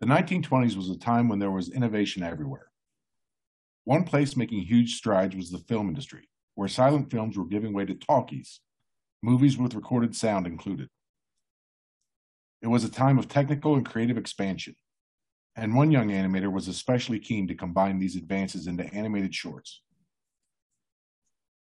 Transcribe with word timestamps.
The 0.00 0.06
1920s 0.06 0.76
was 0.76 0.90
a 0.90 0.98
time 0.98 1.28
when 1.28 1.38
there 1.38 1.50
was 1.50 1.70
innovation 1.70 2.22
everywhere. 2.22 2.68
One 3.84 4.04
place 4.04 4.36
making 4.36 4.62
huge 4.62 4.96
strides 4.96 5.36
was 5.36 5.50
the 5.50 5.58
film 5.58 5.88
industry, 5.88 6.28
where 6.54 6.68
silent 6.68 7.10
films 7.10 7.36
were 7.36 7.44
giving 7.44 7.72
way 7.72 7.84
to 7.84 7.94
talkies, 7.94 8.60
movies 9.22 9.56
with 9.56 9.74
recorded 9.74 10.16
sound 10.16 10.46
included. 10.46 10.88
It 12.60 12.68
was 12.68 12.82
a 12.82 12.90
time 12.90 13.18
of 13.18 13.28
technical 13.28 13.76
and 13.76 13.84
creative 13.84 14.18
expansion, 14.18 14.74
and 15.54 15.74
one 15.74 15.90
young 15.90 16.08
animator 16.08 16.50
was 16.52 16.66
especially 16.66 17.20
keen 17.20 17.46
to 17.48 17.54
combine 17.54 17.98
these 17.98 18.16
advances 18.16 18.66
into 18.66 18.92
animated 18.92 19.34
shorts. 19.34 19.82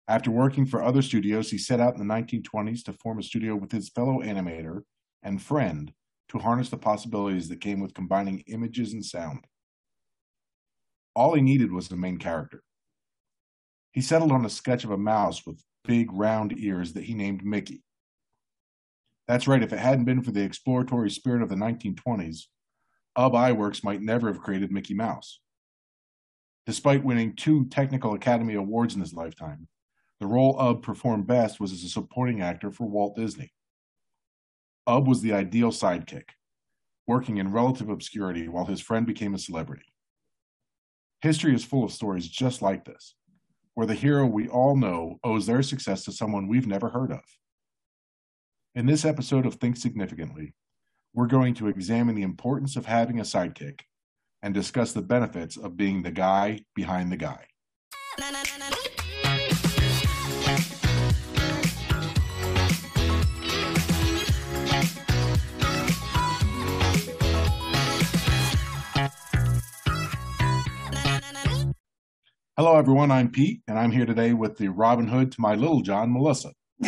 After 0.07 0.31
working 0.31 0.67
for 0.67 0.83
other 0.83 1.03
studios, 1.03 1.51
he 1.51 1.59
set 1.59 1.81
out 1.81 1.97
in 1.97 2.07
the 2.07 2.15
1920s 2.15 2.85
to 2.85 2.93
form 2.93 3.19
a 3.19 3.23
studio 3.23 3.57
with 3.57 3.73
his 3.73 3.89
fellow 3.89 4.21
animator 4.23 4.83
and 5.23 5.41
friend 5.41 5.93
to 6.31 6.39
harness 6.39 6.69
the 6.69 6.77
possibilities 6.77 7.48
that 7.48 7.61
came 7.61 7.80
with 7.80 7.93
combining 7.93 8.41
images 8.47 8.93
and 8.93 9.05
sound. 9.05 9.45
All 11.15 11.34
he 11.34 11.43
needed 11.43 11.73
was 11.73 11.88
the 11.88 11.97
main 11.97 12.19
character. 12.19 12.62
He 13.93 14.01
settled 14.01 14.30
on 14.30 14.45
a 14.45 14.51
sketch 14.51 14.85
of 14.85 14.93
a 14.93 14.97
mouse 14.97 15.45
with 15.45 15.62
big 15.85 16.12
round 16.12 16.57
ears 16.57 16.93
that 16.93 17.05
he 17.05 17.15
named 17.15 17.45
Mickey. 17.45 17.83
That's 19.27 19.48
right, 19.48 19.62
if 19.62 19.73
it 19.73 19.80
hadn't 19.80 20.05
been 20.05 20.23
for 20.23 20.30
the 20.30 20.43
exploratory 20.43 21.11
spirit 21.11 21.43
of 21.43 21.48
the 21.48 21.57
1920s, 21.57 22.45
Ub 23.16 23.33
Iwerks 23.33 23.83
might 23.83 24.01
never 24.01 24.29
have 24.29 24.41
created 24.41 24.71
Mickey 24.71 24.95
Mouse. 24.95 25.41
Despite 26.65 27.05
winning 27.05 27.35
two 27.35 27.65
Technical 27.66 28.15
Academy 28.15 28.55
Awards 28.55 28.95
in 28.95 29.01
his 29.01 29.15
lifetime, 29.15 29.66
the 30.21 30.27
role 30.27 30.57
Ub 30.60 30.83
performed 30.83 31.27
best 31.27 31.59
was 31.59 31.73
as 31.73 31.83
a 31.83 31.88
supporting 31.88 32.41
actor 32.41 32.71
for 32.71 32.88
Walt 32.88 33.16
Disney. 33.16 33.52
Ub 34.87 35.07
was 35.07 35.20
the 35.20 35.33
ideal 35.33 35.70
sidekick, 35.70 36.30
working 37.07 37.37
in 37.37 37.52
relative 37.52 37.88
obscurity 37.88 38.48
while 38.48 38.65
his 38.65 38.80
friend 38.80 39.07
became 39.07 39.35
a 39.35 39.38
celebrity. 39.38 39.85
History 41.23 41.54
is 41.54 41.65
full 41.65 41.85
of 41.85 41.93
stories 41.93 42.27
just 42.27 42.63
like 42.63 42.85
this, 42.85 43.15
where 43.74 43.87
the 43.87 43.95
hero 43.95 44.27
we 44.27 44.49
all 44.49 44.77
know 44.77 45.19
owes 45.23 45.46
their 45.46 45.63
success 45.63 46.04
to 46.04 46.13
someone 46.13 46.49
we've 46.49 46.66
never 46.66 46.88
heard 46.88 47.13
of. 47.13 47.21
In 48.74 48.87
this 48.87 49.04
episode 49.04 49.46
of 49.46 49.57
Think 49.57 49.77
Significantly, 49.77 50.54
we're 51.13 51.26
going 51.26 51.54
to 51.54 51.69
examine 51.69 52.15
the 52.15 52.23
importance 52.23 52.76
of 52.76 52.87
having 52.87 53.19
a 53.19 53.24
sidekick 53.24 53.80
and 54.43 54.54
discuss 54.54 54.93
the 54.93 55.02
benefits 55.02 55.57
of 55.57 55.76
being 55.76 56.02
the 56.02 56.10
guy 56.10 56.60
behind 56.74 57.13
the 57.13 57.16
guy. 57.16 57.45
Hello, 72.61 72.77
everyone. 72.77 73.11
I'm 73.11 73.31
Pete, 73.31 73.62
and 73.66 73.78
I'm 73.78 73.91
here 73.91 74.05
today 74.05 74.34
with 74.34 74.59
the 74.59 74.69
Robin 74.69 75.09
Hood 75.09 75.33
to 75.33 75.41
my 75.41 75.55
little 75.55 75.81
John, 75.81 76.12
Melissa. 76.12 76.53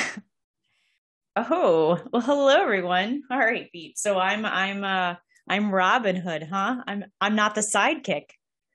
oh, 1.35 1.99
well, 2.13 2.21
hello, 2.21 2.49
everyone. 2.49 3.23
All 3.31 3.39
right, 3.39 3.73
Pete. 3.73 3.97
So 3.97 4.19
I'm 4.19 4.45
I'm 4.45 4.85
uh 4.85 5.15
I'm 5.49 5.73
Robin 5.73 6.15
Hood, 6.15 6.43
huh? 6.43 6.83
I'm 6.87 7.07
I'm 7.23 7.35
not 7.35 7.55
the 7.55 7.63
sidekick. 7.63 8.25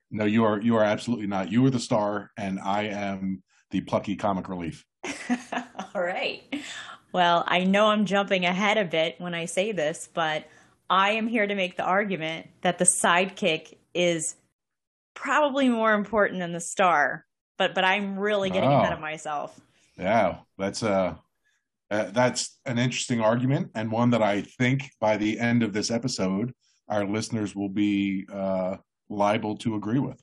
No, 0.09 0.25
you 0.25 0.43
are 0.43 0.59
you 0.59 0.75
are 0.77 0.83
absolutely 0.83 1.27
not. 1.27 1.51
You 1.51 1.63
are 1.67 1.69
the 1.69 1.79
star, 1.79 2.31
and 2.35 2.59
I 2.59 2.85
am 2.85 3.43
the 3.69 3.81
plucky 3.81 4.15
comic 4.15 4.49
relief. 4.49 4.83
All 5.93 6.01
right. 6.01 6.41
Well, 7.13 7.43
I 7.45 7.63
know 7.63 7.89
I'm 7.89 8.07
jumping 8.07 8.43
ahead 8.43 8.79
a 8.79 8.85
bit 8.85 9.21
when 9.21 9.35
I 9.35 9.45
say 9.45 9.71
this, 9.71 10.09
but 10.15 10.47
I 10.89 11.11
am 11.11 11.27
here 11.27 11.45
to 11.45 11.53
make 11.53 11.77
the 11.77 11.83
argument 11.83 12.47
that 12.61 12.79
the 12.79 12.85
sidekick 12.85 13.77
is 13.93 14.35
probably 15.17 15.67
more 15.67 15.93
important 15.93 16.39
than 16.39 16.53
the 16.53 16.61
star. 16.61 17.25
But 17.57 17.73
but 17.73 17.83
I'm 17.83 18.17
really 18.17 18.49
getting 18.49 18.69
oh. 18.69 18.77
ahead 18.77 18.93
of 18.93 18.99
myself. 18.99 19.59
Yeah, 19.97 20.37
that's 20.57 20.83
a 20.83 21.19
uh, 21.89 22.11
that's 22.11 22.59
an 22.65 22.77
interesting 22.77 23.21
argument 23.21 23.71
and 23.73 23.91
one 23.91 24.11
that 24.11 24.21
I 24.21 24.41
think 24.41 24.91
by 24.99 25.17
the 25.17 25.39
end 25.39 25.63
of 25.63 25.73
this 25.73 25.89
episode, 25.89 26.53
our 26.89 27.05
listeners 27.05 27.55
will 27.55 27.69
be 27.69 28.27
uh, 28.31 28.77
liable 29.09 29.55
to 29.57 29.75
agree 29.75 29.99
with. 29.99 30.21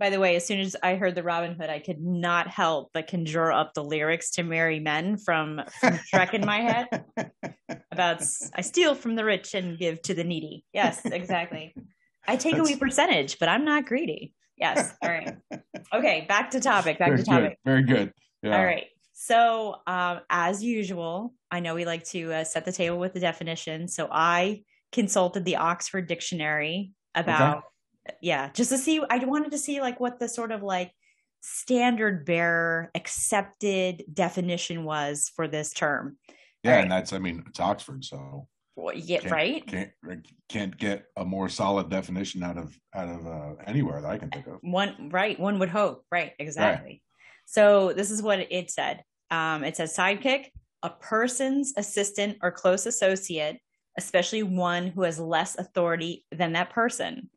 By 0.00 0.10
the 0.10 0.18
way, 0.18 0.34
as 0.34 0.44
soon 0.44 0.58
as 0.58 0.74
I 0.82 0.96
heard 0.96 1.14
the 1.14 1.22
Robin 1.22 1.54
Hood, 1.54 1.70
I 1.70 1.78
could 1.78 2.00
not 2.02 2.48
help 2.48 2.90
but 2.92 3.06
conjure 3.06 3.52
up 3.52 3.74
the 3.74 3.84
lyrics 3.84 4.32
to 4.32 4.42
"Merry 4.42 4.80
Men" 4.80 5.16
from, 5.16 5.62
from 5.80 5.94
Shrek 5.94 6.34
in 6.34 6.44
my 6.44 6.60
head. 6.60 7.04
About 7.92 8.22
I 8.54 8.60
steal 8.60 8.96
from 8.96 9.14
the 9.14 9.24
rich 9.24 9.54
and 9.54 9.78
give 9.78 10.02
to 10.02 10.14
the 10.14 10.24
needy. 10.24 10.64
Yes, 10.72 11.00
exactly. 11.04 11.74
I 12.26 12.36
take 12.36 12.56
That's... 12.56 12.68
a 12.68 12.72
wee 12.72 12.78
percentage, 12.78 13.38
but 13.38 13.48
I'm 13.48 13.64
not 13.64 13.86
greedy. 13.86 14.32
Yes. 14.56 14.94
All 15.02 15.10
right. 15.10 15.36
Okay. 15.92 16.24
Back 16.26 16.50
to 16.52 16.60
topic. 16.60 16.98
Back 16.98 17.08
Very 17.08 17.18
to 17.18 17.24
topic. 17.24 17.58
Good. 17.64 17.70
Very 17.70 17.82
good. 17.82 18.12
Yeah. 18.42 18.56
All 18.56 18.64
right. 18.64 18.86
So, 19.12 19.76
um, 19.86 20.20
as 20.28 20.64
usual, 20.64 21.34
I 21.50 21.60
know 21.60 21.74
we 21.74 21.84
like 21.84 22.04
to 22.06 22.32
uh, 22.32 22.44
set 22.44 22.64
the 22.64 22.72
table 22.72 22.98
with 22.98 23.12
the 23.12 23.20
definition. 23.20 23.86
So, 23.86 24.08
I 24.10 24.62
consulted 24.92 25.44
the 25.44 25.56
Oxford 25.56 26.08
Dictionary 26.08 26.92
about, 27.14 27.58
okay. 28.08 28.16
yeah, 28.22 28.50
just 28.54 28.70
to 28.70 28.78
see. 28.78 29.00
I 29.08 29.18
wanted 29.18 29.52
to 29.52 29.58
see 29.58 29.80
like 29.80 30.00
what 30.00 30.18
the 30.18 30.28
sort 30.28 30.50
of 30.50 30.62
like 30.62 30.90
standard 31.42 32.24
bearer 32.24 32.90
accepted 32.94 34.04
definition 34.12 34.84
was 34.84 35.30
for 35.36 35.46
this 35.46 35.72
term. 35.72 36.16
Yeah, 36.62 36.76
right. 36.76 36.82
and 36.82 36.90
that's 36.90 37.12
I 37.12 37.18
mean 37.18 37.44
it's 37.46 37.60
Oxford, 37.60 38.04
so 38.04 38.48
well, 38.76 38.94
yeah, 38.94 39.20
can't, 39.20 39.32
right. 39.32 39.66
Can't 39.66 39.90
can't 40.48 40.76
get 40.76 41.06
a 41.16 41.24
more 41.24 41.48
solid 41.48 41.90
definition 41.90 42.42
out 42.42 42.58
of 42.58 42.76
out 42.94 43.08
of 43.08 43.26
uh, 43.26 43.54
anywhere 43.66 44.00
that 44.00 44.10
I 44.10 44.18
can 44.18 44.30
think 44.30 44.46
of. 44.46 44.58
One 44.62 45.10
right, 45.12 45.38
one 45.38 45.58
would 45.60 45.68
hope. 45.68 46.04
Right, 46.10 46.32
exactly. 46.38 46.86
Right. 46.86 47.02
So 47.46 47.92
this 47.92 48.10
is 48.10 48.22
what 48.22 48.40
it 48.40 48.70
said. 48.70 49.04
Um, 49.30 49.62
it 49.64 49.76
says 49.76 49.96
sidekick, 49.96 50.46
a 50.82 50.90
person's 50.90 51.72
assistant 51.76 52.38
or 52.42 52.50
close 52.50 52.86
associate, 52.86 53.58
especially 53.96 54.42
one 54.42 54.88
who 54.88 55.02
has 55.02 55.20
less 55.20 55.56
authority 55.56 56.24
than 56.32 56.54
that 56.54 56.70
person. 56.70 57.30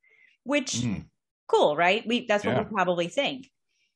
Which 0.43 0.73
mm. 0.73 1.05
cool, 1.47 1.75
right? 1.75 2.05
We 2.07 2.25
that's 2.25 2.45
what 2.45 2.55
yeah. 2.55 2.63
we 2.63 2.73
probably 2.73 3.09
think. 3.09 3.47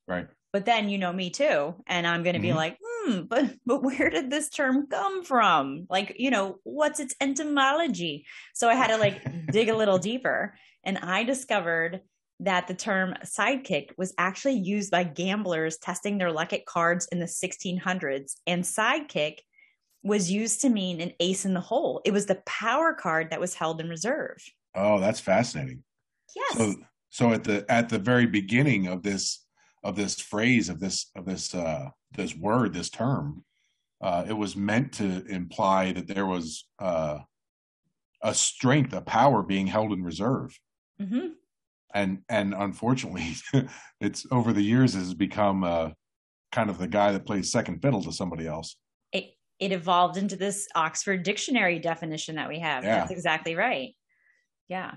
Right. 0.08 0.28
But 0.54 0.66
then 0.66 0.90
you 0.90 0.98
know 0.98 1.14
me 1.14 1.30
too, 1.32 1.76
and 1.88 2.06
I'm 2.06 2.24
going 2.24 2.34
to 2.34 2.40
mm-hmm. 2.40 2.50
be 2.50 2.54
like, 2.54 2.78
hmm, 3.04 3.22
but 3.22 3.56
but 3.66 3.84
where 3.84 4.10
did 4.10 4.30
this 4.30 4.50
term 4.50 4.88
come 4.88 5.24
from? 5.24 5.86
Like, 5.90 6.16
you 6.18 6.32
know, 6.32 6.58
what's 6.64 7.00
its 7.00 7.16
etymology? 7.22 8.26
So 8.54 8.70
I 8.70 8.76
had 8.76 8.88
to 8.88 8.98
like 8.98 9.48
dig 9.52 9.70
a 9.70 9.76
little 9.76 9.98
deeper, 9.98 10.56
and 10.84 10.98
I 10.98 11.24
discovered 11.24 12.02
that 12.42 12.68
the 12.68 12.74
term 12.74 13.14
sidekick 13.24 13.92
was 13.98 14.14
actually 14.18 14.56
used 14.56 14.90
by 14.90 15.04
gamblers 15.04 15.78
testing 15.78 16.18
their 16.18 16.32
luck 16.32 16.54
at 16.54 16.66
cards 16.66 17.08
in 17.12 17.20
the 17.20 17.26
1600s, 17.26 18.34
and 18.48 18.64
sidekick 18.64 19.38
was 20.04 20.32
used 20.32 20.62
to 20.62 20.70
mean 20.70 21.00
an 21.00 21.14
ace 21.20 21.46
in 21.46 21.54
the 21.54 21.60
hole. 21.60 22.02
It 22.04 22.12
was 22.12 22.26
the 22.26 22.42
power 22.48 22.94
card 22.94 23.30
that 23.30 23.40
was 23.40 23.54
held 23.54 23.80
in 23.80 23.90
reserve. 23.90 24.38
Oh, 24.74 25.00
that's 25.00 25.20
fascinating. 25.20 25.84
Yes. 26.36 26.58
So, 26.58 26.76
so 27.10 27.34
at 27.34 27.44
the 27.44 27.66
at 27.70 27.90
the 27.90 28.00
very 28.00 28.26
beginning 28.26 28.88
of 28.88 29.04
this 29.04 29.46
of 29.84 29.96
this 29.96 30.20
phrase 30.20 30.70
of 30.70 30.80
this 30.80 31.10
of 31.16 31.26
this 31.26 31.54
uh, 31.56 31.90
this 32.16 32.36
word 32.36 32.74
this 32.74 32.90
term 32.90 33.44
uh, 34.02 34.26
it 34.28 34.34
was 34.34 34.56
meant 34.56 34.94
to 34.94 35.24
imply 35.28 35.92
that 35.92 36.08
there 36.08 36.26
was 36.26 36.66
uh, 36.80 37.20
a 38.24 38.34
strength 38.34 38.94
a 38.94 39.02
power 39.02 39.44
being 39.44 39.68
held 39.68 39.92
in 39.92 40.04
reserve. 40.04 40.60
Mm-hmm. 41.02 41.30
and 41.96 42.20
and 42.30 42.54
unfortunately 42.54 43.34
it's 44.02 44.28
over 44.30 44.54
the 44.54 44.62
years 44.62 44.94
has 44.94 45.16
become 45.16 45.64
uh, 45.64 45.90
kind 46.52 46.70
of 46.70 46.78
the 46.78 46.88
guy 46.88 47.12
that 47.12 47.26
plays 47.26 47.52
second 47.52 47.82
fiddle 47.82 48.04
to 48.04 48.12
somebody 48.12 48.46
else. 48.46 48.76
It 49.12 49.34
it 49.60 49.72
evolved 49.72 50.18
into 50.18 50.36
this 50.36 50.68
oxford 50.76 51.24
dictionary 51.24 51.80
definition 51.80 52.36
that 52.36 52.50
we 52.50 52.60
have. 52.60 52.84
Yeah. 52.84 52.98
that's 52.98 53.12
exactly 53.12 53.56
right. 53.56 53.96
Yeah. 54.68 54.94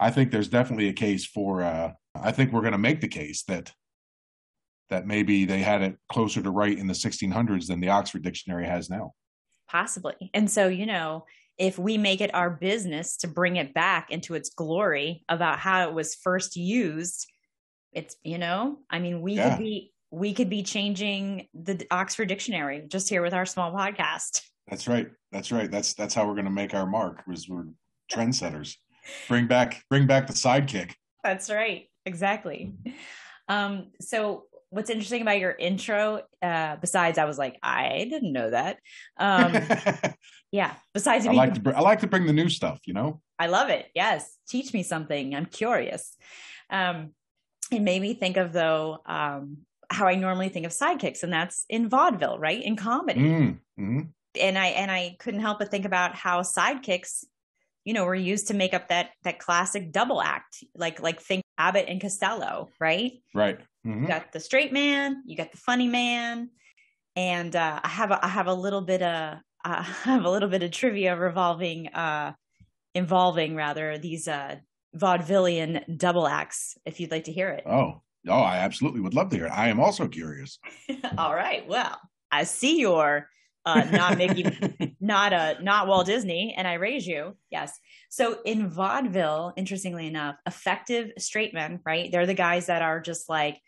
I 0.00 0.10
think 0.10 0.32
there's 0.32 0.48
definitely 0.48 0.88
a 0.88 0.92
case 0.92 1.24
for 1.24 1.62
uh, 1.62 1.92
i 2.16 2.32
think 2.32 2.52
we're 2.52 2.60
going 2.60 2.72
to 2.72 2.78
make 2.78 3.00
the 3.00 3.08
case 3.08 3.42
that 3.44 3.72
that 4.94 5.08
maybe 5.08 5.44
they 5.44 5.58
had 5.58 5.82
it 5.82 5.96
closer 6.08 6.40
to 6.40 6.50
right 6.50 6.78
in 6.78 6.86
the 6.86 6.94
1600s 6.94 7.66
than 7.66 7.80
the 7.80 7.88
Oxford 7.88 8.22
Dictionary 8.22 8.64
has 8.64 8.88
now. 8.88 9.12
Possibly. 9.68 10.30
And 10.32 10.48
so, 10.48 10.68
you 10.68 10.86
know, 10.86 11.24
if 11.58 11.80
we 11.80 11.98
make 11.98 12.20
it 12.20 12.32
our 12.32 12.48
business 12.48 13.16
to 13.18 13.28
bring 13.28 13.56
it 13.56 13.74
back 13.74 14.12
into 14.12 14.34
its 14.34 14.50
glory 14.50 15.24
about 15.28 15.58
how 15.58 15.88
it 15.88 15.94
was 15.94 16.14
first 16.14 16.54
used, 16.54 17.26
it's, 17.92 18.14
you 18.22 18.38
know, 18.38 18.78
I 18.88 19.00
mean, 19.00 19.20
we 19.20 19.34
yeah. 19.34 19.50
could 19.50 19.64
be 19.64 19.92
we 20.12 20.32
could 20.32 20.48
be 20.48 20.62
changing 20.62 21.48
the 21.54 21.84
Oxford 21.90 22.28
Dictionary 22.28 22.84
just 22.86 23.08
here 23.08 23.20
with 23.20 23.34
our 23.34 23.44
small 23.44 23.72
podcast. 23.72 24.42
That's 24.68 24.86
right. 24.86 25.08
That's 25.32 25.50
right. 25.50 25.68
That's 25.68 25.94
that's 25.94 26.14
how 26.14 26.24
we're 26.28 26.34
going 26.34 26.44
to 26.44 26.52
make 26.52 26.72
our 26.72 26.86
mark. 26.86 27.24
Was 27.26 27.48
we're 27.48 27.66
trendsetters. 28.12 28.76
bring 29.26 29.48
back 29.48 29.82
bring 29.90 30.06
back 30.06 30.28
the 30.28 30.32
sidekick. 30.32 30.92
That's 31.24 31.50
right. 31.50 31.88
Exactly. 32.06 32.74
Um, 33.48 33.90
so 34.00 34.44
what's 34.74 34.90
interesting 34.90 35.22
about 35.22 35.38
your 35.38 35.52
intro, 35.52 36.22
uh, 36.42 36.76
besides 36.76 37.16
I 37.16 37.24
was 37.24 37.38
like, 37.38 37.58
I 37.62 38.06
didn't 38.10 38.32
know 38.32 38.50
that. 38.50 38.78
Um, 39.16 39.56
yeah. 40.52 40.74
Besides, 40.92 41.26
I 41.26 41.32
like 41.32 41.54
to 41.54 41.60
br- 41.60 41.76
I 41.76 41.80
like 41.80 42.00
to 42.00 42.06
bring 42.06 42.26
the 42.26 42.32
new 42.32 42.48
stuff. 42.48 42.80
You 42.86 42.94
know. 42.94 43.20
I 43.38 43.46
love 43.46 43.68
it. 43.68 43.86
Yes, 43.94 44.36
teach 44.48 44.74
me 44.74 44.82
something. 44.82 45.34
I'm 45.34 45.46
curious. 45.46 46.16
Um, 46.70 47.10
it 47.70 47.80
made 47.80 48.02
me 48.02 48.14
think 48.14 48.36
of 48.36 48.52
though 48.52 48.98
um, 49.06 49.58
how 49.90 50.06
I 50.06 50.16
normally 50.16 50.48
think 50.48 50.66
of 50.66 50.72
sidekicks, 50.72 51.22
and 51.22 51.32
that's 51.32 51.64
in 51.68 51.88
vaudeville, 51.88 52.38
right? 52.38 52.62
In 52.62 52.76
comedy. 52.76 53.20
Mm, 53.20 53.58
mm-hmm. 53.78 54.00
And 54.40 54.58
I 54.58 54.66
and 54.66 54.90
I 54.90 55.16
couldn't 55.20 55.40
help 55.40 55.60
but 55.60 55.70
think 55.70 55.84
about 55.84 56.14
how 56.16 56.42
sidekicks, 56.42 57.24
you 57.84 57.94
know, 57.94 58.04
were 58.04 58.14
used 58.14 58.48
to 58.48 58.54
make 58.54 58.74
up 58.74 58.88
that 58.88 59.10
that 59.22 59.38
classic 59.38 59.92
double 59.92 60.20
act, 60.20 60.64
like 60.74 61.00
like 61.00 61.20
think 61.20 61.44
Abbott 61.58 61.86
and 61.88 62.00
Costello, 62.00 62.70
right? 62.80 63.12
Right. 63.32 63.60
Mm-hmm. 63.86 64.02
You 64.02 64.08
got 64.08 64.32
the 64.32 64.40
straight 64.40 64.72
man, 64.72 65.22
you 65.26 65.36
got 65.36 65.52
the 65.52 65.58
funny 65.58 65.88
man, 65.88 66.50
and 67.16 67.54
uh, 67.54 67.80
I 67.82 67.88
have 67.88 68.10
a, 68.10 68.24
I 68.24 68.28
have 68.28 68.46
a 68.46 68.54
little 68.54 68.80
bit 68.80 69.02
of 69.02 69.34
uh, 69.34 69.38
I 69.64 69.82
have 69.82 70.24
a 70.24 70.30
little 70.30 70.48
bit 70.48 70.62
of 70.62 70.70
trivia 70.70 71.16
revolving 71.16 71.88
uh, 71.88 72.32
involving 72.94 73.54
rather 73.56 73.98
these 73.98 74.28
uh, 74.28 74.56
vaudevillian 74.96 75.98
double 75.98 76.26
acts. 76.26 76.76
If 76.84 77.00
you'd 77.00 77.10
like 77.10 77.24
to 77.24 77.32
hear 77.32 77.50
it. 77.50 77.64
Oh, 77.66 78.02
oh, 78.28 78.40
I 78.40 78.56
absolutely 78.58 79.00
would 79.00 79.14
love 79.14 79.30
to 79.30 79.36
hear 79.36 79.46
it. 79.46 79.52
I 79.52 79.68
am 79.68 79.80
also 79.80 80.08
curious. 80.08 80.58
All 81.18 81.34
right. 81.34 81.66
Well, 81.68 81.98
I 82.30 82.44
see 82.44 82.78
you're 82.80 83.28
uh, 83.66 83.84
not 83.90 84.18
Mickey, 84.18 84.96
not 85.00 85.32
a, 85.32 85.56
not 85.62 85.86
Walt 85.86 86.06
Disney, 86.06 86.54
and 86.56 86.68
I 86.68 86.74
raise 86.74 87.06
you. 87.06 87.36
Yes. 87.50 87.78
So 88.10 88.38
in 88.44 88.68
vaudeville, 88.68 89.52
interestingly 89.56 90.06
enough, 90.06 90.36
effective 90.46 91.12
straight 91.18 91.54
men, 91.54 91.80
right? 91.84 92.10
They're 92.12 92.26
the 92.26 92.34
guys 92.34 92.66
that 92.66 92.82
are 92.82 93.00
just 93.00 93.28
like 93.28 93.58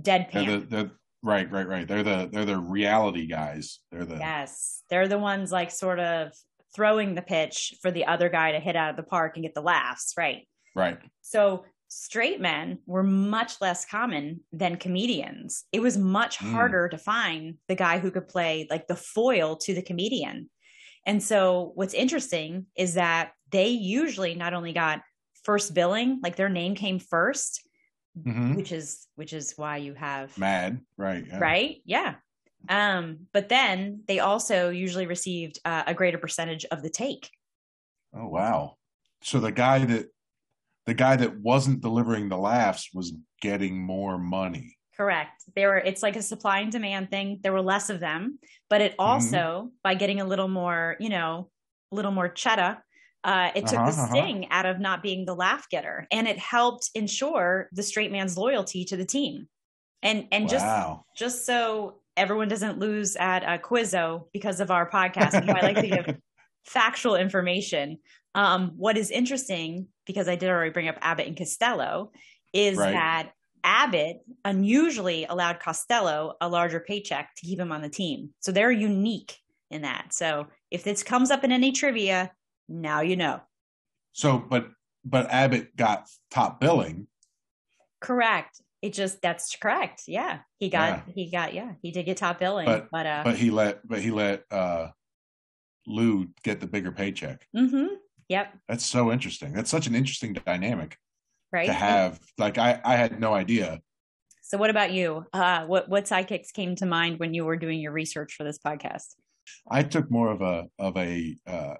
deadpan. 0.00 0.32
They're 0.32 0.58
the, 0.58 0.66
they're, 0.66 0.90
right, 1.22 1.50
right, 1.50 1.68
right. 1.68 1.88
They're 1.88 2.02
the 2.02 2.28
they're 2.32 2.44
the 2.44 2.58
reality 2.58 3.26
guys. 3.26 3.80
They're 3.90 4.04
the 4.04 4.16
yes. 4.16 4.82
They're 4.90 5.08
the 5.08 5.18
ones 5.18 5.52
like 5.52 5.70
sort 5.70 6.00
of 6.00 6.32
throwing 6.74 7.14
the 7.14 7.22
pitch 7.22 7.74
for 7.82 7.90
the 7.90 8.06
other 8.06 8.28
guy 8.28 8.52
to 8.52 8.60
hit 8.60 8.76
out 8.76 8.90
of 8.90 8.96
the 8.96 9.02
park 9.02 9.36
and 9.36 9.42
get 9.42 9.54
the 9.54 9.62
laughs, 9.62 10.14
right? 10.16 10.46
Right. 10.74 10.98
So 11.22 11.64
straight 11.88 12.40
men 12.40 12.78
were 12.86 13.02
much 13.02 13.60
less 13.60 13.84
common 13.84 14.40
than 14.52 14.76
comedians. 14.76 15.64
It 15.72 15.80
was 15.80 15.98
much 15.98 16.38
mm. 16.38 16.52
harder 16.52 16.88
to 16.88 16.98
find 16.98 17.56
the 17.66 17.74
guy 17.74 17.98
who 17.98 18.10
could 18.10 18.28
play 18.28 18.66
like 18.70 18.86
the 18.86 18.96
foil 18.96 19.56
to 19.56 19.74
the 19.74 19.82
comedian. 19.82 20.48
And 21.06 21.22
so 21.22 21.72
what's 21.74 21.94
interesting 21.94 22.66
is 22.76 22.94
that 22.94 23.32
they 23.50 23.68
usually 23.68 24.34
not 24.34 24.54
only 24.54 24.72
got 24.72 25.00
first 25.42 25.74
billing, 25.74 26.20
like 26.22 26.36
their 26.36 26.48
name 26.48 26.74
came 26.74 27.00
1st 27.00 27.60
mm-hmm. 28.18 28.54
which 28.54 28.72
is 28.72 29.06
which 29.16 29.32
is 29.32 29.54
why 29.56 29.78
you 29.78 29.94
have 29.94 30.36
mad, 30.38 30.80
right? 30.96 31.24
Yeah. 31.26 31.38
Right? 31.38 31.82
Yeah. 31.84 32.14
Um, 32.68 33.26
but 33.32 33.48
then 33.48 34.02
they 34.06 34.18
also 34.18 34.68
usually 34.68 35.06
received 35.06 35.58
uh, 35.64 35.84
a 35.86 35.94
greater 35.94 36.18
percentage 36.18 36.64
of 36.66 36.82
the 36.82 36.90
take. 36.90 37.30
Oh 38.14 38.28
wow! 38.28 38.76
So 39.22 39.40
the 39.40 39.52
guy 39.52 39.84
that 39.84 40.06
the 40.86 40.94
guy 40.94 41.16
that 41.16 41.38
wasn't 41.38 41.82
delivering 41.82 42.28
the 42.28 42.36
laughs 42.36 42.90
was 42.92 43.12
getting 43.40 43.80
more 43.80 44.18
money. 44.18 44.76
Correct. 44.96 45.44
There 45.54 45.68
were 45.68 45.78
it's 45.78 46.02
like 46.02 46.16
a 46.16 46.22
supply 46.22 46.60
and 46.60 46.72
demand 46.72 47.10
thing. 47.10 47.40
There 47.42 47.52
were 47.52 47.62
less 47.62 47.90
of 47.90 48.00
them, 48.00 48.38
but 48.68 48.80
it 48.80 48.92
mm-hmm. 48.92 49.00
also 49.00 49.36
mm-hmm. 49.36 49.68
by 49.82 49.94
getting 49.94 50.20
a 50.20 50.26
little 50.26 50.48
more, 50.48 50.96
you 51.00 51.08
know, 51.08 51.48
a 51.90 51.94
little 51.94 52.10
more 52.10 52.28
cheddar, 52.28 52.84
uh, 53.22 53.50
it 53.54 53.66
took 53.66 53.78
uh-huh, 53.78 53.90
the 53.90 53.96
uh-huh. 53.96 54.10
sting 54.10 54.44
uh-huh. 54.44 54.58
out 54.58 54.66
of 54.66 54.80
not 54.80 55.02
being 55.02 55.26
the 55.26 55.34
laugh 55.34 55.68
getter, 55.70 56.06
and 56.10 56.26
it 56.26 56.38
helped 56.38 56.90
ensure 56.94 57.68
the 57.72 57.82
straight 57.82 58.10
man's 58.10 58.36
loyalty 58.36 58.84
to 58.86 58.96
the 58.96 59.04
team. 59.04 59.48
And 60.02 60.26
and 60.32 60.44
wow. 60.44 61.04
just 61.14 61.18
just 61.18 61.46
so 61.46 62.00
everyone 62.16 62.48
doesn't 62.48 62.78
lose 62.78 63.16
at 63.16 63.42
a 63.42 63.58
Quizzo 63.58 64.26
because 64.32 64.60
of 64.60 64.70
our 64.70 64.88
podcast, 64.88 65.34
I 65.34 65.60
like 65.60 65.76
to 65.76 65.88
give 65.88 66.16
factual 66.64 67.16
information. 67.16 67.98
Um, 68.34 68.72
what 68.76 68.96
is 68.96 69.10
interesting, 69.10 69.88
because 70.06 70.28
I 70.28 70.36
did 70.36 70.48
already 70.48 70.70
bring 70.70 70.88
up 70.88 70.98
Abbott 71.00 71.26
and 71.26 71.36
Costello, 71.36 72.12
is 72.52 72.78
right. 72.78 72.92
that 72.92 73.32
Abbott 73.64 74.18
unusually 74.44 75.24
allowed 75.24 75.60
Costello 75.60 76.34
a 76.40 76.48
larger 76.48 76.80
paycheck 76.80 77.34
to 77.36 77.46
keep 77.46 77.58
him 77.58 77.72
on 77.72 77.82
the 77.82 77.88
team. 77.88 78.30
So 78.40 78.52
they're 78.52 78.70
unique 78.70 79.36
in 79.70 79.82
that. 79.82 80.12
So 80.12 80.46
if 80.70 80.84
this 80.84 81.02
comes 81.02 81.30
up 81.30 81.44
in 81.44 81.52
any 81.52 81.72
trivia, 81.72 82.32
now 82.70 83.00
you 83.00 83.16
know. 83.16 83.40
So, 84.12 84.38
but 84.38 84.68
but 85.04 85.30
Abbott 85.30 85.76
got 85.76 86.08
top 86.30 86.60
billing. 86.60 87.06
Correct. 88.00 88.60
It 88.82 88.94
just 88.94 89.20
that's 89.20 89.54
correct. 89.56 90.04
Yeah, 90.06 90.38
he 90.58 90.70
got 90.70 91.02
yeah. 91.06 91.12
he 91.14 91.30
got 91.30 91.52
yeah 91.52 91.72
he 91.82 91.90
did 91.90 92.06
get 92.06 92.16
top 92.16 92.38
billing, 92.38 92.64
but 92.64 92.88
but, 92.90 93.06
uh, 93.06 93.22
but 93.24 93.36
he 93.36 93.50
let 93.50 93.86
but 93.86 94.00
he 94.00 94.10
let 94.10 94.44
uh 94.50 94.88
Lou 95.86 96.28
get 96.42 96.60
the 96.60 96.66
bigger 96.66 96.92
paycheck. 96.92 97.46
Mm-hmm. 97.54 97.94
Yep. 98.28 98.58
That's 98.68 98.86
so 98.86 99.12
interesting. 99.12 99.52
That's 99.52 99.70
such 99.70 99.86
an 99.86 99.94
interesting 99.94 100.32
dynamic. 100.32 100.96
Right. 101.52 101.66
To 101.66 101.72
have 101.72 102.20
like 102.38 102.56
I 102.56 102.80
I 102.84 102.96
had 102.96 103.20
no 103.20 103.34
idea. 103.34 103.80
So 104.42 104.56
what 104.56 104.70
about 104.70 104.92
you? 104.92 105.26
Uh 105.32 105.66
what 105.66 105.88
what 105.88 106.04
sidekicks 106.04 106.52
came 106.52 106.74
to 106.76 106.86
mind 106.86 107.18
when 107.18 107.34
you 107.34 107.44
were 107.44 107.56
doing 107.56 107.80
your 107.80 107.92
research 107.92 108.34
for 108.34 108.44
this 108.44 108.58
podcast? 108.58 109.14
I 109.70 109.82
took 109.82 110.10
more 110.10 110.30
of 110.30 110.40
a 110.40 110.68
of 110.78 110.96
a 110.96 111.36
uh 111.46 111.74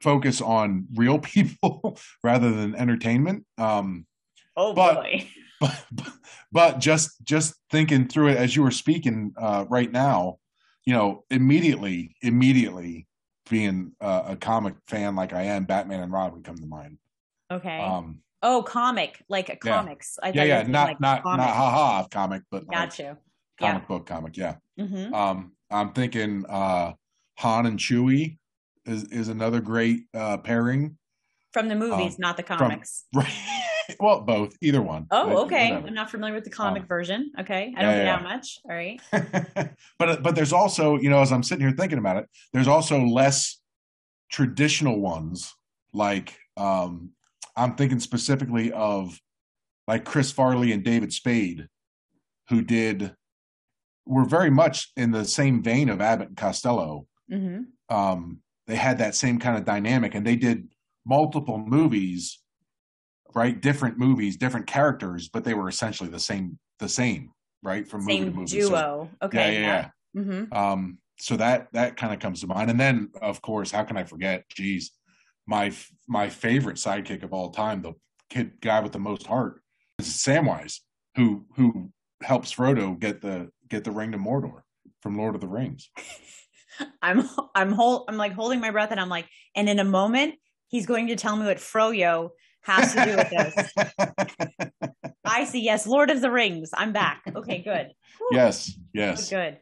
focus 0.00 0.40
on 0.40 0.86
real 0.94 1.18
people 1.18 1.98
rather 2.24 2.52
than 2.52 2.74
entertainment. 2.74 3.44
Um 3.56 4.06
Oh 4.58 4.74
but, 4.74 4.96
boy. 4.96 5.26
But, 5.60 6.12
but 6.52 6.78
just 6.78 7.16
just 7.24 7.54
thinking 7.68 8.06
through 8.06 8.28
it 8.28 8.36
as 8.36 8.54
you 8.54 8.62
were 8.62 8.70
speaking 8.70 9.32
uh, 9.36 9.64
right 9.68 9.90
now, 9.90 10.38
you 10.84 10.94
know, 10.94 11.24
immediately, 11.30 12.14
immediately 12.22 13.08
being 13.50 13.90
uh, 14.00 14.22
a 14.28 14.36
comic 14.36 14.74
fan 14.86 15.16
like 15.16 15.32
I 15.32 15.42
am, 15.42 15.64
Batman 15.64 16.00
and 16.00 16.12
Robin 16.12 16.44
come 16.44 16.58
to 16.58 16.66
mind. 16.66 16.98
Okay. 17.50 17.80
Um, 17.80 18.20
oh, 18.40 18.62
comic, 18.62 19.24
like 19.28 19.58
comics. 19.60 20.16
Yeah, 20.22 20.30
yeah, 20.34 20.44
yeah. 20.44 20.62
not 20.62 20.88
like 20.88 21.00
not 21.00 21.22
comic. 21.24 21.38
not 21.38 21.56
haha 21.56 22.06
comic, 22.08 22.42
but 22.52 22.68
got 22.68 22.90
like 22.90 22.98
you. 23.00 23.16
Comic 23.58 23.82
yeah. 23.82 23.88
book 23.88 24.06
comic, 24.06 24.36
yeah. 24.36 24.54
Mm-hmm. 24.78 25.12
Um, 25.12 25.52
I'm 25.72 25.92
thinking 25.92 26.44
uh, 26.48 26.92
Han 27.38 27.66
and 27.66 27.80
Chewie 27.80 28.37
is 28.88 29.04
is 29.04 29.28
another 29.28 29.60
great 29.60 30.04
uh, 30.14 30.38
pairing 30.38 30.96
from 31.52 31.68
the 31.68 31.74
movies, 31.74 32.14
um, 32.14 32.18
not 32.18 32.36
the 32.36 32.42
comics. 32.42 33.04
From, 33.12 33.22
right. 33.22 33.96
well, 34.00 34.20
both, 34.20 34.54
either 34.60 34.82
one. 34.82 35.06
Oh, 35.10 35.44
okay. 35.44 35.70
Whatever. 35.70 35.88
I'm 35.88 35.94
not 35.94 36.10
familiar 36.10 36.34
with 36.34 36.44
the 36.44 36.50
comic 36.50 36.82
um, 36.82 36.88
version. 36.88 37.32
Okay, 37.40 37.74
I 37.76 37.82
don't 37.82 37.96
yeah, 37.96 38.16
know 38.16 38.22
yeah. 38.22 38.22
much. 38.22 38.58
All 38.64 38.74
right. 38.74 39.00
but 39.98 40.22
but 40.22 40.34
there's 40.34 40.52
also, 40.52 40.98
you 40.98 41.10
know, 41.10 41.20
as 41.20 41.32
I'm 41.32 41.42
sitting 41.42 41.66
here 41.66 41.74
thinking 41.76 41.98
about 41.98 42.16
it, 42.18 42.26
there's 42.52 42.68
also 42.68 43.00
less 43.00 43.60
traditional 44.30 45.00
ones. 45.00 45.54
Like 45.92 46.36
um, 46.56 47.10
I'm 47.56 47.74
thinking 47.74 48.00
specifically 48.00 48.72
of 48.72 49.18
like 49.86 50.04
Chris 50.04 50.30
Farley 50.30 50.72
and 50.72 50.84
David 50.84 51.12
Spade, 51.12 51.66
who 52.50 52.62
did 52.62 53.14
were 54.06 54.24
very 54.24 54.50
much 54.50 54.90
in 54.96 55.10
the 55.10 55.24
same 55.24 55.62
vein 55.62 55.88
of 55.88 56.00
Abbott 56.00 56.28
and 56.28 56.36
Costello. 56.36 57.06
Mm-hmm. 57.30 57.94
Um, 57.94 58.40
they 58.68 58.76
had 58.76 58.98
that 58.98 59.16
same 59.16 59.40
kind 59.40 59.56
of 59.56 59.64
dynamic, 59.64 60.14
and 60.14 60.24
they 60.24 60.36
did 60.36 60.68
multiple 61.04 61.58
movies 61.58 62.38
right? 63.34 63.60
Different 63.60 63.98
movies, 63.98 64.36
different 64.36 64.66
characters, 64.66 65.28
but 65.28 65.44
they 65.44 65.54
were 65.54 65.68
essentially 65.68 66.08
the 66.08 66.18
same, 66.18 66.58
the 66.78 66.88
same, 66.88 67.30
right? 67.62 67.86
From 67.86 68.02
same 68.02 68.20
movie 68.20 68.30
to 68.30 68.36
movie. 68.36 68.60
duo. 68.60 68.68
So, 68.68 69.10
okay. 69.22 69.54
Yeah, 69.54 69.60
yeah. 69.60 69.88
yeah. 70.14 70.22
Mm-hmm. 70.22 70.52
Um, 70.52 70.98
so 71.18 71.36
that 71.36 71.68
that 71.72 71.96
kind 71.96 72.12
of 72.12 72.20
comes 72.20 72.40
to 72.40 72.46
mind, 72.46 72.70
and 72.70 72.78
then 72.78 73.10
of 73.20 73.42
course, 73.42 73.70
how 73.70 73.82
can 73.84 73.96
I 73.96 74.04
forget? 74.04 74.44
Geez, 74.50 74.92
my 75.46 75.72
my 76.06 76.28
favorite 76.28 76.76
sidekick 76.76 77.22
of 77.22 77.32
all 77.32 77.50
time, 77.50 77.82
the 77.82 77.92
kid 78.30 78.52
guy 78.60 78.80
with 78.80 78.92
the 78.92 78.98
most 78.98 79.26
heart, 79.26 79.60
is 79.98 80.06
Samwise, 80.06 80.80
who 81.16 81.44
who 81.56 81.90
helps 82.22 82.54
Frodo 82.54 82.98
get 82.98 83.20
the 83.20 83.50
get 83.68 83.84
the 83.84 83.90
ring 83.90 84.12
to 84.12 84.18
Mordor 84.18 84.62
from 85.02 85.16
Lord 85.16 85.34
of 85.34 85.40
the 85.40 85.48
Rings. 85.48 85.90
I'm 87.02 87.28
I'm 87.54 87.72
hold 87.72 88.04
I'm 88.08 88.16
like 88.16 88.32
holding 88.32 88.60
my 88.60 88.70
breath, 88.70 88.90
and 88.90 89.00
I'm 89.00 89.08
like, 89.08 89.26
and 89.54 89.68
in 89.68 89.78
a 89.78 89.84
moment, 89.84 90.34
he's 90.68 90.86
going 90.86 91.08
to 91.08 91.16
tell 91.16 91.36
me 91.36 91.46
what 91.46 91.58
Froyo 91.58 92.30
has 92.62 92.94
to 92.94 93.04
do 93.04 93.16
with 93.16 93.30
this. 93.30 95.02
I 95.24 95.44
see. 95.44 95.60
Yes, 95.60 95.86
Lord 95.86 96.10
of 96.10 96.20
the 96.20 96.30
Rings. 96.30 96.70
I'm 96.74 96.92
back. 96.92 97.22
Okay, 97.34 97.62
good. 97.62 97.92
Whew. 98.18 98.30
Yes, 98.32 98.72
yes, 98.92 99.30
good. 99.30 99.58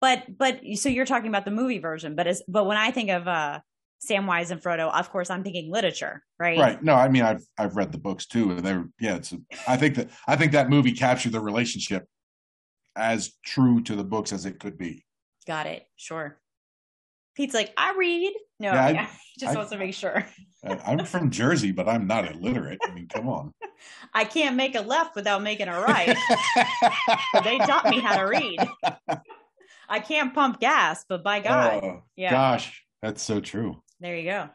But 0.00 0.24
but 0.36 0.60
so 0.74 0.88
you're 0.88 1.06
talking 1.06 1.28
about 1.28 1.44
the 1.44 1.50
movie 1.50 1.78
version, 1.78 2.14
but 2.14 2.26
as 2.26 2.42
but 2.48 2.64
when 2.64 2.76
I 2.76 2.90
think 2.90 3.10
of 3.10 3.26
uh 3.26 3.60
Samwise 4.06 4.50
and 4.50 4.62
Frodo, 4.62 4.92
of 4.92 5.10
course, 5.10 5.30
I'm 5.30 5.42
thinking 5.42 5.70
literature, 5.70 6.22
right? 6.38 6.58
Right. 6.58 6.82
No, 6.82 6.94
I 6.94 7.08
mean, 7.08 7.22
I've 7.22 7.44
I've 7.58 7.76
read 7.76 7.92
the 7.92 7.98
books 7.98 8.26
too, 8.26 8.50
and 8.50 8.60
they're 8.60 8.88
yeah. 9.00 9.16
It's 9.16 9.32
a, 9.32 9.38
I 9.66 9.76
think 9.76 9.94
that 9.96 10.10
I 10.26 10.36
think 10.36 10.52
that 10.52 10.68
movie 10.68 10.92
captured 10.92 11.32
the 11.32 11.40
relationship 11.40 12.06
as 12.94 13.32
true 13.44 13.82
to 13.82 13.94
the 13.94 14.04
books 14.04 14.32
as 14.32 14.46
it 14.46 14.58
could 14.58 14.78
be. 14.78 15.04
Got 15.46 15.66
it. 15.66 15.86
Sure. 15.96 16.36
Pete's 17.36 17.54
like, 17.54 17.72
I 17.76 17.94
read. 17.96 18.32
No, 18.58 18.72
yeah, 18.72 18.86
I, 18.86 19.08
just 19.38 19.54
I, 19.54 19.56
wants 19.56 19.70
to 19.70 19.78
make 19.78 19.94
sure. 19.94 20.26
I'm 20.64 21.04
from 21.04 21.30
Jersey, 21.30 21.70
but 21.70 21.88
I'm 21.88 22.06
not 22.06 22.30
illiterate. 22.30 22.78
I 22.84 22.92
mean, 22.92 23.06
come 23.08 23.28
on. 23.28 23.52
I 24.14 24.24
can't 24.24 24.56
make 24.56 24.74
a 24.74 24.80
left 24.80 25.14
without 25.14 25.42
making 25.42 25.68
a 25.68 25.78
right. 25.80 26.16
they 27.44 27.58
taught 27.58 27.88
me 27.88 28.00
how 28.00 28.16
to 28.16 28.24
read. 28.24 28.58
I 29.88 30.00
can't 30.00 30.34
pump 30.34 30.58
gas, 30.58 31.04
but 31.08 31.22
by 31.22 31.40
God, 31.40 31.84
oh, 31.84 32.02
yeah. 32.16 32.30
Gosh, 32.30 32.82
that's 33.02 33.22
so 33.22 33.40
true. 33.40 33.82
There 34.00 34.16
you 34.16 34.24
go. 34.24 34.48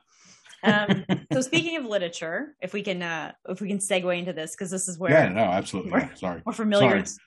Um, 0.64 1.06
so 1.32 1.42
speaking 1.42 1.78
of 1.78 1.86
literature, 1.86 2.56
if 2.62 2.74
we 2.74 2.82
can, 2.82 3.02
uh, 3.02 3.32
if 3.48 3.62
we 3.62 3.70
can 3.70 3.78
segue 3.78 4.18
into 4.18 4.34
this, 4.34 4.52
because 4.52 4.70
this 4.70 4.90
is 4.90 5.00
where 5.00 5.12
yeah, 5.12 5.30
no, 5.30 5.42
absolutely. 5.42 5.92
Yeah, 5.92 6.14
sorry, 6.16 6.42
we're 6.46 6.54
familiar. 6.54 7.06
Sorry. 7.06 7.18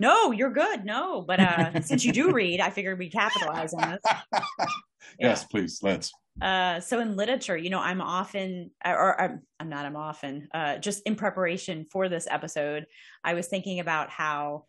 No, 0.00 0.30
you're 0.30 0.52
good. 0.52 0.84
No, 0.84 1.22
but 1.22 1.40
uh, 1.40 1.80
since 1.80 2.04
you 2.04 2.12
do 2.12 2.32
read, 2.32 2.60
I 2.60 2.70
figured 2.70 2.98
we 2.98 3.10
capitalize 3.10 3.74
on 3.74 3.90
this. 3.90 4.42
yes, 5.18 5.44
please. 5.44 5.80
Let's. 5.82 6.12
Uh, 6.40 6.78
so 6.78 7.00
in 7.00 7.16
literature, 7.16 7.56
you 7.56 7.68
know, 7.68 7.80
I'm 7.80 8.00
often, 8.00 8.70
or 8.84 9.20
I'm, 9.20 9.42
I'm 9.58 9.68
not, 9.68 9.84
I'm 9.84 9.96
often, 9.96 10.48
uh, 10.54 10.78
just 10.78 11.02
in 11.02 11.16
preparation 11.16 11.86
for 11.90 12.08
this 12.08 12.28
episode, 12.30 12.86
I 13.24 13.34
was 13.34 13.48
thinking 13.48 13.80
about 13.80 14.10
how 14.10 14.64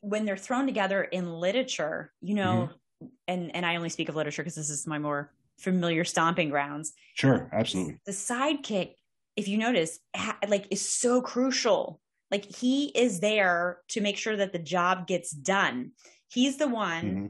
when 0.00 0.24
they're 0.24 0.36
thrown 0.36 0.66
together 0.66 1.02
in 1.02 1.32
literature, 1.32 2.12
you 2.20 2.34
know, 2.34 2.70
mm-hmm. 3.02 3.06
and 3.26 3.54
and 3.54 3.66
I 3.66 3.76
only 3.76 3.88
speak 3.88 4.08
of 4.08 4.16
literature 4.16 4.42
because 4.42 4.54
this 4.54 4.70
is 4.70 4.86
my 4.86 4.98
more 4.98 5.32
familiar 5.58 6.04
stomping 6.04 6.50
grounds. 6.50 6.92
Sure, 7.14 7.50
absolutely. 7.52 7.98
The 8.06 8.12
sidekick, 8.12 8.94
if 9.36 9.48
you 9.48 9.58
notice, 9.58 9.98
ha- 10.14 10.38
like 10.46 10.66
is 10.70 10.88
so 10.88 11.20
crucial. 11.20 12.00
Like 12.30 12.44
he 12.44 12.86
is 12.86 13.20
there 13.20 13.78
to 13.88 14.00
make 14.00 14.16
sure 14.16 14.36
that 14.36 14.52
the 14.52 14.58
job 14.58 15.06
gets 15.06 15.30
done. 15.30 15.92
He's 16.28 16.58
the 16.58 16.68
one 16.68 17.04
mm-hmm 17.04 17.26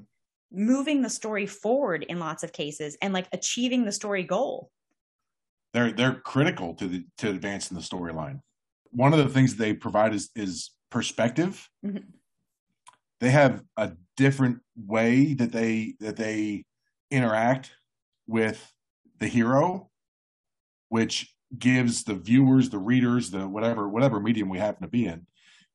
moving 0.50 1.02
the 1.02 1.11
story 1.11 1.47
forward 1.47 2.05
in 2.05 2.19
lots 2.19 2.43
of 2.43 2.52
cases 2.52 2.97
and 3.02 3.12
like 3.12 3.28
achieving 3.33 3.85
the 3.85 3.93
story 3.93 4.23
goal. 4.23 4.71
They're 5.75 5.93
they're 5.93 6.14
critical 6.14 6.75
to 6.75 6.87
the 6.87 7.05
to 7.19 7.31
advancing 7.31 7.76
the 7.76 7.83
storyline. 7.83 8.40
One 8.90 9.12
of 9.12 9.19
the 9.19 9.28
things 9.28 9.57
they 9.57 9.75
provide 9.75 10.14
is 10.14 10.31
is 10.35 10.71
perspective. 10.90 11.69
Mm-hmm. 11.85 12.09
They 13.21 13.31
have 13.31 13.62
a 13.76 13.93
different 14.17 14.61
way 14.76 15.35
that 15.35 15.52
they 15.52 15.95
that 16.00 16.17
they 16.17 16.64
interact 17.11 17.73
with 18.26 18.73
the 19.19 19.26
hero, 19.26 19.90
which 20.88 21.35
gives 21.57 22.05
the 22.05 22.14
viewers, 22.14 22.71
the 22.71 22.78
readers, 22.78 23.31
the 23.31 23.49
whatever 23.49 23.88
whatever 23.88 24.21
medium 24.21 24.49
we 24.49 24.59
happen 24.59 24.83
to 24.83 24.88
be 24.88 25.07
in, 25.07 25.26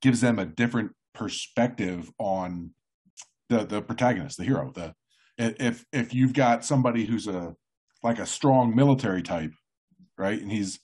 gives 0.02 0.22
them 0.22 0.40
a 0.40 0.46
different 0.46 0.92
perspective 1.14 2.12
on 2.20 2.72
the 3.50 3.66
the 3.66 3.82
protagonist, 3.82 4.38
the 4.38 4.44
hero. 4.44 4.72
The 4.74 4.94
if 5.38 5.86
if 5.92 6.14
you've 6.14 6.34
got 6.34 6.66
somebody 6.66 7.06
who's 7.06 7.28
a 7.28 7.56
like 8.04 8.20
a 8.20 8.26
strong 8.26 8.76
military 8.76 9.24
type, 9.24 9.54
right, 10.18 10.40
and 10.40 10.52
he's 10.52 10.80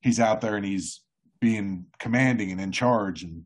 he's 0.00 0.20
out 0.20 0.40
there 0.40 0.56
and 0.56 0.64
he's 0.64 1.02
being 1.40 1.86
commanding 1.98 2.50
and 2.50 2.60
in 2.60 2.72
charge 2.72 3.22
and 3.22 3.44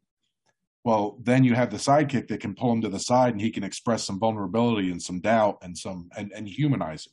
well 0.85 1.19
then 1.23 1.45
you 1.45 1.55
have 1.55 1.71
the 1.71 1.77
sidekick 1.77 2.29
that 2.29 2.41
can 2.41 2.55
pull 2.55 2.73
him 2.73 2.81
to 2.81 2.89
the 2.89 2.99
side 2.99 3.33
and 3.33 3.41
he 3.41 3.51
can 3.51 3.65
express 3.65 4.05
some 4.05 4.19
vulnerability 4.19 4.91
and 4.91 5.03
some 5.03 5.21
doubt 5.21 5.59
and 5.63 5.77
some 5.77 6.09
and, 6.17 6.33
and 6.33 6.49
humanize 6.49 7.09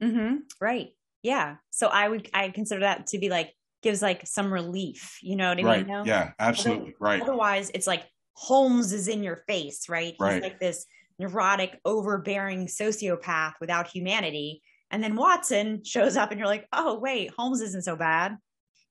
him 0.00 0.10
mm-hmm. 0.10 0.36
right 0.60 0.92
yeah 1.22 1.56
so 1.70 1.88
i 1.88 2.08
would 2.08 2.28
i 2.34 2.48
consider 2.48 2.80
that 2.80 3.06
to 3.06 3.18
be 3.18 3.28
like 3.28 3.52
gives 3.82 4.02
like 4.02 4.26
some 4.26 4.52
relief 4.52 5.18
you 5.22 5.34
know 5.34 5.48
what 5.48 5.58
i 5.58 5.62
right. 5.62 5.86
mean 5.88 6.04
yeah 6.04 6.32
absolutely 6.38 6.94
right 7.00 7.22
otherwise 7.22 7.70
it's 7.74 7.86
like 7.86 8.04
Holmes 8.34 8.92
is 8.92 9.08
in 9.08 9.22
your 9.22 9.36
face, 9.36 9.88
right? 9.88 10.12
He's 10.12 10.20
right. 10.20 10.42
like 10.42 10.58
this 10.58 10.86
neurotic, 11.18 11.78
overbearing 11.84 12.66
sociopath 12.66 13.54
without 13.60 13.86
humanity. 13.86 14.62
And 14.90 15.02
then 15.02 15.16
Watson 15.16 15.84
shows 15.84 16.16
up 16.16 16.30
and 16.30 16.38
you're 16.38 16.48
like, 16.48 16.66
oh 16.72 16.98
wait, 16.98 17.30
Holmes 17.36 17.60
isn't 17.60 17.84
so 17.84 17.96
bad. 17.96 18.36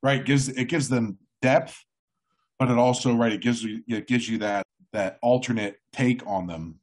Right. 0.02 0.24
Gives 0.24 0.50
it 0.50 0.66
gives 0.66 0.90
them 0.90 1.18
depth, 1.42 1.78
but 2.60 2.70
it 2.70 2.78
also, 2.78 3.14
right, 3.16 3.32
it 3.32 3.42
gives 3.42 3.64
you 3.64 3.82
it 3.88 4.08
gives 4.08 4.28
you 4.28 4.40
that 4.40 4.66
that 4.94 5.20
alternate 5.22 5.78
take 5.94 6.26
on 6.26 6.48
them 6.48 6.80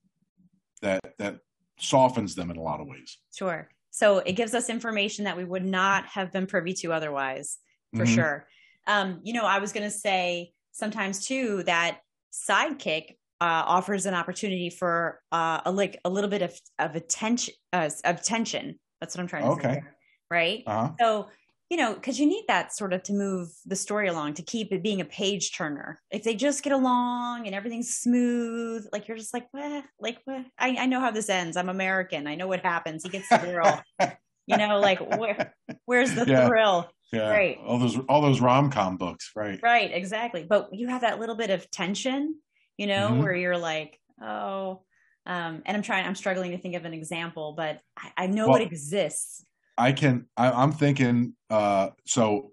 that 0.83 1.01
that 1.19 1.39
softens 1.79 2.35
them 2.35 2.51
in 2.51 2.57
a 2.57 2.63
lot 2.63 2.81
of 2.81 2.87
ways. 2.87 3.19
Sure. 3.35 3.69
So 3.91 4.19
it 4.19 4.33
gives 4.33 4.55
us 4.55 4.69
information 4.69 5.25
that 5.25 5.37
we 5.37 5.45
would 5.45 5.65
not 5.65 6.07
have 6.07 6.33
been 6.33 6.47
privy 6.47 6.75
to 6.75 6.93
otherwise, 6.93 7.59
for 7.95 8.05
mm-hmm. 8.05 8.15
sure. 8.15 8.49
Um, 8.87 9.21
you 9.23 9.33
know, 9.33 9.45
I 9.45 9.59
was 9.59 9.73
gonna 9.73 9.91
say 9.91 10.53
sometimes 10.73 11.27
too 11.27 11.63
that 11.65 12.01
sidekick 12.33 13.17
uh, 13.41 13.63
offers 13.67 14.07
an 14.07 14.15
opportunity 14.15 14.71
for 14.71 15.21
uh, 15.33 15.61
a 15.65 15.71
like 15.71 16.01
a 16.05 16.11
little 16.11 16.31
bit 16.31 16.43
of 16.43 16.59
of 16.79 16.97
attention 16.97 17.55
uh, 17.73 17.91
of 18.05 18.23
tension. 18.23 18.79
That's 19.01 19.17
what 19.17 19.23
I'm 19.23 19.29
trying 19.29 19.45
to 19.45 19.51
okay. 19.51 19.75
say. 19.75 19.83
Right. 20.31 20.63
Uh-huh. 20.67 20.91
So 20.99 21.29
you 21.71 21.77
know, 21.77 21.95
because 21.95 22.19
you 22.19 22.27
need 22.27 22.45
that 22.49 22.75
sort 22.75 22.93
of 22.93 23.03
to 23.05 23.13
move 23.13 23.49
the 23.67 23.77
story 23.77 24.09
along 24.09 24.35
to 24.35 24.43
keep 24.43 24.73
it 24.73 24.83
being 24.83 25.01
a 25.01 25.05
page 25.05 25.55
turner. 25.55 26.01
If 26.11 26.23
they 26.23 26.35
just 26.35 26.63
get 26.63 26.73
along 26.73 27.47
and 27.47 27.55
everything's 27.55 27.95
smooth, 27.95 28.87
like 28.93 29.07
you're 29.07 29.19
just 29.19 29.35
like, 29.35 29.47
what? 29.51 29.85
Like, 30.01 30.19
what? 30.25 30.47
I, 30.59 30.77
I 30.77 30.87
know 30.87 31.01
how 31.01 31.11
this 31.11 31.29
ends. 31.29 31.57
I'm 31.57 31.69
American. 31.69 32.27
I 32.27 32.37
know 32.37 32.47
what 32.47 32.61
happens. 32.61 33.03
He 33.03 33.11
gets 33.11 33.29
the 33.29 33.39
girl. 33.39 33.83
you 34.47 34.57
know, 34.57 34.79
like 34.81 35.01
where 35.19 35.55
where's 35.85 36.15
the 36.15 36.25
yeah. 36.27 36.47
thrill? 36.47 36.91
Yeah. 37.13 37.31
Right. 37.31 37.59
All 37.67 37.79
those 37.79 37.99
all 38.09 38.23
those 38.23 38.41
rom 38.41 38.71
com 38.71 38.97
books. 38.97 39.33
Right. 39.37 39.61
Right. 39.63 39.91
Exactly. 39.93 40.47
But 40.49 40.71
you 40.73 40.89
have 40.89 41.03
that 41.03 41.21
little 41.21 41.37
bit 41.37 41.51
of 41.51 41.71
tension 41.71 42.37
you 42.79 42.87
know, 42.87 43.09
mm-hmm. 43.11 43.23
where 43.23 43.35
you're 43.35 43.59
like, 43.59 44.01
oh, 44.23 44.83
um, 45.27 45.63
and 45.67 45.77
I'm 45.77 45.83
trying, 45.83 46.07
I'm 46.07 46.15
struggling 46.15 46.53
to 46.53 46.59
think 46.59 46.77
of 46.77 46.87
an 46.87 46.95
example, 46.95 47.53
but 47.55 47.81
I, 47.99 48.13
I 48.17 48.27
know 48.29 48.49
well, 48.49 48.57
it 48.57 48.63
exists. 48.63 49.45
I 49.79 49.93
can, 49.93 50.27
I, 50.37 50.63
am 50.63 50.73
thinking, 50.73 51.35
uh, 51.49 51.91
so 52.05 52.53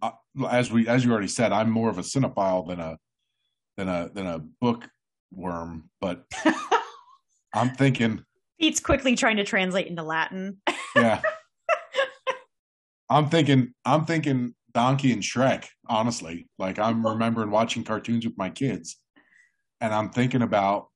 uh, 0.00 0.12
as 0.50 0.72
we, 0.72 0.88
as 0.88 1.04
you 1.04 1.12
already 1.12 1.28
said, 1.28 1.52
I'm 1.52 1.70
more 1.70 1.90
of 1.90 1.98
a 1.98 2.02
cinephile 2.02 2.66
than 2.66 2.80
a, 2.80 2.98
than 3.76 3.88
a, 3.88 4.10
than 4.12 4.26
a 4.26 4.38
bookworm, 4.60 5.90
but 6.00 6.24
I'm 7.54 7.70
thinking. 7.74 8.24
Pete's 8.58 8.80
quickly 8.80 9.14
trying 9.14 9.36
to 9.36 9.44
translate 9.44 9.86
into 9.86 10.02
Latin. 10.02 10.62
yeah. 10.96 11.20
I'm 13.10 13.28
thinking, 13.28 13.74
I'm 13.84 14.06
thinking 14.06 14.54
Donkey 14.72 15.12
and 15.12 15.22
Shrek, 15.22 15.66
honestly. 15.86 16.48
Like 16.58 16.78
I'm 16.78 17.06
remembering 17.06 17.50
watching 17.50 17.84
cartoons 17.84 18.24
with 18.24 18.38
my 18.38 18.48
kids 18.48 18.96
and 19.82 19.92
I'm 19.92 20.10
thinking 20.10 20.42
about 20.42 20.88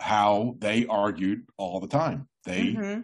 how 0.00 0.56
they 0.58 0.84
argued 0.86 1.46
all 1.56 1.80
the 1.80 1.88
time. 1.88 2.28
They 2.44 2.74
mm-hmm. 2.74 3.00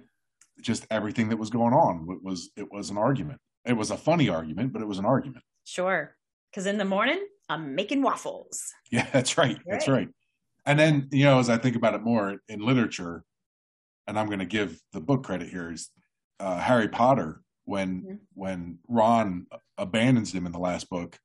Just 0.61 0.87
everything 0.91 1.29
that 1.29 1.37
was 1.37 1.51
going 1.51 1.73
on 1.73 2.07
it 2.11 2.23
was 2.23 2.51
it 2.57 2.71
was 2.71 2.91
an 2.91 2.99
argument. 2.99 3.41
It 3.65 3.75
was 3.75 3.91
a 3.91 3.97
funny 3.97 4.29
argument, 4.29 4.73
but 4.73 4.83
it 4.83 4.89
was 4.89 4.99
an 4.99 5.05
argument. 5.05 5.45
Sure, 5.65 6.15
because 6.51 6.67
in 6.67 6.79
the 6.79 6.85
morning 6.85 7.25
I'm 7.49 7.75
making 7.75 8.03
waffles. 8.03 8.73
Yeah, 8.91 9.07
that's 9.13 9.37
right. 9.37 9.57
right. 9.57 9.63
That's 9.67 9.89
right. 9.89 10.09
And 10.67 10.79
then 10.79 11.09
you 11.13 11.25
know, 11.25 11.39
as 11.39 11.51
I 11.51 11.59
think 11.59 11.77
about 11.77 11.95
it 11.95 12.03
more 12.03 12.39
in 12.49 12.61
literature, 12.61 13.25
and 14.07 14.19
I'm 14.19 14.27
going 14.27 14.39
to 14.39 14.47
give 14.47 14.81
the 14.93 15.01
book 15.01 15.25
credit 15.25 15.49
here 15.49 15.73
is 15.73 15.91
uh, 16.41 16.59
Harry 16.59 16.89
Potter 16.89 17.43
when 17.65 18.01
mm-hmm. 18.01 18.15
when 18.35 18.79
Ron 18.89 19.47
abandons 19.77 20.33
him 20.33 20.47
in 20.47 20.53
the 20.53 20.59
last 20.59 20.89
book 20.89 21.19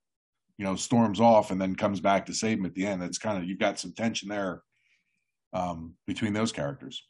you 0.57 0.65
know, 0.65 0.75
storms 0.75 1.19
off 1.19 1.51
and 1.51 1.59
then 1.59 1.75
comes 1.75 1.99
back 1.99 2.25
to 2.25 2.33
save 2.33 2.59
him 2.59 2.65
at 2.65 2.75
the 2.75 2.85
end. 2.85 3.01
It's 3.03 3.17
kind 3.17 3.37
of 3.37 3.43
you've 3.47 3.59
got 3.59 3.79
some 3.79 3.93
tension 3.93 4.29
there 4.29 4.61
um, 5.51 5.95
between 6.05 6.33
those 6.33 6.51
characters. 6.51 7.03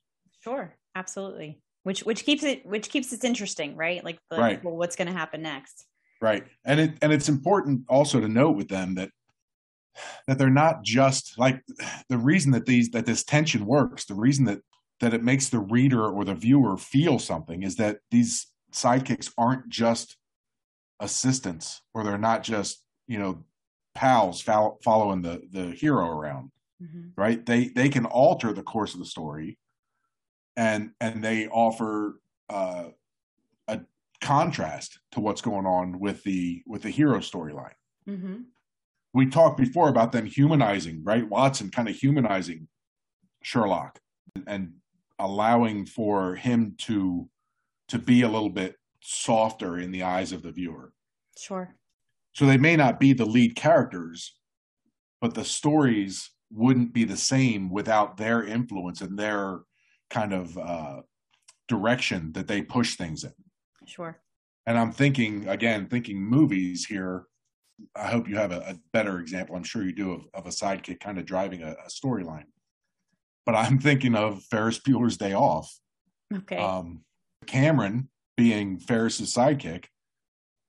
Sure, 0.43 0.75
absolutely. 0.95 1.61
Which 1.83 2.01
which 2.01 2.25
keeps 2.25 2.43
it 2.43 2.65
which 2.65 2.89
keeps 2.89 3.11
it 3.11 3.23
interesting, 3.23 3.75
right? 3.75 4.03
Like 4.03 4.19
the, 4.29 4.37
right. 4.37 4.63
well, 4.63 4.75
what's 4.75 4.95
going 4.95 5.07
to 5.07 5.13
happen 5.13 5.41
next? 5.41 5.85
Right, 6.21 6.45
and 6.63 6.79
it 6.79 6.97
and 7.01 7.11
it's 7.11 7.27
important 7.27 7.83
also 7.89 8.21
to 8.21 8.27
note 8.29 8.55
with 8.55 8.69
them 8.69 8.95
that 8.95 9.09
that 10.27 10.37
they're 10.37 10.49
not 10.49 10.83
just 10.83 11.37
like 11.37 11.61
the 12.09 12.17
reason 12.17 12.51
that 12.53 12.65
these 12.65 12.89
that 12.91 13.05
this 13.05 13.23
tension 13.23 13.65
works. 13.65 14.05
The 14.05 14.15
reason 14.15 14.45
that 14.45 14.59
that 15.01 15.13
it 15.13 15.23
makes 15.23 15.49
the 15.49 15.59
reader 15.59 16.07
or 16.07 16.23
the 16.23 16.35
viewer 16.35 16.77
feel 16.77 17.19
something 17.19 17.63
is 17.63 17.75
that 17.75 17.97
these 18.11 18.47
sidekicks 18.71 19.31
aren't 19.37 19.67
just 19.69 20.15
assistants 20.99 21.81
or 21.93 22.03
they're 22.03 22.17
not 22.17 22.43
just 22.43 22.83
you 23.07 23.19
know 23.19 23.43
pals 23.93 24.41
follow, 24.41 24.77
following 24.83 25.21
the 25.21 25.41
the 25.51 25.71
hero 25.71 26.07
around 26.07 26.51
mm-hmm. 26.81 27.09
right 27.17 27.45
they 27.45 27.67
they 27.67 27.89
can 27.89 28.05
alter 28.05 28.53
the 28.53 28.63
course 28.63 28.93
of 28.93 28.99
the 28.99 29.05
story 29.05 29.57
and 30.55 30.91
and 30.99 31.23
they 31.23 31.47
offer 31.47 32.19
uh, 32.49 32.85
a 33.67 33.81
contrast 34.21 34.99
to 35.11 35.19
what's 35.19 35.41
going 35.41 35.65
on 35.65 35.99
with 35.99 36.23
the 36.23 36.63
with 36.65 36.81
the 36.81 36.89
hero 36.89 37.19
storyline. 37.19 37.73
Mm-hmm. 38.07 38.41
we 39.13 39.27
talked 39.27 39.57
before 39.57 39.87
about 39.87 40.11
them 40.11 40.25
humanizing 40.25 41.01
right? 41.05 41.27
Watson 41.27 41.71
kind 41.71 41.87
of 41.87 41.95
humanizing 41.95 42.67
sherlock 43.41 43.99
and, 44.35 44.43
and 44.45 44.73
allowing 45.19 45.85
for 45.85 46.35
him 46.35 46.75
to 46.79 47.29
to 47.87 47.97
be 47.97 48.23
a 48.23 48.29
little 48.29 48.49
bit 48.49 48.75
softer 49.01 49.77
in 49.77 49.91
the 49.91 50.03
eyes 50.03 50.31
of 50.31 50.41
the 50.41 50.51
viewer. 50.51 50.93
Sure. 51.37 51.75
So 52.33 52.45
they 52.45 52.57
may 52.57 52.75
not 52.75 52.99
be 52.99 53.13
the 53.13 53.25
lead 53.25 53.55
characters, 53.55 54.33
but 55.21 55.33
the 55.33 55.45
stories 55.45 56.31
wouldn't 56.51 56.93
be 56.93 57.03
the 57.03 57.17
same 57.17 57.69
without 57.69 58.17
their 58.17 58.43
influence 58.43 59.01
and 59.01 59.17
their 59.17 59.59
kind 60.13 60.31
of 60.31 60.57
uh, 60.57 61.01
direction 61.67 62.31
that 62.33 62.47
they 62.47 62.61
push 62.61 62.95
things 62.95 63.23
in. 63.23 63.33
Sure. 63.85 64.21
And 64.65 64.77
I'm 64.77 64.91
thinking 64.91 65.49
again, 65.49 65.87
thinking 65.87 66.21
movies 66.21 66.85
here. 66.85 67.25
I 67.95 68.07
hope 68.07 68.29
you 68.29 68.37
have 68.37 68.51
a, 68.51 68.59
a, 68.59 68.75
better 68.93 69.19
example. 69.19 69.55
I'm 69.55 69.63
sure 69.63 69.83
you 69.83 69.93
do 69.93 70.13
of, 70.13 70.25
of 70.33 70.45
a 70.45 70.49
sidekick 70.49 70.99
kind 70.99 71.17
of 71.17 71.25
driving 71.25 71.63
a, 71.63 71.71
a 71.71 71.89
storyline. 71.89 72.45
But 73.45 73.55
I'm 73.55 73.79
thinking 73.79 74.15
of 74.15 74.43
Ferris 74.43 74.79
Bueller's 74.79 75.17
Day 75.17 75.33
Off. 75.33 75.75
Okay. 76.33 76.57
Um, 76.57 77.01
Cameron 77.47 78.09
being 78.37 78.79
Ferris's 78.79 79.33
sidekick, 79.33 79.85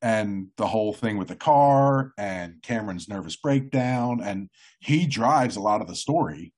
and 0.03 0.49
the 0.57 0.67
whole 0.67 0.93
thing 0.93 1.19
with 1.19 1.29
the 1.29 1.37
car 1.37 2.13
and 2.19 2.61
Cameron's 2.63 3.09
nervous 3.09 3.37
breakdown, 3.37 4.21
and 4.23 4.49
he 4.81 5.07
drives 5.07 5.57
a 5.57 5.61
lot 5.61 5.83
of 5.83 5.87
the 5.87 5.95
story, 5.95 6.53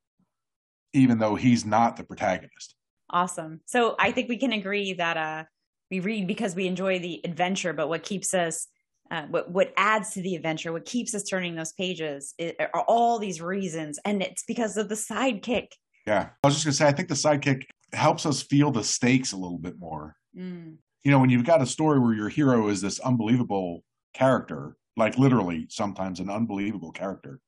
even 0.94 1.18
though 1.18 1.34
he's 1.34 1.66
not 1.66 1.96
the 1.96 2.04
protagonist. 2.04 2.75
Awesome. 3.10 3.60
So 3.66 3.94
I 3.98 4.12
think 4.12 4.28
we 4.28 4.36
can 4.36 4.52
agree 4.52 4.94
that 4.94 5.16
uh, 5.16 5.44
we 5.90 6.00
read 6.00 6.26
because 6.26 6.54
we 6.54 6.66
enjoy 6.66 6.98
the 6.98 7.20
adventure, 7.24 7.72
but 7.72 7.88
what 7.88 8.02
keeps 8.02 8.34
us 8.34 8.66
uh, 9.10 9.22
what 9.30 9.50
what 9.50 9.72
adds 9.76 10.10
to 10.10 10.22
the 10.22 10.34
adventure, 10.34 10.72
what 10.72 10.84
keeps 10.84 11.14
us 11.14 11.22
turning 11.22 11.54
those 11.54 11.72
pages, 11.72 12.34
it, 12.38 12.56
are 12.58 12.84
all 12.88 13.18
these 13.18 13.40
reasons, 13.40 13.98
and 14.04 14.22
it's 14.22 14.44
because 14.46 14.76
of 14.76 14.88
the 14.88 14.94
sidekick. 14.94 15.68
Yeah, 16.06 16.30
I 16.42 16.46
was 16.46 16.54
just 16.54 16.66
gonna 16.66 16.74
say, 16.74 16.86
I 16.86 16.92
think 16.92 17.08
the 17.08 17.14
sidekick 17.14 17.62
helps 17.92 18.26
us 18.26 18.42
feel 18.42 18.70
the 18.70 18.84
stakes 18.84 19.32
a 19.32 19.36
little 19.36 19.58
bit 19.58 19.78
more. 19.78 20.16
Mm. 20.36 20.76
You 21.04 21.10
know, 21.10 21.20
when 21.20 21.30
you've 21.30 21.44
got 21.44 21.62
a 21.62 21.66
story 21.66 22.00
where 22.00 22.14
your 22.14 22.28
hero 22.28 22.68
is 22.68 22.80
this 22.80 22.98
unbelievable 23.00 23.84
character, 24.12 24.76
like 24.96 25.18
literally 25.18 25.66
sometimes 25.70 26.18
an 26.18 26.28
unbelievable 26.28 26.90
character, 26.90 27.40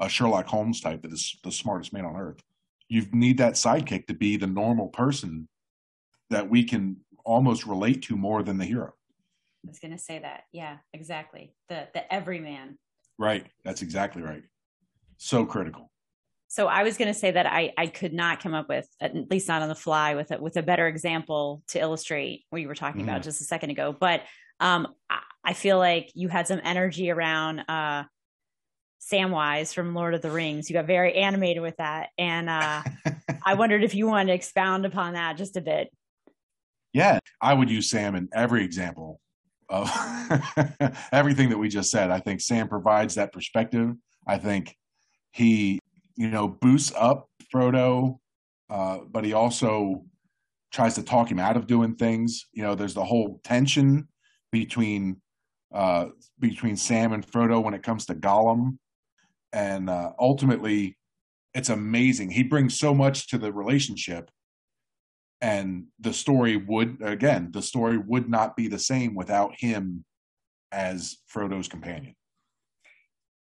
a 0.00 0.08
Sherlock 0.08 0.46
Holmes 0.46 0.80
type 0.80 1.02
that 1.02 1.12
is 1.12 1.36
the 1.44 1.52
smartest 1.52 1.92
man 1.92 2.06
on 2.06 2.16
earth. 2.16 2.42
You 2.92 3.06
need 3.10 3.38
that 3.38 3.54
sidekick 3.54 4.06
to 4.08 4.14
be 4.14 4.36
the 4.36 4.46
normal 4.46 4.88
person 4.88 5.48
that 6.28 6.50
we 6.50 6.62
can 6.62 6.98
almost 7.24 7.66
relate 7.66 8.02
to 8.02 8.16
more 8.18 8.42
than 8.42 8.58
the 8.58 8.66
hero. 8.66 8.92
I 9.64 9.68
was 9.68 9.78
going 9.78 9.92
to 9.92 9.98
say 9.98 10.18
that. 10.18 10.42
Yeah, 10.52 10.76
exactly. 10.92 11.54
The 11.70 11.88
the 11.94 12.12
everyman. 12.12 12.78
Right. 13.18 13.46
That's 13.64 13.80
exactly 13.80 14.20
right. 14.20 14.42
So 15.16 15.46
critical. 15.46 15.90
So 16.48 16.66
I 16.66 16.82
was 16.82 16.98
going 16.98 17.08
to 17.08 17.18
say 17.18 17.30
that 17.30 17.46
I 17.46 17.72
I 17.78 17.86
could 17.86 18.12
not 18.12 18.42
come 18.42 18.52
up 18.52 18.68
with 18.68 18.86
at 19.00 19.14
least 19.30 19.48
not 19.48 19.62
on 19.62 19.70
the 19.70 19.74
fly 19.74 20.14
with 20.14 20.30
a, 20.30 20.38
with 20.38 20.58
a 20.58 20.62
better 20.62 20.86
example 20.86 21.62
to 21.68 21.78
illustrate 21.78 22.44
what 22.50 22.60
you 22.60 22.68
were 22.68 22.74
talking 22.74 23.00
mm-hmm. 23.00 23.08
about 23.08 23.22
just 23.22 23.40
a 23.40 23.44
second 23.44 23.70
ago. 23.70 23.96
But 23.98 24.20
um, 24.60 24.88
I, 25.08 25.20
I 25.44 25.52
feel 25.54 25.78
like 25.78 26.10
you 26.14 26.28
had 26.28 26.46
some 26.46 26.60
energy 26.62 27.10
around 27.10 27.60
uh, 27.60 28.04
Samwise 29.10 29.74
from 29.74 29.94
Lord 29.94 30.14
of 30.14 30.22
the 30.22 30.30
Rings. 30.30 30.70
You 30.70 30.74
got 30.74 30.86
very 30.86 31.14
animated 31.14 31.62
with 31.62 31.76
that, 31.78 32.10
and 32.18 32.48
uh, 32.48 32.82
I 33.44 33.54
wondered 33.54 33.82
if 33.82 33.94
you 33.94 34.06
wanted 34.06 34.28
to 34.28 34.34
expound 34.34 34.86
upon 34.86 35.14
that 35.14 35.36
just 35.36 35.56
a 35.56 35.60
bit. 35.60 35.92
Yeah, 36.92 37.18
I 37.40 37.54
would 37.54 37.70
use 37.70 37.90
Sam 37.90 38.14
in 38.14 38.28
every 38.34 38.64
example 38.64 39.20
of 39.68 39.90
everything 41.12 41.48
that 41.48 41.58
we 41.58 41.68
just 41.68 41.90
said. 41.90 42.10
I 42.10 42.20
think 42.20 42.40
Sam 42.40 42.68
provides 42.68 43.14
that 43.14 43.32
perspective. 43.32 43.94
I 44.26 44.38
think 44.38 44.76
he, 45.32 45.80
you 46.16 46.28
know, 46.28 46.46
boosts 46.46 46.92
up 46.96 47.28
Frodo, 47.52 48.18
uh, 48.70 48.98
but 49.10 49.24
he 49.24 49.32
also 49.32 50.04
tries 50.70 50.94
to 50.94 51.02
talk 51.02 51.30
him 51.30 51.38
out 51.38 51.56
of 51.56 51.66
doing 51.66 51.94
things. 51.94 52.46
You 52.52 52.62
know, 52.62 52.74
there's 52.74 52.94
the 52.94 53.04
whole 53.04 53.40
tension 53.42 54.08
between 54.50 55.20
uh, 55.72 56.08
between 56.38 56.76
Sam 56.76 57.14
and 57.14 57.26
Frodo 57.26 57.62
when 57.62 57.72
it 57.72 57.82
comes 57.82 58.04
to 58.06 58.14
Gollum, 58.14 58.76
and 59.52 59.90
uh, 59.90 60.12
ultimately, 60.18 60.96
it's 61.54 61.68
amazing. 61.68 62.30
He 62.30 62.42
brings 62.42 62.78
so 62.78 62.94
much 62.94 63.28
to 63.28 63.38
the 63.38 63.52
relationship 63.52 64.30
and 65.42 65.86
the 65.98 66.12
story 66.12 66.56
would 66.56 66.96
again 67.02 67.50
the 67.52 67.60
story 67.60 67.98
would 67.98 68.30
not 68.30 68.56
be 68.56 68.68
the 68.68 68.78
same 68.78 69.14
without 69.14 69.52
him 69.58 70.04
as 70.70 71.18
frodo's 71.26 71.68
companion 71.68 72.14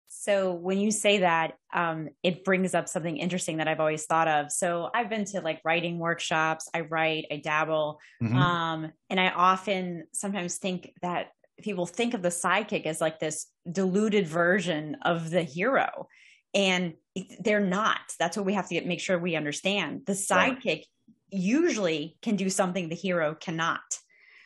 so 0.08 0.52
when 0.54 0.78
you 0.78 0.92
say 0.92 1.20
that 1.20 1.54
um, 1.74 2.10
it 2.22 2.44
brings 2.44 2.76
up 2.76 2.90
something 2.90 3.18
interesting 3.18 3.58
that 3.58 3.68
i've 3.68 3.80
always 3.80 4.06
thought 4.06 4.28
of 4.28 4.52
so 4.52 4.90
i've 4.94 5.10
been 5.10 5.26
to 5.26 5.40
like 5.42 5.62
writing 5.64 6.00
workshops 6.00 6.68
i 6.74 6.82
write 6.82 7.26
i 7.32 7.38
dabble 7.38 8.00
mm-hmm. 8.22 8.36
um, 8.36 8.92
and 9.10 9.20
i 9.20 9.30
often 9.30 10.06
sometimes 10.12 10.58
think 10.58 10.92
that 11.02 11.28
people 11.62 11.86
think 11.86 12.14
of 12.14 12.22
the 12.22 12.30
sidekick 12.30 12.86
as 12.86 13.02
like 13.02 13.20
this 13.20 13.48
diluted 13.72 14.28
version 14.28 14.98
of 15.04 15.30
the 15.30 15.44
hero 15.44 16.08
and 16.54 16.94
they're 17.40 17.60
not 17.60 18.00
that's 18.20 18.36
what 18.36 18.46
we 18.46 18.54
have 18.54 18.68
to 18.68 18.74
get, 18.74 18.86
make 18.86 19.00
sure 19.00 19.18
we 19.18 19.36
understand 19.36 20.02
the 20.06 20.14
sidekick 20.14 20.66
right 20.66 20.86
usually 21.32 22.18
can 22.22 22.36
do 22.36 22.50
something 22.50 22.90
the 22.90 22.96
hero 22.96 23.36
cannot. 23.36 23.82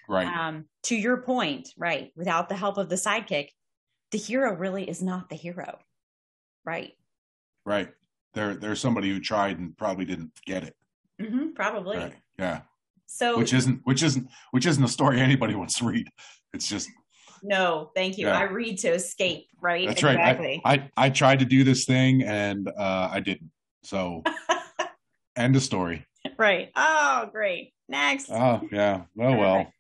Right. 0.07 0.27
Um, 0.27 0.65
to 0.83 0.95
your 0.95 1.17
point, 1.17 1.69
right? 1.77 2.11
Without 2.15 2.47
the 2.47 2.55
help 2.55 2.77
of 2.77 2.89
the 2.89 2.95
sidekick, 2.95 3.49
the 4.11 4.17
hero 4.17 4.53
really 4.53 4.87
is 4.87 5.01
not 5.01 5.29
the 5.29 5.35
hero. 5.35 5.79
Right. 6.63 6.93
Right. 7.65 7.89
There, 8.33 8.55
there's 8.55 8.79
somebody 8.79 9.09
who 9.09 9.19
tried 9.19 9.57
and 9.57 9.75
probably 9.75 10.05
didn't 10.05 10.31
get 10.45 10.63
it. 10.63 10.75
Mm-hmm, 11.19 11.53
probably. 11.55 11.97
Right. 11.97 12.15
Yeah. 12.37 12.61
So, 13.07 13.37
which 13.37 13.53
isn't, 13.53 13.81
which 13.83 14.03
isn't, 14.03 14.27
which 14.51 14.65
isn't 14.65 14.83
a 14.83 14.87
story 14.87 15.19
anybody 15.21 15.55
wants 15.55 15.79
to 15.79 15.85
read. 15.85 16.07
It's 16.53 16.69
just. 16.69 16.89
No, 17.45 17.91
thank 17.95 18.17
you. 18.17 18.27
Yeah. 18.27 18.37
I 18.37 18.43
read 18.43 18.79
to 18.79 18.89
escape. 18.89 19.47
Right. 19.61 19.87
That's 19.87 20.01
exactly. 20.01 20.61
right. 20.65 20.81
I, 20.97 21.03
I, 21.03 21.05
I 21.05 21.09
tried 21.09 21.39
to 21.39 21.45
do 21.45 21.63
this 21.63 21.85
thing 21.85 22.23
and 22.23 22.67
uh, 22.67 23.09
I 23.11 23.19
didn't. 23.19 23.51
So, 23.83 24.23
end 25.35 25.55
of 25.55 25.61
story. 25.61 26.05
right. 26.37 26.71
Oh, 26.75 27.29
great. 27.31 27.73
Next. 27.87 28.29
Oh, 28.31 28.61
yeah. 28.71 29.03
Oh, 29.19 29.35
well. 29.35 29.71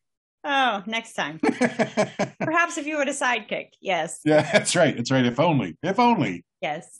Oh, 0.43 0.83
next 0.85 1.13
time. 1.13 1.39
Perhaps 2.39 2.77
if 2.77 2.85
you 2.85 2.99
had 2.99 3.07
a 3.09 3.13
sidekick. 3.13 3.69
Yes. 3.81 4.19
Yeah, 4.23 4.41
that's 4.53 4.75
right. 4.75 4.95
That's 4.95 5.09
right. 5.09 5.25
If 5.25 5.39
only. 5.39 5.75
If 5.81 5.99
only. 5.99 6.45
Yes. 6.61 6.99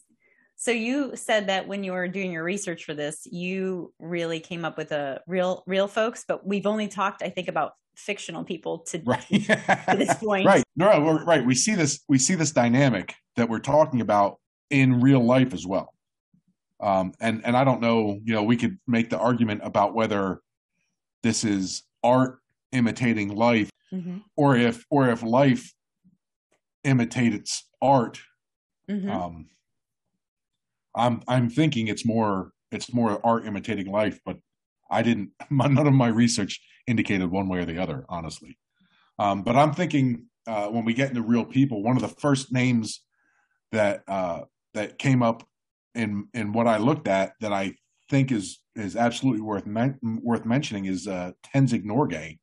So 0.66 0.72
you 0.72 1.12
said 1.14 1.46
that 1.46 1.68
when 1.68 1.84
you 1.84 1.92
were 1.92 2.08
doing 2.08 2.32
your 2.32 2.44
research 2.44 2.86
for 2.86 2.96
this, 2.96 3.28
you 3.32 3.94
really 4.00 4.40
came 4.40 4.66
up 4.66 4.78
with 4.78 4.92
a 4.92 5.22
real 5.28 5.64
real 5.68 5.88
folks, 5.88 6.26
but 6.28 6.44
we've 6.44 6.66
only 6.66 6.88
talked, 6.88 7.22
I 7.22 7.30
think, 7.30 7.50
about 7.50 7.74
fictional 7.96 8.44
people 8.44 8.80
to, 8.80 9.00
right. 9.06 9.28
to 9.30 9.96
this 9.96 10.16
point. 10.20 10.48
Right. 10.48 10.64
No, 10.76 11.20
right. 11.24 11.46
We 11.46 11.54
see 11.54 11.76
this 11.76 12.00
we 12.10 12.18
see 12.18 12.34
this 12.34 12.50
dynamic 12.50 13.14
that 13.36 13.48
we're 13.48 13.60
talking 13.60 14.02
about 14.02 14.40
in 14.72 15.02
real 15.02 15.24
life 15.24 15.54
as 15.54 15.68
well. 15.68 15.94
Um, 16.80 17.14
and 17.20 17.46
and 17.46 17.56
I 17.56 17.64
don't 17.64 17.80
know, 17.80 18.20
you 18.24 18.34
know, 18.34 18.42
we 18.42 18.58
could 18.58 18.80
make 18.88 19.12
the 19.12 19.20
argument 19.20 19.62
about 19.64 19.94
whether 19.94 20.42
this 21.22 21.44
is 21.44 21.84
art 22.04 22.40
imitating 22.72 23.36
life, 23.36 23.70
mm-hmm. 23.94 24.18
or 24.36 24.58
if 24.58 24.84
or 24.90 25.12
if 25.12 25.22
life 25.22 25.72
imitates 26.84 27.70
art. 27.84 28.20
Mm-hmm. 28.90 29.12
Um, 29.12 29.46
I'm 30.96 31.22
I'm 31.28 31.50
thinking 31.50 31.88
it's 31.88 32.06
more 32.06 32.52
it's 32.72 32.94
more 32.94 33.20
art 33.26 33.46
imitating 33.46 33.92
life, 33.92 34.20
but 34.26 34.38
I 34.90 35.02
didn't. 35.02 35.32
None 35.50 35.78
of 35.78 35.94
my 35.94 36.08
research 36.08 36.62
indicated 36.88 37.30
one 37.30 37.48
way 37.48 37.60
or 37.60 37.66
the 37.66 37.82
other, 37.82 38.06
honestly. 38.10 38.58
Um, 39.18 39.44
but 39.44 39.56
I'm 39.56 39.74
thinking 39.74 40.26
uh, 40.48 40.68
when 40.68 40.86
we 40.86 40.94
get 40.94 41.10
into 41.10 41.22
real 41.22 41.46
people, 41.46 41.82
one 41.82 41.96
of 41.96 42.02
the 42.02 42.08
first 42.08 42.52
names 42.52 43.02
that 43.72 44.04
uh, 44.08 44.42
that 44.74 44.98
came 44.98 45.24
up 45.24 45.48
in 45.94 46.28
in 46.34 46.54
what 46.54 46.68
I 46.68 46.78
looked 46.78 47.08
at 47.08 47.34
that 47.42 47.54
I 47.54 47.76
think 48.10 48.32
is 48.32 48.60
is 48.76 48.96
absolutely 48.96 49.42
worth 49.42 49.66
men- 49.66 50.00
worth 50.02 50.46
mentioning 50.46 50.86
is 50.86 51.08
uh, 51.08 51.32
Tenzing 51.54 51.86
Norgay. 51.86 52.40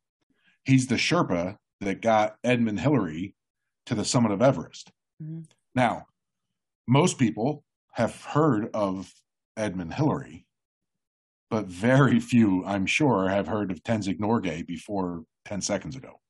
He's 0.65 0.87
the 0.87 0.95
Sherpa 0.95 1.57
that 1.81 2.01
got 2.01 2.37
Edmund 2.45 2.81
Hillary 2.81 3.35
to 3.87 3.95
the 3.95 4.05
summit 4.05 4.33
of 4.33 4.41
Everest. 4.41 4.91
Mm-hmm. 5.23 5.43
Now, 5.75 6.07
most 6.87 7.19
people 7.19 7.65
have 7.93 8.23
heard 8.23 8.71
of 8.75 9.13
Edmund 9.57 9.95
Hillary, 9.95 10.47
but 11.51 11.67
very 11.67 12.21
few, 12.21 12.65
I'm 12.65 12.87
sure, 12.87 13.29
have 13.29 13.47
heard 13.47 13.71
of 13.71 13.83
Tenzing 13.83 14.19
Norgay 14.19 14.67
before 14.67 15.25
10 15.45 15.61
seconds 15.61 15.97
ago. 15.97 16.21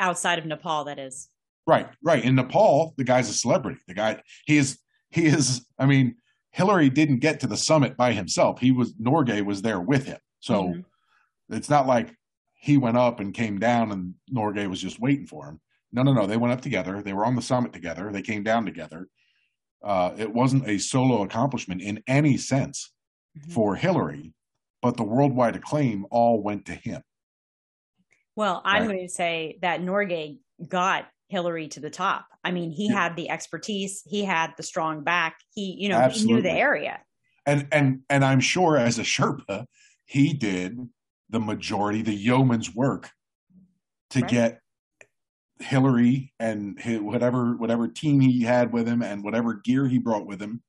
Outside 0.00 0.38
of 0.38 0.46
Nepal, 0.46 0.84
that 0.84 0.98
is. 0.98 1.28
Right, 1.66 1.88
right. 2.02 2.24
In 2.24 2.34
Nepal, 2.34 2.94
the 2.96 3.04
guy's 3.04 3.28
a 3.28 3.34
celebrity. 3.34 3.80
The 3.86 3.94
guy, 3.94 4.22
he 4.46 4.56
is, 4.56 4.78
he 5.10 5.26
is, 5.26 5.64
I 5.78 5.86
mean, 5.86 6.16
Hillary 6.50 6.90
didn't 6.90 7.18
get 7.18 7.40
to 7.40 7.46
the 7.46 7.56
summit 7.56 7.96
by 7.96 8.12
himself. 8.12 8.60
He 8.60 8.72
was 8.72 8.94
Norgay 8.94 9.44
was 9.44 9.62
there 9.62 9.80
with 9.80 10.04
him. 10.06 10.18
So 10.40 10.64
mm-hmm. 10.64 11.54
it's 11.54 11.70
not 11.70 11.86
like 11.86 12.14
he 12.54 12.76
went 12.76 12.96
up 12.96 13.20
and 13.20 13.34
came 13.34 13.58
down 13.58 13.90
and 13.90 14.14
Norgay 14.32 14.68
was 14.68 14.80
just 14.80 15.00
waiting 15.00 15.26
for 15.26 15.46
him. 15.48 15.60
No, 15.92 16.02
no, 16.02 16.12
no. 16.12 16.26
They 16.26 16.36
went 16.36 16.52
up 16.52 16.60
together. 16.60 17.02
They 17.02 17.12
were 17.12 17.24
on 17.24 17.36
the 17.36 17.42
summit 17.42 17.72
together. 17.72 18.10
They 18.12 18.22
came 18.22 18.42
down 18.42 18.64
together. 18.64 19.08
Uh, 19.82 20.12
it 20.16 20.32
wasn't 20.32 20.68
a 20.68 20.78
solo 20.78 21.22
accomplishment 21.22 21.82
in 21.82 22.02
any 22.06 22.36
sense 22.36 22.92
mm-hmm. 23.36 23.50
for 23.50 23.74
Hillary, 23.74 24.32
but 24.80 24.96
the 24.96 25.02
worldwide 25.02 25.56
acclaim 25.56 26.06
all 26.10 26.42
went 26.42 26.66
to 26.66 26.74
him. 26.74 27.02
Well, 28.36 28.62
I'm 28.64 28.82
right? 28.82 28.92
going 28.94 29.06
to 29.06 29.12
say 29.12 29.58
that 29.62 29.80
Norgay 29.80 30.38
got 30.66 31.06
Hillary 31.28 31.68
to 31.68 31.80
the 31.80 31.90
top. 31.90 32.26
I 32.44 32.50
mean, 32.50 32.70
he 32.70 32.88
yeah. 32.88 32.94
had 32.94 33.16
the 33.16 33.30
expertise, 33.30 34.02
he 34.06 34.24
had 34.24 34.52
the 34.56 34.62
strong 34.62 35.02
back. 35.02 35.36
He, 35.54 35.76
you 35.78 35.88
know, 35.88 35.98
Absolutely. 35.98 36.34
he 36.34 36.34
knew 36.34 36.42
the 36.42 36.58
area. 36.58 37.00
And 37.44 37.66
and 37.72 38.00
and 38.08 38.24
I'm 38.24 38.40
sure 38.40 38.76
as 38.76 38.98
a 38.98 39.02
Sherpa, 39.02 39.66
he 40.04 40.32
did 40.32 40.78
the 41.30 41.40
majority, 41.40 42.02
the 42.02 42.14
yeoman's 42.14 42.72
work 42.74 43.10
to 44.10 44.20
right. 44.20 44.30
get 44.30 44.61
Hillary 45.62 46.32
and 46.38 46.78
his, 46.80 47.00
whatever 47.00 47.56
whatever 47.56 47.88
team 47.88 48.20
he 48.20 48.42
had 48.42 48.72
with 48.72 48.86
him 48.86 49.02
and 49.02 49.22
whatever 49.24 49.54
gear 49.54 49.86
he 49.86 49.98
brought 49.98 50.26
with 50.26 50.40
him, 50.40 50.62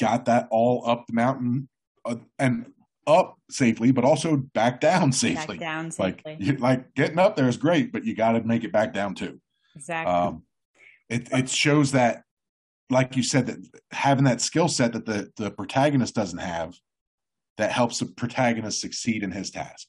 got 0.00 0.24
that 0.26 0.48
all 0.50 0.86
up 0.86 1.06
the 1.06 1.12
mountain 1.12 1.68
uh, 2.04 2.16
and 2.38 2.72
up 3.06 3.38
safely, 3.50 3.90
but 3.90 4.04
also 4.04 4.36
back 4.36 4.80
down 4.80 5.10
safely. 5.12 5.58
Back 5.58 5.66
down 5.66 5.92
Like 5.98 6.22
you, 6.38 6.56
like 6.56 6.94
getting 6.94 7.18
up 7.18 7.36
there 7.36 7.48
is 7.48 7.56
great, 7.56 7.90
but 7.92 8.04
you 8.04 8.14
got 8.14 8.32
to 8.32 8.42
make 8.42 8.64
it 8.64 8.72
back 8.72 8.92
down 8.92 9.14
too. 9.14 9.40
exactly. 9.74 10.12
Um, 10.12 10.42
it 11.08 11.28
it 11.32 11.48
shows 11.48 11.92
that, 11.92 12.22
like 12.90 13.16
you 13.16 13.22
said, 13.22 13.46
that 13.46 13.58
having 13.92 14.24
that 14.24 14.40
skill 14.40 14.68
set 14.68 14.92
that 14.92 15.06
the 15.06 15.30
the 15.36 15.50
protagonist 15.50 16.14
doesn't 16.14 16.38
have, 16.38 16.74
that 17.56 17.72
helps 17.72 17.98
the 17.98 18.06
protagonist 18.06 18.80
succeed 18.80 19.22
in 19.22 19.30
his 19.30 19.50
task. 19.50 19.88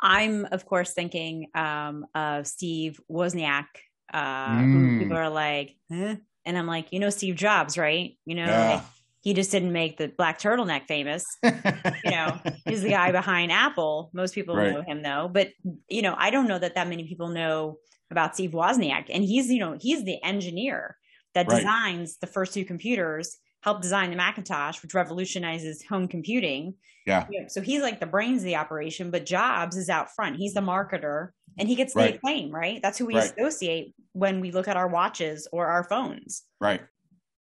I'm 0.00 0.46
of 0.46 0.66
course 0.66 0.92
thinking 0.92 1.50
um, 1.54 2.06
of 2.14 2.46
Steve 2.46 3.00
Wozniak, 3.10 3.66
uh, 4.12 4.66
who 4.66 4.90
Mm. 4.90 4.98
people 4.98 5.16
are 5.16 5.30
like, 5.30 5.76
huh? 5.92 6.16
and 6.44 6.58
I'm 6.58 6.66
like, 6.66 6.92
you 6.92 7.00
know, 7.00 7.10
Steve 7.10 7.36
Jobs, 7.36 7.78
right? 7.78 8.18
You 8.26 8.34
know, 8.34 8.52
Yeah. 8.52 8.64
like, 8.64 8.86
he 9.22 9.32
just 9.34 9.50
didn't 9.50 9.72
make 9.72 9.96
the 9.96 10.08
black 10.08 10.38
turtleneck 10.38 10.86
famous. 10.86 11.26
You 12.02 12.10
know, 12.10 12.40
he's 12.66 12.82
the 12.82 12.90
guy 12.90 13.12
behind 13.12 13.50
Apple. 13.52 14.10
Most 14.12 14.34
people 14.34 14.58
Right. 14.58 14.72
know 14.72 14.82
him 14.86 15.02
though, 15.02 15.28
but 15.32 15.50
you 15.88 16.02
know, 16.02 16.14
I 16.18 16.30
don't 16.30 16.48
know 16.48 16.58
that 16.58 16.74
that 16.74 16.88
many 16.88 17.08
people 17.08 17.28
know 17.28 17.78
about 18.10 18.34
Steve 18.34 18.50
Wozniak, 18.52 19.06
and 19.12 19.24
he's 19.24 19.48
you 19.50 19.58
know 19.60 19.76
he's 19.80 20.04
the 20.04 20.22
engineer 20.22 20.98
that 21.34 21.48
Right. 21.48 21.74
designs 21.74 22.18
the 22.18 22.26
first 22.26 22.52
two 22.54 22.64
computers, 22.64 23.38
helped 23.64 23.80
design 23.80 24.10
the 24.10 24.16
Macintosh, 24.16 24.82
which 24.82 24.92
revolutionizes 24.92 25.82
home 25.82 26.06
computing. 26.06 26.74
Yeah. 27.06 27.26
So 27.48 27.62
he's 27.62 27.80
like 27.80 27.98
the 27.98 28.06
brains 28.06 28.38
of 28.42 28.44
the 28.44 28.56
operation, 28.56 29.10
but 29.10 29.24
Jobs 29.24 29.76
is 29.76 29.88
out 29.88 30.14
front. 30.14 30.36
He's 30.36 30.52
the 30.52 30.60
marketer, 30.60 31.30
and 31.58 31.66
he 31.66 31.74
gets 31.74 31.94
the 31.94 32.00
Right. 32.00 32.14
acclaim, 32.16 32.50
right? 32.50 32.80
That's 32.82 32.98
who 32.98 33.06
we 33.06 33.14
Right. 33.14 33.32
associate 33.38 33.94
when 34.12 34.40
we 34.40 34.50
look 34.50 34.68
at 34.68 34.76
our 34.76 34.86
watches 34.88 35.48
or 35.50 35.66
our 35.66 35.82
phones. 35.84 36.42
right. 36.60 36.82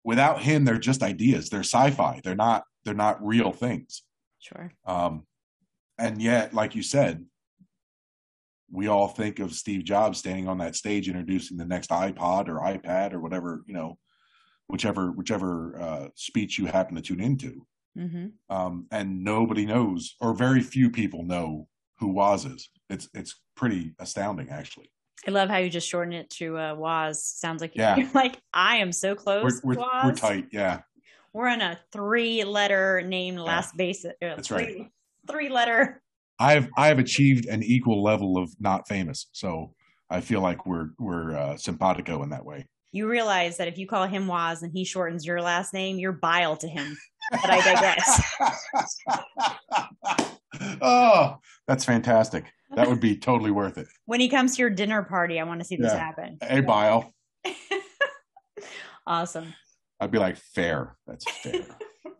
Without 0.04 0.40
him, 0.42 0.64
they're 0.64 0.78
just 0.78 1.02
ideas. 1.02 1.50
They're 1.50 1.60
sci-fi. 1.60 2.20
They're 2.24 2.34
not. 2.36 2.64
They're 2.84 2.94
not 2.94 3.24
real 3.24 3.52
things. 3.52 4.02
Sure. 4.38 4.72
Um, 4.86 5.26
and 5.98 6.22
yet, 6.22 6.54
like 6.54 6.74
you 6.74 6.82
said, 6.82 7.26
we 8.70 8.86
all 8.86 9.08
think 9.08 9.38
of 9.38 9.52
Steve 9.52 9.84
Jobs 9.84 10.18
standing 10.18 10.48
on 10.48 10.58
that 10.58 10.76
stage 10.76 11.08
introducing 11.08 11.58
the 11.58 11.64
next 11.66 11.90
iPod 11.90 12.48
or 12.48 12.60
iPad 12.60 13.12
or 13.12 13.20
whatever 13.20 13.64
you 13.66 13.74
know, 13.74 13.98
whichever 14.68 15.10
whichever 15.12 15.80
uh, 15.80 16.08
speech 16.14 16.58
you 16.58 16.66
happen 16.66 16.94
to 16.94 17.02
tune 17.02 17.20
into. 17.20 17.66
hmm 17.96 18.26
um, 18.48 18.86
and 18.92 19.24
nobody 19.24 19.66
knows, 19.66 20.14
or 20.20 20.34
very 20.34 20.60
few 20.60 20.90
people 20.90 21.24
know 21.24 21.66
who 21.98 22.08
Woz 22.08 22.44
is. 22.44 22.70
It's 22.88 23.08
it's 23.14 23.40
pretty 23.56 23.94
astounding, 23.98 24.50
actually. 24.50 24.90
I 25.26 25.32
love 25.32 25.48
how 25.50 25.56
you 25.56 25.68
just 25.68 25.88
shorten 25.88 26.12
it 26.12 26.30
to 26.30 26.56
uh, 26.56 26.74
Woz. 26.76 27.22
Sounds 27.24 27.60
like 27.60 27.74
Yeah. 27.74 27.96
you're 27.96 28.10
like 28.14 28.40
I 28.54 28.76
am 28.76 28.92
so 28.92 29.10
We're 29.10 29.16
close. 29.16 29.60
we're, 29.64 29.74
Woz. 29.74 30.04
we're 30.04 30.14
tight, 30.14 30.46
yeah. 30.52 30.82
We're 31.32 31.48
in 31.48 31.60
a 31.60 31.78
three-letter 31.92 33.02
name 33.02 33.36
last 33.36 33.76
base. 33.76 34.04
Uh, 34.04 34.10
That's 34.20 34.48
three, 34.48 34.56
right. 34.56 34.86
Three-letter. 35.30 36.02
I've 36.38 36.68
I've 36.76 36.98
achieved 37.00 37.46
an 37.46 37.62
equal 37.62 38.02
level 38.02 38.38
of 38.38 38.50
not 38.60 38.86
famous, 38.88 39.26
so 39.32 39.74
I 40.08 40.20
feel 40.20 40.40
like 40.40 40.64
we're 40.66 40.90
we're 40.98 41.36
uh, 41.36 41.56
simpatico 41.56 42.22
in 42.22 42.30
that 42.30 42.44
way. 42.44 42.66
You 42.92 43.08
realize 43.08 43.58
that 43.58 43.68
if 43.68 43.76
you 43.78 43.86
call 43.86 44.06
him 44.06 44.26
Woz 44.26 44.62
and 44.62 44.72
he 44.72 44.84
shortens 44.84 45.26
your 45.26 45.40
last 45.42 45.74
name, 45.74 45.98
you're 45.98 46.12
bile 46.12 46.56
to 46.56 46.68
him. 46.68 46.96
But 47.30 47.50
I 47.50 47.60
digress. 47.60 48.22
oh, 50.80 51.36
that's 51.66 51.84
fantastic. 51.84 52.44
That 52.74 52.88
would 52.88 53.00
be 53.00 53.16
totally 53.16 53.50
worth 53.50 53.78
it. 53.78 53.86
when 54.06 54.20
he 54.20 54.28
comes 54.28 54.56
to 54.56 54.62
your 54.62 54.70
dinner 54.70 55.02
party, 55.02 55.38
I 55.40 55.44
want 55.44 55.60
to 55.60 55.64
see 55.66 55.76
this 55.76 55.92
Yeah. 55.92 55.98
happen. 55.98 56.38
Hey, 56.42 56.60
Bile. 56.60 57.12
Awesome. 59.06 59.54
I'd 60.00 60.10
be 60.10 60.18
like, 60.18 60.36
fair. 60.36 60.96
That's 61.06 61.24
fair. 61.40 61.64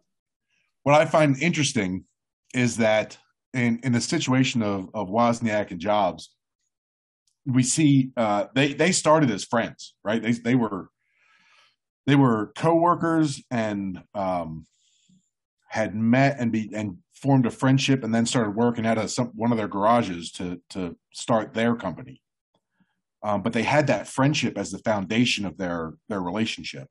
what 0.85 0.94
I 0.98 1.04
find 1.04 1.37
interesting 1.42 2.04
is 2.54 2.78
that 2.78 3.18
in 3.52 3.78
in 3.83 3.92
the 3.92 4.00
situation 4.00 4.62
of 4.62 4.88
of 4.94 5.09
Wozniak 5.11 5.70
and 5.70 5.78
Jobs, 5.78 6.31
we 7.52 7.62
see 7.62 8.11
uh, 8.16 8.46
they 8.54 8.72
they 8.72 8.92
started 8.92 9.30
as 9.30 9.44
friends, 9.44 9.94
right? 10.04 10.22
They 10.22 10.32
they 10.32 10.54
were 10.54 10.90
they 12.06 12.16
were 12.16 12.52
coworkers 12.56 13.42
and 13.50 14.02
um, 14.14 14.66
had 15.68 15.94
met 15.94 16.37
and 16.38 16.52
be 16.52 16.70
and 16.74 16.98
formed 17.14 17.46
a 17.46 17.50
friendship, 17.50 18.04
and 18.04 18.14
then 18.14 18.26
started 18.26 18.54
working 18.54 18.87
out 18.87 18.98
of 18.98 19.11
some 19.11 19.28
one 19.34 19.52
of 19.52 19.58
their 19.58 19.68
garages 19.68 20.30
to 20.32 20.61
to 20.70 20.96
start 21.12 21.54
their 21.54 21.74
company. 21.74 22.20
Um, 23.22 23.42
but 23.42 23.52
they 23.52 23.64
had 23.64 23.88
that 23.88 24.06
friendship 24.06 24.56
as 24.56 24.70
the 24.70 24.78
foundation 24.78 25.44
of 25.44 25.58
their 25.58 25.94
their 26.08 26.20
relationship 26.20 26.88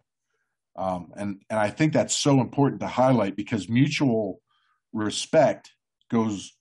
um, 0.78 1.12
and 1.16 1.42
and 1.50 1.60
I 1.60 1.70
think 1.70 1.92
that's 1.92 2.16
so 2.16 2.40
important 2.40 2.82
to 2.82 2.88
highlight 2.88 3.36
because 3.36 3.68
mutual 3.68 4.42
respect 4.94 5.72
goes 6.12 6.54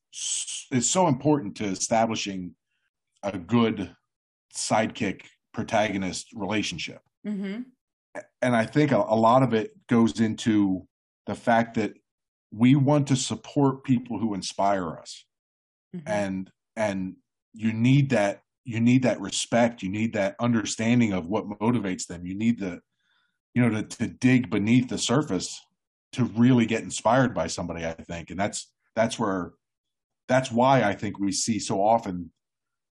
is 0.72 0.88
so 0.90 1.06
important 1.06 1.56
to 1.56 1.64
establishing 1.64 2.54
a 3.34 3.38
good 3.38 3.94
sidekick 4.56 5.22
protagonist 5.52 6.28
relationship. 6.34 7.00
hmm 7.24 7.62
And 8.42 8.56
I 8.56 8.66
think 8.66 8.92
a, 8.92 8.96
a 8.96 9.16
lot 9.16 9.42
of 9.42 9.54
it 9.54 9.72
goes 9.88 10.20
into 10.20 10.86
the 11.26 11.34
fact 11.34 11.74
that 11.74 11.94
we 12.52 12.76
want 12.76 13.08
to 13.08 13.16
support 13.16 13.84
people 13.84 14.18
who 14.18 14.34
inspire 14.34 14.96
us. 14.98 15.24
Mm-hmm. 15.94 16.08
and 16.08 16.50
and 16.74 17.16
you 17.54 17.72
need 17.72 18.10
that 18.10 18.42
you 18.64 18.80
need 18.80 19.04
that 19.04 19.20
respect. 19.20 19.82
You 19.82 19.88
need 19.88 20.12
that 20.14 20.34
understanding 20.40 21.12
of 21.12 21.26
what 21.26 21.48
motivates 21.48 22.06
them. 22.06 22.26
You 22.26 22.34
need 22.34 22.58
the 22.58 22.80
you 23.54 23.62
know 23.62 23.70
to, 23.70 23.82
to 23.82 24.06
dig 24.08 24.50
beneath 24.50 24.88
the 24.88 24.98
surface 24.98 25.58
to 26.12 26.24
really 26.24 26.66
get 26.66 26.82
inspired 26.82 27.34
by 27.34 27.46
somebody 27.46 27.86
i 27.86 27.92
think. 27.92 28.30
And 28.30 28.38
that's 28.38 28.70
that's 28.94 29.18
where 29.18 29.52
that's 30.28 30.50
why 30.50 30.82
i 30.82 30.94
think 30.94 31.18
we 31.18 31.32
see 31.32 31.58
so 31.58 31.82
often 31.82 32.30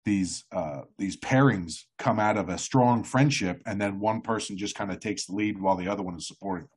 these 0.05 0.45
uh 0.51 0.81
these 0.97 1.17
pairings 1.17 1.83
come 1.97 2.19
out 2.19 2.37
of 2.37 2.49
a 2.49 2.57
strong 2.57 3.03
friendship 3.03 3.61
and 3.65 3.79
then 3.79 3.99
one 3.99 4.21
person 4.21 4.57
just 4.57 4.75
kind 4.75 4.91
of 4.91 4.99
takes 4.99 5.25
the 5.25 5.33
lead 5.33 5.59
while 5.59 5.75
the 5.75 5.87
other 5.87 6.03
one 6.03 6.15
is 6.15 6.27
supporting 6.27 6.63
them 6.63 6.69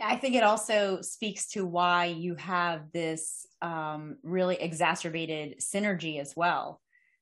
I 0.00 0.16
think 0.16 0.34
it 0.34 0.42
also 0.42 1.00
speaks 1.00 1.48
to 1.50 1.64
why 1.64 2.06
you 2.06 2.34
have 2.36 2.90
this 2.92 3.46
um, 3.60 4.16
really 4.22 4.56
exacerbated 4.56 5.60
synergy 5.60 6.20
as 6.20 6.34
well, 6.34 6.80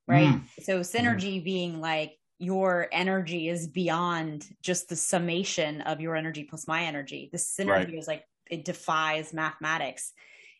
right? 0.09 0.29
Mm. 0.29 0.43
So, 0.63 0.81
synergy 0.81 1.45
being 1.45 1.81
like 1.81 2.17
your 2.39 2.89
energy 2.91 3.49
is 3.49 3.67
beyond 3.67 4.47
just 4.63 4.89
the 4.89 4.97
summation 4.97 5.83
of 5.83 6.01
your 6.01 6.17
energy 6.17 6.45
plus 6.45 6.67
my 6.67 6.85
energy. 6.85 7.29
The 7.31 7.39
synergy 7.39 7.69
Right. 7.69 7.95
is 7.95 8.09
like 8.09 8.25
it 8.51 8.65
defies 8.65 9.35
mathematics. 9.35 10.13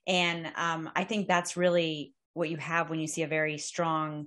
And 0.07 0.53
um, 0.57 0.91
I 0.95 1.05
think 1.05 1.27
that's 1.27 1.57
really 1.57 2.13
what 2.35 2.49
you 2.49 2.57
have 2.57 2.91
when 2.91 3.01
you 3.01 3.07
see 3.07 3.23
a 3.23 3.29
very 3.29 3.59
strong 3.59 4.27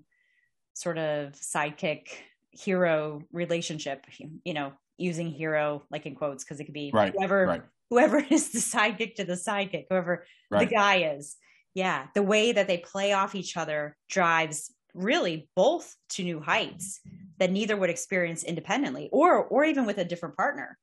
sort 0.73 0.97
of 0.97 1.33
sidekick 1.33 2.07
hero 2.51 3.21
relationship, 3.31 4.05
you 4.43 4.53
know, 4.53 4.73
using 4.97 5.29
hero 5.29 5.83
like 5.89 6.05
in 6.05 6.15
quotes 6.15 6.43
because 6.43 6.59
it 6.59 6.65
could 6.65 6.73
be 6.73 6.91
right 6.93 7.13
whoever 7.15 7.47
right 7.47 7.63
whoever 7.89 8.17
is 8.29 8.51
the 8.51 8.59
sidekick 8.59 9.15
to 9.15 9.23
the 9.23 9.33
sidekick, 9.33 9.85
whoever 9.89 10.25
right 10.49 10.67
the 10.67 10.75
guy 10.75 11.15
is. 11.15 11.35
Yeah, 11.73 12.07
the 12.13 12.21
way 12.21 12.51
that 12.51 12.67
they 12.67 12.77
play 12.77 13.13
off 13.13 13.33
each 13.33 13.57
other 13.57 13.97
drives 14.07 14.71
really 14.93 15.49
both 15.55 15.95
to 16.09 16.23
new 16.23 16.39
heights 16.39 16.99
that 17.39 17.51
neither 17.51 17.75
would 17.75 17.89
experience 17.89 18.43
independently 18.43 19.09
or 19.11 19.43
or 19.43 19.65
even 19.65 19.85
with 19.85 19.97
a 19.97 20.05
different 20.05 20.37
partner. 20.37 20.77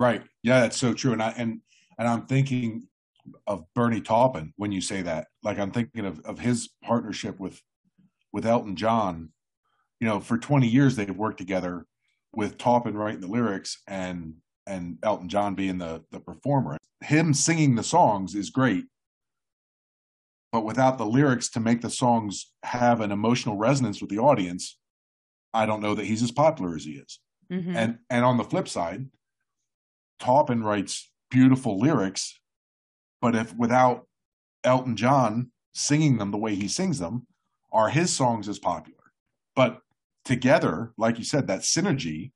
Right. 0.00 0.24
Yeah, 0.42 0.60
that's 0.60 0.76
so 0.76 0.92
true. 0.92 1.12
And 1.12 1.22
I 1.22 1.30
and 1.36 1.60
and 1.98 2.08
I'm 2.08 2.26
thinking 2.26 2.88
of 3.46 3.64
Bernie 3.74 4.00
Taupin 4.00 4.52
when 4.56 4.72
you 4.72 4.80
say 4.80 5.02
that. 5.02 5.28
Like 5.42 5.58
I'm 5.58 5.70
thinking 5.70 6.04
of 6.04 6.20
of 6.20 6.38
his 6.38 6.70
partnership 6.82 7.38
with 7.38 7.60
with 8.32 8.46
Elton 8.46 8.76
John. 8.76 9.30
You 10.00 10.08
know, 10.08 10.20
for 10.20 10.36
20 10.36 10.66
years 10.66 10.96
they've 10.96 11.16
worked 11.16 11.38
together 11.38 11.86
with 12.34 12.58
Taupin 12.58 12.96
writing 12.96 13.20
the 13.20 13.28
lyrics 13.28 13.80
and 13.86 14.34
and 14.66 14.98
Elton 15.02 15.28
John 15.28 15.54
being 15.54 15.78
the 15.78 16.04
the 16.10 16.20
performer. 16.20 16.78
Him 17.02 17.34
singing 17.34 17.74
the 17.74 17.82
songs 17.82 18.34
is 18.34 18.50
great. 18.50 18.86
But 20.52 20.64
without 20.64 20.98
the 20.98 21.06
lyrics 21.06 21.50
to 21.50 21.60
make 21.60 21.80
the 21.80 21.90
songs 21.90 22.52
have 22.62 23.00
an 23.00 23.10
emotional 23.10 23.56
resonance 23.56 24.00
with 24.00 24.08
the 24.10 24.20
audience, 24.20 24.78
I 25.52 25.66
don't 25.66 25.82
know 25.82 25.94
that 25.94 26.06
he's 26.06 26.22
as 26.22 26.30
popular 26.30 26.76
as 26.76 26.84
he 26.84 26.92
is. 26.92 27.20
Mhm. 27.50 27.74
And 27.74 27.98
and 28.08 28.24
on 28.24 28.36
the 28.36 28.44
flip 28.44 28.68
side, 28.68 29.10
Taupin 30.20 30.62
writes 30.62 31.10
beautiful 31.30 31.78
lyrics, 31.78 32.40
but 33.24 33.34
if 33.34 33.56
without 33.56 34.06
Elton 34.64 34.96
John 34.96 35.50
singing 35.72 36.18
them 36.18 36.30
the 36.30 36.36
way 36.36 36.54
he 36.54 36.68
sings 36.68 36.98
them, 36.98 37.26
are 37.72 37.88
his 37.88 38.14
songs 38.14 38.50
as 38.50 38.58
popular? 38.58 39.00
But 39.56 39.80
together, 40.26 40.92
like 40.98 41.16
you 41.16 41.24
said, 41.24 41.46
that 41.46 41.60
synergy, 41.60 42.32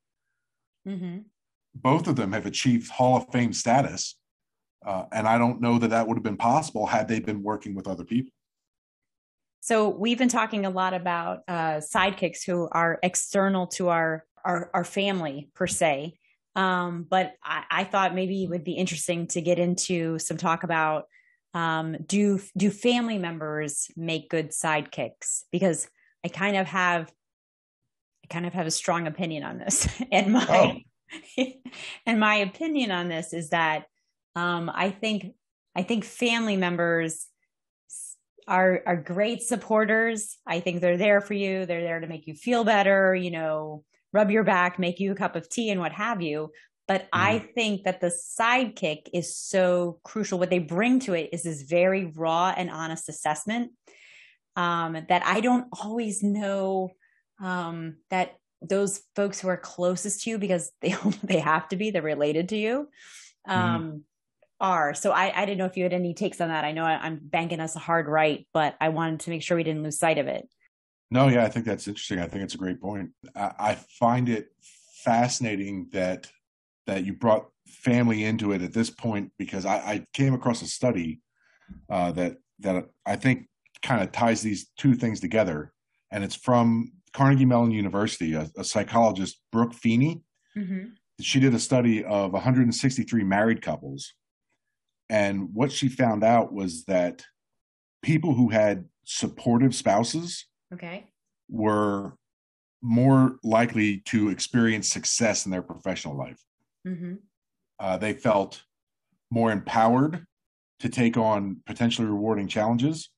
Mhm. 0.87 1.27
both 1.75 2.09
of 2.09 2.17
them 2.17 2.33
have 2.33 2.47
achieved 2.47 2.91
Hall 2.91 3.19
of 3.19 3.31
Fame 3.31 3.53
status. 3.53 4.19
Uh, 4.83 5.05
and 5.13 5.29
I 5.29 5.37
don't 5.37 5.61
know 5.61 5.79
that 5.79 5.89
that 5.89 6.09
would 6.09 6.17
have 6.17 6.25
been 6.25 6.39
possible 6.39 6.87
had 6.87 7.07
they 7.07 7.21
been 7.21 7.43
working 7.43 7.75
with 7.75 7.87
other 7.87 8.05
people. 8.07 8.33
So 9.61 9.91
we've 9.91 10.17
been 10.17 10.31
talking 10.31 10.65
a 10.65 10.71
lot 10.71 10.95
about 10.95 11.43
uh, 11.49 11.83
sidekicks 11.83 12.47
who 12.47 12.67
are 12.73 12.99
external 13.03 13.67
to 13.77 13.91
our 13.91 14.25
our, 14.43 14.71
our 14.73 14.85
family 14.85 15.51
per 15.53 15.67
se. 15.67 16.19
Um, 16.59 17.07
but 17.09 17.35
I, 17.45 17.63
I, 17.71 17.85
thought 17.85 18.17
maybe 18.17 18.43
it 18.43 18.51
would 18.51 18.65
be 18.65 18.73
interesting 18.73 19.29
to 19.29 19.41
get 19.41 19.61
into 19.61 20.19
some 20.19 20.37
talk 20.37 20.65
about 20.65 21.05
um, 21.55 21.97
do 22.05 22.41
do 22.57 22.69
family 22.69 23.17
members 23.17 23.89
make 23.97 24.29
good 24.29 24.51
sidekicks? 24.51 25.45
Because 25.53 25.89
I 26.25 26.29
kind 26.29 26.57
of 26.57 26.67
have 26.67 27.13
I 28.25 28.27
kind 28.27 28.45
of 28.45 28.55
have 28.55 28.67
a 28.67 28.73
strong 28.73 29.07
opinion 29.07 29.45
on 29.45 29.59
this, 29.59 29.89
and 30.13 30.33
my 30.33 30.83
oh. 31.39 31.45
and 32.07 32.19
my 32.19 32.35
opinion 32.35 32.91
on 32.91 33.09
this 33.09 33.33
is 33.33 33.51
that 33.51 33.85
um, 34.35 34.69
I 34.75 34.91
think 34.91 35.35
I 35.77 35.85
think 35.85 36.05
family 36.05 36.57
members 36.57 37.29
are 38.49 38.83
are 38.85 38.97
great 38.97 39.43
supporters. 39.43 40.37
I 40.45 40.59
think 40.59 40.81
they're 40.81 40.97
there 40.97 41.21
for 41.21 41.35
you. 41.35 41.67
They're 41.67 41.83
there 41.83 42.01
to 42.01 42.09
make 42.09 42.27
you 42.27 42.35
feel 42.35 42.65
better, 42.65 43.15
you 43.15 43.31
know, 43.31 43.85
rub 44.13 44.31
your 44.31 44.45
back, 44.45 44.79
make 44.79 45.01
you 45.01 45.13
a 45.13 45.17
cup 45.17 45.37
of 45.37 45.49
tea 45.49 45.71
and 45.71 45.81
what 45.81 45.93
have 45.93 46.23
you. 46.23 46.51
But 46.87 47.03
mm. 47.03 47.09
I 47.13 47.39
think 47.39 47.85
that 47.85 48.01
the 48.01 48.11
sidekick 48.11 49.09
is 49.13 49.37
so 49.37 50.01
crucial. 50.03 50.39
What 50.39 50.51
they 50.51 50.59
bring 50.59 51.01
to 51.01 51.15
it 51.15 51.31
is 51.33 51.43
this 51.43 51.63
very 51.63 52.07
raw 52.07 52.53
and 52.57 52.71
honest 52.71 53.09
assessment 53.09 53.73
um, 54.57 54.95
that 55.09 55.23
I 55.25 55.41
don't 55.41 55.67
always 55.81 56.23
know 56.23 56.91
um, 57.41 57.97
that 58.11 58.37
those 58.61 59.03
folks 59.15 59.41
who 59.41 59.49
are 59.49 59.57
closest 59.57 60.25
to 60.25 60.31
you 60.31 60.39
because 60.39 60.73
they 60.81 60.95
they 61.23 61.39
have 61.39 61.69
to 61.69 61.77
be 61.77 61.91
they're 61.91 62.03
related 62.03 62.49
to 62.51 62.57
you 62.57 62.89
mm-hmm. 63.49 63.53
um, 63.53 63.93
mm 63.93 64.01
are. 64.61 64.95
So 64.95 65.13
I, 65.13 65.33
I 65.35 65.45
didn't 65.45 65.59
know 65.59 65.67
if 65.67 65.77
you 65.77 65.85
had 65.85 65.93
any 65.93 66.15
takes 66.15 66.41
on 66.41 66.49
that. 66.49 66.65
I 66.65 66.73
know 66.73 66.85
I, 66.85 67.07
am 67.07 67.21
banking 67.23 67.61
us 67.61 67.77
a 67.77 67.79
hard 67.79 68.09
right, 68.09 68.47
but 68.53 68.77
I 68.81 68.89
wanted 68.89 69.21
to 69.21 69.31
make 69.31 69.43
sure 69.43 69.57
we 69.57 69.63
didn't 69.63 69.83
lose 69.83 69.99
sight 69.99 70.19
of 70.19 70.27
it. 70.27 70.49
No, 71.11 71.29
yeah, 71.29 71.45
I 71.45 71.49
think 71.49 71.65
that's 71.65 71.89
interesting. 71.89 72.19
I 72.19 72.27
think 72.27 72.45
it's 72.45 72.55
a 72.55 72.59
great 72.59 72.81
point. 72.81 73.11
I, 73.35 73.53
I 73.59 73.75
find 73.99 74.29
it 74.29 74.49
fascinating 75.05 75.89
that 75.93 76.31
that 76.87 77.05
you 77.05 77.13
brought 77.13 77.49
family 77.67 78.25
into 78.25 78.53
it 78.53 78.63
at 78.63 78.73
this 78.73 78.89
point 78.91 79.31
because 79.39 79.67
I, 79.67 79.77
I 79.77 80.07
came 80.15 80.35
across 80.35 80.63
a 80.63 80.67
study 80.67 81.21
uh, 81.91 82.13
that 82.13 82.37
that 82.61 82.87
I 83.07 83.17
think 83.17 83.47
kind 83.83 84.03
of 84.03 84.13
ties 84.13 84.43
these 84.43 84.71
two 84.77 84.95
things 84.95 85.21
together, 85.21 85.73
and 86.11 86.25
it's 86.25 86.37
from 86.37 86.93
Carnegie 87.13 87.45
Mellon 87.45 87.71
University. 87.71 88.35
A, 88.35 88.51
a 88.57 88.65
psychologist, 88.65 89.41
Brooke 89.53 89.75
Feeney, 89.75 90.23
mm-hmm. 90.57 90.89
she 91.21 91.41
did 91.41 91.55
a 91.55 91.59
study 91.59 92.05
of 92.05 92.33
163 92.33 93.25
married 93.25 93.63
couples 93.63 94.13
and 95.11 95.55
what 95.55 95.73
she 95.73 95.89
found 95.89 96.23
out 96.23 96.53
was 96.53 96.85
that 96.85 97.25
people 98.03 98.35
who 98.35 98.51
had 98.51 98.85
supportive 99.05 99.75
spouses 99.75 100.47
okay. 100.73 101.07
were 101.49 102.13
more 102.83 103.39
likely 103.43 104.03
to 104.07 104.29
experience 104.29 104.89
success 104.89 105.45
in 105.45 105.51
their 105.51 105.63
professional 105.63 106.17
life. 106.17 106.41
Mm-hmm. 106.87 107.15
Uh, 107.79 107.97
they 107.97 108.13
felt 108.13 108.63
more 109.31 109.51
empowered 109.51 110.25
to 110.81 110.89
take 110.89 111.17
on 111.17 111.61
potentially 111.67 112.07
rewarding 112.07 112.49
challenges, 112.49 113.11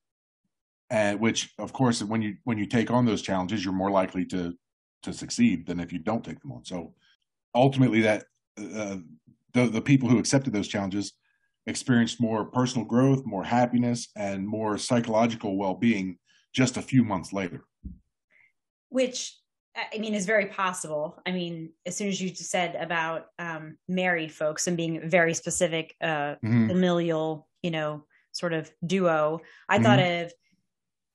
and 0.89 1.19
which, 1.19 1.53
of 1.57 1.73
course, 1.73 2.03
when 2.03 2.21
you 2.21 2.35
when 2.43 2.57
you 2.57 2.65
take 2.65 2.91
on 2.91 3.05
those 3.05 3.21
challenges, 3.21 3.63
you're 3.63 3.73
more 3.73 3.91
likely 3.91 4.25
to 4.25 4.53
to 5.03 5.13
succeed 5.13 5.65
than 5.65 5.79
if 5.79 5.93
you 5.93 5.99
don't 5.99 6.23
take 6.23 6.39
them 6.41 6.51
on. 6.51 6.65
So, 6.65 6.93
ultimately, 7.55 8.01
that 8.01 8.25
uh, 8.57 8.97
the 9.53 9.67
the 9.67 9.81
people 9.81 10.09
who 10.09 10.19
accepted 10.19 10.53
those 10.53 10.67
challenges 10.67 11.13
experienced 11.67 12.19
more 12.19 12.45
personal 12.45 12.85
growth, 12.85 13.25
more 13.25 13.43
happiness, 13.43 14.09
and 14.15 14.47
more 14.47 14.77
psychological 14.77 15.57
well 15.57 15.75
being 15.75 16.17
just 16.53 16.77
a 16.77 16.81
few 16.81 17.03
months 17.03 17.33
later. 17.33 17.63
Which 18.89 19.37
I 19.75 19.97
mean 19.99 20.13
is 20.13 20.25
very 20.25 20.47
possible. 20.47 21.17
I 21.25 21.31
mean, 21.31 21.71
as 21.85 21.95
soon 21.95 22.09
as 22.09 22.19
you 22.21 22.33
said 22.35 22.75
about 22.75 23.27
um, 23.39 23.77
married 23.87 24.33
folks 24.33 24.67
and 24.67 24.75
being 24.75 25.09
very 25.09 25.33
specific, 25.33 25.95
uh, 26.01 26.35
mm-hmm. 26.43 26.67
familial, 26.67 27.47
you 27.61 27.71
know, 27.71 28.05
sort 28.33 28.53
of 28.53 28.71
duo, 28.85 29.39
I 29.69 29.75
mm-hmm. 29.75 29.85
thought 29.85 29.99
of 29.99 30.33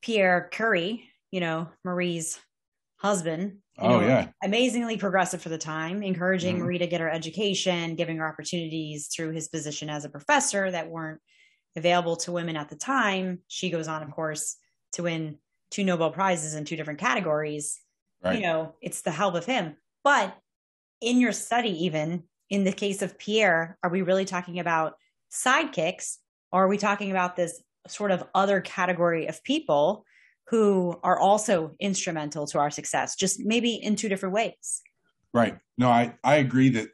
Pierre 0.01 0.49
Curie, 0.51 1.07
you 1.31 1.39
know, 1.39 1.69
Marie's 1.83 2.39
husband, 2.97 3.57
oh 3.77 3.99
know, 3.99 4.07
yeah, 4.07 4.29
amazingly 4.43 4.97
progressive 4.97 5.41
for 5.41 5.49
the 5.49 5.57
time, 5.57 6.01
encouraging 6.01 6.57
mm. 6.57 6.59
Marie 6.59 6.79
to 6.79 6.87
get 6.87 7.01
her 7.01 7.09
education, 7.09 7.95
giving 7.95 8.17
her 8.17 8.27
opportunities 8.27 9.07
through 9.07 9.31
his 9.31 9.47
position 9.49 9.89
as 9.89 10.03
a 10.03 10.09
professor 10.09 10.71
that 10.71 10.89
weren't 10.89 11.21
available 11.75 12.15
to 12.15 12.31
women 12.31 12.57
at 12.57 12.69
the 12.69 12.75
time. 12.75 13.39
She 13.47 13.69
goes 13.69 13.87
on, 13.87 14.01
of 14.01 14.09
course, 14.11 14.57
to 14.93 15.03
win 15.03 15.37
two 15.71 15.83
Nobel 15.83 16.11
prizes 16.11 16.55
in 16.55 16.65
two 16.65 16.75
different 16.75 16.99
categories. 16.99 17.79
Right. 18.23 18.35
You 18.35 18.41
know, 18.41 18.75
it's 18.81 19.01
the 19.01 19.11
help 19.11 19.35
of 19.35 19.45
him. 19.45 19.77
But 20.03 20.35
in 21.01 21.19
your 21.19 21.31
study, 21.31 21.85
even 21.85 22.23
in 22.49 22.63
the 22.63 22.71
case 22.71 23.01
of 23.01 23.17
Pierre, 23.17 23.77
are 23.83 23.89
we 23.89 24.01
really 24.01 24.25
talking 24.25 24.59
about 24.59 24.93
sidekicks, 25.31 26.17
or 26.51 26.63
are 26.63 26.67
we 26.67 26.77
talking 26.77 27.11
about 27.11 27.35
this 27.35 27.61
sort 27.87 28.11
of 28.11 28.23
other 28.33 28.61
category 28.61 29.27
of 29.27 29.43
people 29.43 30.05
who 30.47 30.97
are 31.03 31.19
also 31.19 31.75
instrumental 31.79 32.47
to 32.47 32.59
our 32.59 32.71
success, 32.71 33.15
just 33.15 33.39
maybe 33.41 33.75
in 33.75 33.95
two 33.95 34.09
different 34.09 34.33
ways. 34.33 34.81
Right. 35.33 35.57
No, 35.77 35.89
I, 35.89 36.15
I 36.23 36.37
agree 36.37 36.69
that 36.69 36.89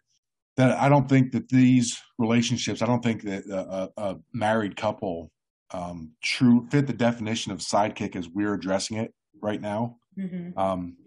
that 0.56 0.77
I 0.79 0.88
don't 0.88 1.10
think 1.10 1.32
that 1.32 1.49
these 1.49 1.99
relationships, 2.19 2.84
I 2.84 2.86
don't 2.86 3.03
think 3.03 3.23
that 3.23 3.43
a, 3.47 3.89
a 3.97 4.17
married 4.34 4.75
couple 4.75 5.32
um, 5.71 6.12
true 6.21 6.67
fit 6.69 6.88
the 6.88 6.93
definition 6.93 7.52
of 7.52 7.60
sidekick 7.60 8.15
as 8.15 8.30
we're 8.30 8.54
addressing 8.54 8.97
it 8.97 9.13
right 9.41 9.62
now. 9.62 9.97
Mm-hmm. 10.17 10.58
Um, 10.58 10.97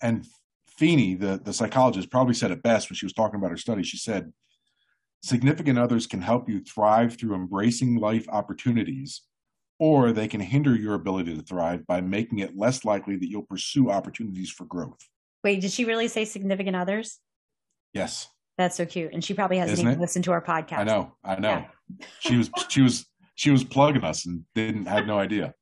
and 0.00 0.26
Feeney, 0.66 1.14
the, 1.14 1.40
the 1.42 1.52
psychologist, 1.52 2.10
probably 2.10 2.34
said 2.34 2.50
it 2.50 2.62
best 2.62 2.90
when 2.90 2.96
she 2.96 3.06
was 3.06 3.12
talking 3.12 3.38
about 3.38 3.50
her 3.50 3.56
study. 3.56 3.82
She 3.82 3.98
said, 3.98 4.32
significant 5.22 5.78
others 5.78 6.06
can 6.06 6.20
help 6.20 6.48
you 6.48 6.60
thrive 6.60 7.16
through 7.16 7.34
embracing 7.34 7.96
life 7.96 8.28
opportunities 8.28 9.22
or 9.78 10.12
they 10.12 10.28
can 10.28 10.40
hinder 10.40 10.74
your 10.74 10.94
ability 10.94 11.34
to 11.34 11.42
thrive 11.42 11.86
by 11.86 12.00
making 12.00 12.38
it 12.38 12.56
less 12.56 12.84
likely 12.84 13.16
that 13.16 13.28
you'll 13.28 13.42
pursue 13.42 13.90
opportunities 13.90 14.50
for 14.50 14.64
growth. 14.64 15.08
Wait, 15.42 15.60
did 15.60 15.72
she 15.72 15.84
really 15.84 16.08
say 16.08 16.24
significant 16.24 16.76
others? 16.76 17.18
Yes. 17.92 18.28
That's 18.58 18.76
so 18.76 18.86
cute. 18.86 19.12
And 19.12 19.24
she 19.24 19.34
probably 19.34 19.58
hasn't 19.58 19.74
Isn't 19.74 19.86
even 19.86 19.98
it? 19.98 20.00
listened 20.00 20.24
to 20.26 20.32
our 20.32 20.42
podcast. 20.42 20.78
I 20.78 20.84
know. 20.84 21.14
I 21.24 21.38
know. 21.40 21.64
Yeah. 21.98 22.06
she 22.20 22.36
was 22.36 22.50
she 22.68 22.82
was 22.82 23.06
she 23.42 23.50
was 23.50 23.64
plugging 23.64 24.04
us 24.04 24.24
and 24.24 24.44
didn't 24.54 24.86
had 24.86 25.04
no 25.04 25.18
idea. 25.18 25.52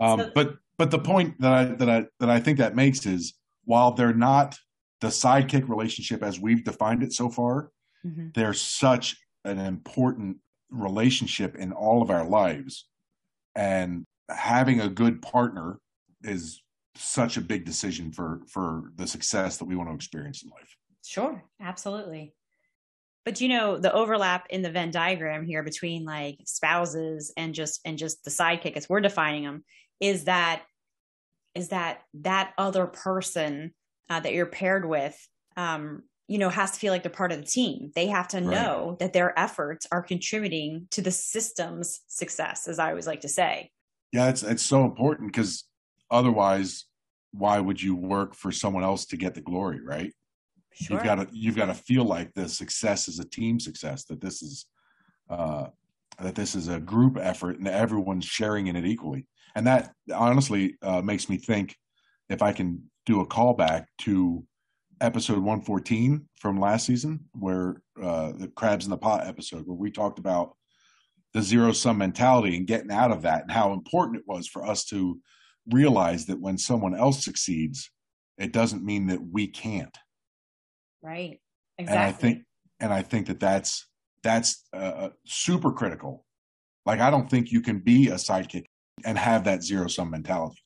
Um, 0.00 0.18
so, 0.18 0.30
but 0.34 0.54
but 0.76 0.90
the 0.90 0.98
point 0.98 1.40
that 1.40 1.52
I 1.52 1.64
that 1.66 1.88
I 1.88 2.06
that 2.18 2.28
I 2.28 2.40
think 2.40 2.58
that 2.58 2.74
makes 2.74 3.06
is 3.06 3.34
while 3.64 3.92
they're 3.92 4.12
not 4.12 4.58
the 5.00 5.06
sidekick 5.06 5.68
relationship 5.68 6.20
as 6.20 6.40
we've 6.40 6.64
defined 6.64 7.04
it 7.04 7.12
so 7.12 7.28
far, 7.28 7.70
mm-hmm. 8.04 8.30
they're 8.34 8.54
such 8.54 9.16
an 9.44 9.60
important 9.60 10.38
relationship 10.70 11.54
in 11.54 11.70
all 11.70 12.02
of 12.02 12.10
our 12.10 12.28
lives. 12.28 12.88
And 13.54 14.04
having 14.28 14.80
a 14.80 14.88
good 14.88 15.22
partner 15.22 15.78
is 16.24 16.60
such 16.96 17.36
a 17.36 17.40
big 17.40 17.64
decision 17.64 18.10
for 18.10 18.40
for 18.48 18.90
the 18.96 19.06
success 19.06 19.58
that 19.58 19.66
we 19.66 19.76
want 19.76 19.90
to 19.90 19.94
experience 19.94 20.42
in 20.42 20.50
life. 20.50 20.76
Sure, 21.04 21.44
absolutely. 21.60 22.34
But 23.24 23.40
you 23.40 23.48
know, 23.48 23.78
the 23.78 23.92
overlap 23.92 24.46
in 24.50 24.62
the 24.62 24.70
Venn 24.70 24.90
diagram 24.90 25.44
here 25.44 25.62
between 25.62 26.04
like 26.04 26.38
spouses 26.44 27.32
and 27.36 27.54
just 27.54 27.80
and 27.84 27.96
just 27.96 28.24
the 28.24 28.30
sidekick 28.30 28.76
as 28.76 28.88
we're 28.88 29.00
defining 29.00 29.44
them 29.44 29.64
is 30.00 30.24
that 30.24 30.62
is 31.54 31.68
that 31.68 32.00
that 32.14 32.52
other 32.58 32.86
person 32.86 33.72
uh, 34.10 34.20
that 34.20 34.32
you're 34.32 34.46
paired 34.46 34.88
with 34.88 35.16
um, 35.56 36.02
you 36.26 36.38
know 36.38 36.48
has 36.48 36.72
to 36.72 36.78
feel 36.78 36.92
like 36.92 37.02
they're 37.02 37.12
part 37.12 37.32
of 37.32 37.38
the 37.38 37.46
team. 37.46 37.92
They 37.94 38.08
have 38.08 38.28
to 38.28 38.38
right. 38.38 38.46
know 38.46 38.96
that 38.98 39.12
their 39.12 39.38
efforts 39.38 39.86
are 39.92 40.02
contributing 40.02 40.88
to 40.90 41.02
the 41.02 41.10
system's 41.12 42.00
success 42.08 42.66
as 42.66 42.78
i 42.78 42.90
always 42.90 43.06
like 43.06 43.20
to 43.20 43.28
say. 43.28 43.70
Yeah 44.12 44.28
it's 44.28 44.42
it's 44.42 44.64
so 44.64 44.84
important 44.84 45.32
because 45.32 45.64
otherwise 46.10 46.86
why 47.32 47.60
would 47.60 47.80
you 47.80 47.94
work 47.94 48.34
for 48.34 48.50
someone 48.52 48.82
else 48.82 49.06
to 49.06 49.16
get 49.16 49.34
the 49.34 49.40
glory 49.40 49.80
right 49.80 50.12
sure. 50.74 50.96
you've 50.96 51.04
got 51.04 51.14
to 51.16 51.28
you've 51.32 51.56
got 51.56 51.66
to 51.66 51.74
feel 51.74 52.04
like 52.04 52.32
the 52.34 52.48
success 52.48 53.08
is 53.08 53.18
a 53.18 53.24
team 53.24 53.58
success 53.60 54.04
that 54.04 54.20
this 54.20 54.42
is 54.42 54.66
uh 55.30 55.66
that 56.20 56.34
this 56.34 56.54
is 56.54 56.68
a 56.68 56.78
group 56.78 57.16
effort 57.20 57.58
and 57.58 57.68
everyone's 57.68 58.24
sharing 58.24 58.66
in 58.66 58.76
it 58.76 58.84
equally 58.84 59.26
and 59.54 59.66
that 59.66 59.92
honestly 60.14 60.76
uh, 60.82 61.00
makes 61.02 61.28
me 61.28 61.36
think 61.36 61.76
if 62.28 62.42
i 62.42 62.52
can 62.52 62.82
do 63.06 63.20
a 63.20 63.26
callback 63.26 63.86
to 63.98 64.44
episode 65.02 65.38
114 65.38 66.28
from 66.36 66.60
last 66.60 66.86
season, 66.86 67.20
where 67.32 67.82
uh, 68.00 68.32
the 68.32 68.48
crabs 68.48 68.84
in 68.84 68.90
the 68.90 68.96
pot 68.96 69.26
episode, 69.26 69.66
where 69.66 69.76
we 69.76 69.90
talked 69.90 70.18
about 70.18 70.56
the 71.34 71.42
zero 71.42 71.72
sum 71.72 71.98
mentality 71.98 72.56
and 72.56 72.66
getting 72.66 72.92
out 72.92 73.10
of 73.10 73.22
that, 73.22 73.42
and 73.42 73.50
how 73.50 73.72
important 73.72 74.18
it 74.18 74.24
was 74.26 74.46
for 74.46 74.64
us 74.64 74.84
to 74.84 75.18
realize 75.70 76.26
that 76.26 76.40
when 76.40 76.56
someone 76.56 76.94
else 76.94 77.24
succeeds, 77.24 77.90
it 78.38 78.52
doesn't 78.52 78.84
mean 78.84 79.08
that 79.08 79.20
we 79.32 79.48
can't. 79.48 79.96
Right. 81.02 81.40
Exactly. 81.78 81.96
And 81.96 81.98
I 81.98 82.12
think, 82.12 82.42
and 82.80 82.92
I 82.92 83.02
think 83.02 83.26
that 83.26 83.40
that's 83.40 83.86
that's 84.22 84.64
uh, 84.72 85.10
super 85.26 85.72
critical. 85.72 86.24
Like 86.86 87.00
I 87.00 87.10
don't 87.10 87.28
think 87.28 87.50
you 87.50 87.60
can 87.60 87.78
be 87.78 88.08
a 88.08 88.14
sidekick 88.14 88.64
and 89.04 89.18
have 89.18 89.44
that 89.44 89.62
zero 89.62 89.88
sum 89.88 90.10
mentality. 90.10 90.58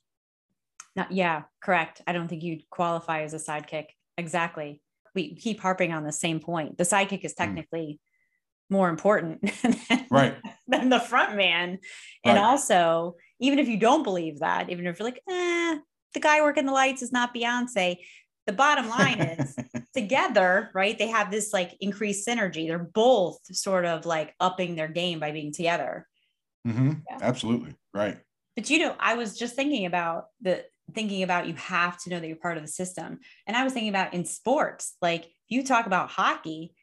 Not, 0.95 1.13
yeah, 1.13 1.43
correct. 1.63 2.01
I 2.07 2.13
don't 2.13 2.29
think 2.29 2.43
you'd 2.43 2.69
qualify 2.71 3.23
as 3.23 3.35
a 3.35 3.39
sidekick. 3.39 3.87
Exactly. 4.17 4.81
We 5.15 5.35
keep 5.35 5.61
harping 5.61 5.93
on 5.93 6.05
the 6.05 6.13
same 6.13 6.41
point. 6.41 6.79
The 6.79 6.85
sidekick 6.85 7.25
is 7.25 7.35
hmm. 7.37 7.43
technically 7.43 7.99
mm. 7.99 8.75
more 8.75 8.89
important 8.89 9.43
than, 9.63 10.07
right. 10.11 10.37
than 10.67 10.89
the 10.89 11.01
front 11.01 11.37
man. 11.37 11.79
And 12.25 12.37
right. 12.37 12.45
also, 12.45 13.17
even 13.41 13.59
if 13.59 13.69
you 13.69 13.79
don't 13.79 14.03
believe 14.03 14.41
that, 14.41 14.71
even 14.71 14.87
if 14.87 14.99
you're 14.99 15.09
like, 15.09 15.23
eh, 15.29 15.79
the 16.15 16.21
guy 16.21 16.41
working 16.41 16.65
the 16.65 16.73
lights 16.73 17.03
is 17.03 17.13
not 17.13 17.35
Beyonce, 17.35 17.99
the 18.47 18.53
bottom 18.53 18.89
line 18.89 19.21
is 19.21 19.57
together, 19.95 20.71
right? 20.73 20.97
They 20.99 21.09
have 21.09 21.31
this 21.31 21.53
like 21.53 21.77
increased 21.81 22.27
synergy. 22.27 22.67
They're 22.67 22.79
both 22.79 23.39
sort 23.55 23.85
of 23.85 24.07
like 24.07 24.35
upping 24.41 24.77
their 24.77 24.89
game 24.89 25.19
by 25.19 25.33
being 25.33 25.53
together. 25.53 26.07
Mm-hmm. 26.67 26.93
Yeah. 27.11 27.19
Absolutely. 27.21 27.75
Right. 27.93 28.19
But 28.55 28.71
you 28.71 28.79
know, 28.79 28.95
I 28.99 29.15
was 29.15 29.37
just 29.37 29.55
thinking 29.55 29.87
about 29.87 30.27
the 30.41 30.65
thinking 30.95 31.23
about 31.23 31.49
you 31.49 31.55
have 31.55 32.01
to 32.03 32.11
know 32.11 32.21
that 32.21 32.27
you're 32.27 32.37
part 32.37 32.57
of 32.57 32.63
the 32.63 32.69
system. 32.69 33.19
And 33.47 33.57
I 33.57 33.65
was 33.65 33.73
thinking 33.73 33.89
about 33.89 34.15
in 34.15 34.25
sports, 34.25 34.97
like 35.03 35.27
you 35.49 35.65
talk 35.65 35.87
about 35.87 36.11
hockey, 36.11 36.75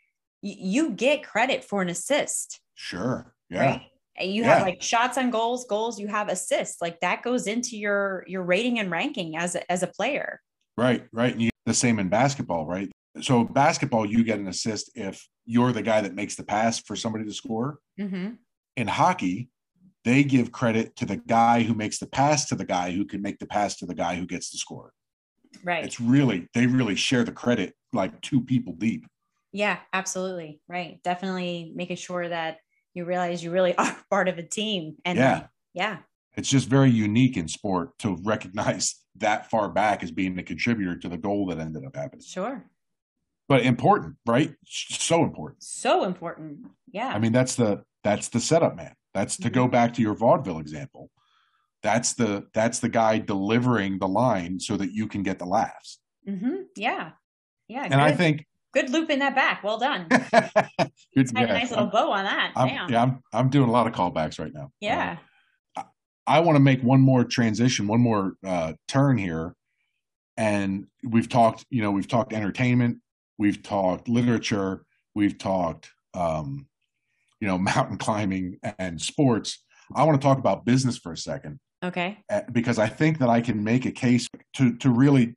y- 0.41 0.55
you 0.59 0.91
get 0.91 1.23
credit 1.23 1.63
for 1.63 1.81
an 1.81 1.89
assist. 1.89 2.59
Sure. 2.75 3.33
Yeah. 3.49 3.65
Right? 3.65 3.81
You 4.19 4.43
yeah. 4.43 4.55
have 4.55 4.67
like 4.67 4.81
shots 4.81 5.17
on 5.17 5.31
goals, 5.31 5.65
goals, 5.65 5.99
you 5.99 6.07
have 6.07 6.27
assists. 6.27 6.81
Like 6.81 6.99
that 6.99 7.23
goes 7.23 7.47
into 7.47 7.77
your 7.77 8.23
your 8.27 8.43
rating 8.43 8.79
and 8.79 8.91
ranking 8.91 9.37
as 9.37 9.55
a, 9.55 9.71
as 9.71 9.81
a 9.81 9.87
player. 9.87 10.39
Right, 10.77 11.07
right. 11.11 11.51
The 11.65 11.73
same 11.73 11.99
in 11.99 12.09
basketball, 12.09 12.65
right? 12.65 12.91
So 13.21 13.43
basketball, 13.43 14.05
you 14.05 14.23
get 14.23 14.39
an 14.39 14.47
assist 14.47 14.91
if 14.95 15.27
you're 15.45 15.71
the 15.71 15.81
guy 15.81 16.01
that 16.01 16.15
makes 16.15 16.35
the 16.35 16.43
pass 16.43 16.79
for 16.79 16.95
somebody 16.95 17.25
to 17.25 17.33
score. 17.33 17.79
Mm-hmm. 17.99 18.31
In 18.75 18.87
hockey, 18.87 19.49
they 20.03 20.23
give 20.23 20.51
credit 20.51 20.95
to 20.97 21.05
the 21.05 21.17
guy 21.17 21.63
who 21.63 21.73
makes 21.73 21.99
the 21.99 22.07
pass 22.07 22.47
to 22.47 22.55
the 22.55 22.65
guy 22.65 22.91
who 22.91 23.05
can 23.05 23.21
make 23.21 23.39
the 23.39 23.45
pass 23.45 23.77
to 23.77 23.85
the 23.85 23.93
guy 23.93 24.15
who 24.15 24.25
gets 24.25 24.49
the 24.49 24.57
score. 24.57 24.91
Right. 25.63 25.85
It's 25.85 25.99
really 25.99 26.47
they 26.53 26.65
really 26.65 26.95
share 26.95 27.23
the 27.23 27.31
credit 27.31 27.73
like 27.93 28.19
two 28.21 28.41
people 28.41 28.73
deep. 28.73 29.05
Yeah, 29.51 29.77
absolutely. 29.93 30.59
Right. 30.67 30.99
Definitely 31.03 31.71
making 31.75 31.97
sure 31.97 32.27
that 32.27 32.57
you 32.93 33.05
realize 33.05 33.43
you 33.43 33.51
really 33.51 33.75
are 33.77 33.95
part 34.09 34.27
of 34.27 34.37
a 34.37 34.43
team. 34.43 34.95
And 35.05 35.17
yeah. 35.17 35.47
yeah. 35.73 35.97
It's 36.35 36.49
just 36.49 36.67
very 36.67 36.89
unique 36.89 37.37
in 37.37 37.47
sport 37.47 37.97
to 37.99 38.17
recognize 38.23 38.95
that 39.17 39.49
far 39.49 39.69
back 39.69 40.03
as 40.03 40.11
being 40.11 40.37
a 40.39 40.43
contributor 40.43 40.97
to 40.97 41.09
the 41.09 41.17
goal 41.17 41.47
that 41.47 41.59
ended 41.59 41.85
up 41.85 41.95
happening. 41.95 42.25
Sure. 42.25 42.65
But 43.47 43.63
important, 43.63 44.15
right? 44.25 44.53
So 44.65 45.23
important. 45.23 45.63
So 45.63 46.05
important. 46.05 46.59
Yeah. 46.91 47.09
I 47.09 47.19
mean, 47.19 47.31
that's 47.31 47.55
the 47.55 47.83
that's 48.03 48.29
the 48.29 48.39
setup 48.39 48.75
man. 48.75 48.93
That's 49.13 49.37
to 49.37 49.43
mm-hmm. 49.43 49.53
go 49.53 49.67
back 49.67 49.93
to 49.95 50.01
your 50.01 50.15
vaudeville 50.15 50.59
example. 50.59 51.11
That's 51.83 52.13
the 52.13 52.47
that's 52.53 52.79
the 52.79 52.89
guy 52.89 53.19
delivering 53.19 53.99
the 53.99 54.07
line 54.07 54.59
so 54.59 54.77
that 54.77 54.93
you 54.93 55.07
can 55.07 55.23
get 55.23 55.39
the 55.39 55.45
laughs. 55.45 55.99
Mm-hmm. 56.27 56.55
Yeah. 56.77 57.11
Yeah. 57.67 57.83
And 57.83 57.93
good. 57.93 57.99
I 57.99 58.11
think 58.13 58.45
good 58.73 58.89
looping 58.89 59.19
that 59.19 59.35
back. 59.35 59.63
Well 59.63 59.77
done. 59.77 60.07
good, 60.09 60.21
yeah, 60.31 60.89
a 61.15 61.47
nice 61.47 61.69
little 61.69 61.85
I'm, 61.85 61.91
bow 61.91 62.11
on 62.11 62.23
that. 62.23 62.53
I'm, 62.55 62.89
yeah, 62.89 63.03
I'm 63.03 63.23
I'm 63.33 63.49
doing 63.49 63.69
a 63.69 63.71
lot 63.71 63.87
of 63.87 63.93
callbacks 63.93 64.39
right 64.39 64.53
now. 64.53 64.71
Yeah. 64.79 65.17
I 66.25 66.39
want 66.39 66.55
to 66.55 66.61
make 66.61 66.81
one 66.81 67.01
more 67.01 67.23
transition, 67.23 67.87
one 67.87 67.99
more 67.99 68.33
uh, 68.45 68.73
turn 68.87 69.17
here. 69.17 69.55
And 70.37 70.87
we've 71.03 71.29
talked, 71.29 71.65
you 71.69 71.81
know, 71.81 71.91
we've 71.91 72.07
talked 72.07 72.33
entertainment, 72.33 72.97
we've 73.37 73.61
talked 73.61 74.07
literature, 74.07 74.85
we've 75.13 75.37
talked, 75.37 75.91
um, 76.13 76.67
you 77.39 77.47
know, 77.47 77.57
mountain 77.57 77.97
climbing 77.97 78.59
and 78.79 79.01
sports. 79.01 79.63
I 79.95 80.03
want 80.05 80.19
to 80.19 80.25
talk 80.25 80.37
about 80.37 80.65
business 80.65 80.97
for 80.97 81.11
a 81.11 81.17
second. 81.17 81.59
Okay. 81.83 82.17
Because 82.51 82.79
I 82.79 82.87
think 82.87 83.19
that 83.19 83.29
I 83.29 83.41
can 83.41 83.61
make 83.61 83.85
a 83.85 83.91
case 83.91 84.29
to 84.53 84.77
to 84.77 84.89
really 84.89 85.35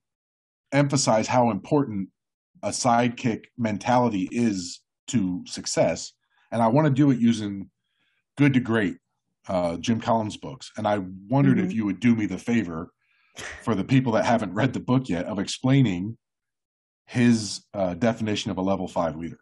emphasize 0.73 1.27
how 1.27 1.51
important 1.51 2.09
a 2.63 2.69
sidekick 2.69 3.47
mentality 3.59 4.29
is 4.31 4.81
to 5.09 5.43
success. 5.47 6.13
And 6.53 6.63
I 6.63 6.69
want 6.69 6.87
to 6.87 6.93
do 6.93 7.11
it 7.11 7.19
using 7.19 7.71
good 8.37 8.55
to 8.55 8.61
great 8.61 8.97
uh, 9.49 9.77
Jim 9.77 10.01
Collins 10.01 10.37
books, 10.37 10.71
and 10.77 10.87
I 10.87 11.03
wondered 11.29 11.59
mm-hmm. 11.59 11.67
if 11.67 11.73
you 11.73 11.85
would 11.85 12.01
do 12.01 12.15
me 12.15 12.27
the 12.27 12.39
favor 12.39 12.91
for 13.63 13.75
the 13.75 13.85
people 13.85 14.13
that 14.13 14.25
haven't 14.25 14.55
read 14.55 14.73
the 14.73 14.81
book 14.81 15.09
yet 15.09 15.27
of 15.27 15.39
explaining 15.39 16.17
his 17.07 17.63
uh, 17.75 17.95
definition 17.95 18.51
of 18.51 18.59
a 18.59 18.63
level 18.63 18.89
five 18.89 19.17
leader. 19.17 19.39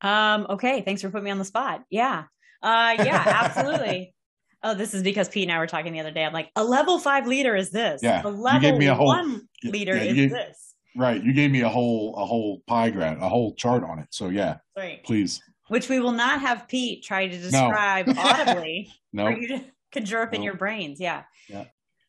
Um, 0.00 0.46
okay, 0.50 0.82
thanks 0.82 1.02
for 1.02 1.10
putting 1.10 1.24
me 1.24 1.30
on 1.30 1.38
the 1.38 1.44
spot. 1.44 1.82
Yeah, 1.90 2.24
uh, 2.62 2.96
yeah, 2.98 3.22
absolutely. 3.26 4.14
oh, 4.62 4.74
this 4.74 4.94
is 4.94 5.02
because 5.02 5.28
Pete 5.28 5.44
and 5.44 5.52
I 5.52 5.58
were 5.58 5.66
talking 5.66 5.92
the 5.92 6.00
other 6.00 6.10
day. 6.10 6.24
I'm 6.24 6.32
like, 6.32 6.50
a 6.56 6.64
level 6.64 6.98
five 6.98 7.26
leader 7.26 7.56
is 7.56 7.70
this. 7.70 8.02
Yeah, 8.02 8.22
a 8.24 8.28
level 8.28 8.62
you 8.62 8.70
gave 8.70 8.78
me 8.78 8.86
a 8.86 8.94
whole, 8.94 9.06
one 9.06 9.42
leader 9.64 9.96
yeah, 9.96 10.02
is 10.02 10.14
gave, 10.14 10.30
this. 10.30 10.74
Right, 10.96 11.22
you 11.22 11.32
gave 11.32 11.50
me 11.50 11.62
a 11.62 11.68
whole 11.68 12.14
a 12.16 12.24
whole 12.24 12.62
pie 12.66 12.90
graph, 12.90 13.20
a 13.20 13.28
whole 13.28 13.54
chart 13.54 13.82
on 13.82 13.98
it. 13.98 14.08
So 14.10 14.28
yeah, 14.28 14.58
right. 14.76 15.02
please 15.04 15.40
which 15.68 15.88
we 15.88 16.00
will 16.00 16.12
not 16.12 16.40
have 16.40 16.68
Pete 16.68 17.04
try 17.04 17.26
to 17.26 17.38
describe 17.38 18.06
no. 18.06 18.14
audibly 18.18 18.92
no. 19.12 19.26
for 19.26 19.38
you 19.38 19.48
to 19.48 19.64
conjure 19.92 20.22
up 20.22 20.32
no. 20.32 20.36
in 20.36 20.42
your 20.42 20.54
brains. 20.54 21.00
Yeah. 21.00 21.22
Yeah. 21.48 21.64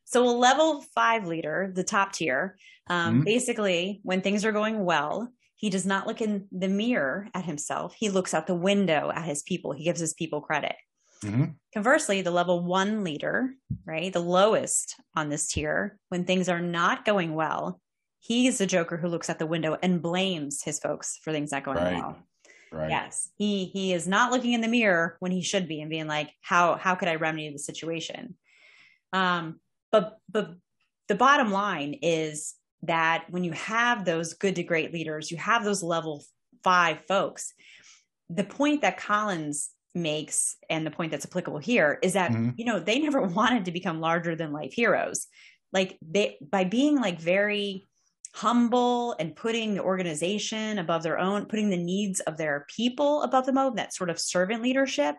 So 0.06 0.28
a 0.28 0.30
level 0.30 0.82
five 0.94 1.26
leader, 1.26 1.72
the 1.74 1.84
top 1.84 2.14
tier, 2.14 2.58
um, 2.88 3.16
mm-hmm. 3.16 3.24
basically 3.24 4.02
when 4.04 4.22
things 4.22 4.46
are 4.46 4.52
going 4.52 4.86
well, 4.86 5.32
he 5.56 5.70
does 5.70 5.86
not 5.86 6.06
look 6.06 6.22
in 6.22 6.48
the 6.52 6.68
mirror 6.68 7.28
at 7.34 7.46
himself. 7.46 7.96
He 7.98 8.10
looks 8.10 8.34
out 8.34 8.46
the 8.46 8.56
window 8.56 9.12
at 9.14 9.26
his 9.26 9.42
people. 9.42 9.72
He 9.72 9.84
gives 9.84 10.00
his 10.00 10.14
people 10.14 10.42
credit. 10.42 10.76
Mm-hmm. 11.24 11.46
Conversely, 11.74 12.22
the 12.22 12.32
level 12.32 12.64
one 12.64 13.04
leader, 13.04 13.52
right, 13.86 14.12
the 14.12 14.20
lowest 14.20 14.96
on 15.16 15.30
this 15.30 15.48
tier, 15.48 15.98
when 16.10 16.26
things 16.26 16.50
are 16.50 16.62
not 16.62 17.06
going 17.06 17.34
well, 17.34 17.82
he's 18.20 18.58
the 18.58 18.68
joker 18.68 18.98
who 18.98 19.08
looks 19.08 19.30
at 19.30 19.40
the 19.40 19.46
window 19.46 19.78
and 19.82 20.02
blames 20.02 20.62
his 20.62 20.78
folks 20.78 21.18
for 21.24 21.32
things 21.32 21.52
not 21.52 21.64
going 21.64 21.78
right. 21.78 21.94
well. 21.96 22.18
Right. 22.76 22.90
Yes. 22.90 23.30
He 23.38 23.66
he 23.66 23.94
is 23.94 24.06
not 24.06 24.32
looking 24.32 24.52
in 24.52 24.60
the 24.60 24.68
mirror 24.68 25.16
when 25.20 25.32
he 25.32 25.42
should 25.42 25.68
be 25.68 25.80
and 25.80 25.90
being 25.90 26.08
like, 26.08 26.32
how 26.42 26.76
how 26.76 26.96
could 26.96 27.08
I 27.08 27.16
remedy 27.16 27.50
the 27.50 27.60
situation? 27.60 28.36
Um, 29.14 29.62
but 29.94 30.18
but 30.30 30.56
the 31.08 31.16
bottom 31.16 31.52
line 31.52 32.00
is 32.02 32.56
that 32.84 33.26
when 33.30 33.46
you 33.46 33.54
have 33.54 34.04
those 34.04 34.34
good 34.34 34.58
to 34.58 34.64
great 34.64 34.94
leaders, 34.94 35.32
you 35.32 35.38
have 35.38 35.64
those 35.64 35.82
level 35.82 36.22
five 36.64 37.00
folks. 37.08 37.54
The 38.30 38.44
point 38.44 38.82
that 38.82 38.98
Collins 38.98 39.70
makes 39.94 40.58
and 40.70 40.86
the 40.86 40.92
point 40.92 41.12
that's 41.12 41.26
applicable 41.26 41.60
here 41.60 41.98
is 42.04 42.14
that 42.14 42.32
mm-hmm. 42.32 42.50
you 42.58 42.66
know 42.66 42.80
they 42.80 43.00
never 43.00 43.22
wanted 43.40 43.64
to 43.66 43.72
become 43.72 44.02
larger 44.02 44.36
than 44.36 44.52
life 44.52 44.74
heroes 44.74 45.28
like 45.72 45.98
they 46.02 46.38
by 46.42 46.66
being 46.66 47.00
like 47.00 47.18
very 47.22 47.86
humble 48.36 49.16
and 49.18 49.34
putting 49.34 49.76
the 49.76 49.82
organization 49.82 50.78
above 50.78 51.04
their 51.04 51.18
own, 51.18 51.46
putting 51.46 51.70
the 51.70 51.78
needs 51.78 52.20
of 52.20 52.36
their 52.36 52.66
people 52.76 53.22
above 53.24 53.46
them 53.46 53.58
own, 53.58 53.76
that 53.76 53.94
sort 53.94 54.10
of 54.10 54.20
servant 54.20 54.62
leadership, 54.62 55.16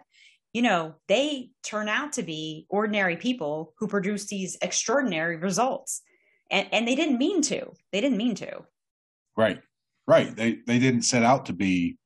you 0.53 0.61
know, 0.61 0.97
they 1.09 1.49
turn 1.63 1.89
out 1.89 2.13
to 2.13 2.23
be 2.23 2.67
ordinary 2.69 3.17
people 3.17 3.73
who 3.79 3.89
produce 3.89 4.27
these 4.27 4.59
extraordinary 4.61 5.39
results. 5.39 6.03
And 6.51 6.69
and 6.73 6.87
they 6.87 6.95
didn't 6.95 7.17
mean 7.17 7.41
to. 7.43 7.73
They 7.91 8.03
didn't 8.03 8.19
mean 8.19 8.35
to. 8.37 8.65
Right. 9.35 9.63
Right. 10.07 10.37
They 10.37 10.59
they 10.67 10.79
didn't 10.79 11.03
set 11.03 11.23
out 11.23 11.47
to 11.47 11.55
be 11.55 11.97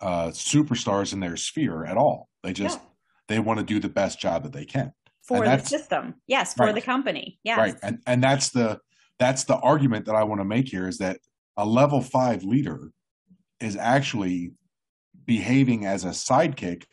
uh 0.00 0.28
superstars 0.28 1.12
in 1.12 1.20
their 1.20 1.36
sphere 1.36 1.84
at 1.84 1.96
all. 1.96 2.28
They 2.42 2.52
just 2.52 2.78
no. 2.78 2.84
they 3.28 3.38
want 3.38 3.60
to 3.60 3.64
do 3.64 3.78
the 3.78 3.88
best 3.88 4.18
job 4.18 4.42
that 4.42 4.52
they 4.52 4.64
can. 4.64 4.92
For 5.22 5.44
the 5.44 5.58
system. 5.58 6.14
Yes, 6.26 6.54
for 6.54 6.66
right. 6.66 6.74
the 6.74 6.80
company. 6.80 7.38
Yes. 7.44 7.58
Right. 7.58 7.76
And 7.84 7.98
and 8.04 8.22
that's 8.22 8.50
the 8.50 8.80
that's 9.18 9.44
the 9.44 9.56
argument 9.56 10.06
that 10.06 10.14
I 10.14 10.24
want 10.24 10.40
to 10.40 10.44
make 10.44 10.68
here 10.68 10.88
is 10.88 10.98
that 10.98 11.18
a 11.56 11.66
level 11.66 12.00
five 12.00 12.44
leader 12.44 12.90
is 13.60 13.76
actually 13.76 14.52
behaving 15.26 15.86
as 15.86 16.04
a 16.04 16.10
sidekick, 16.10 16.84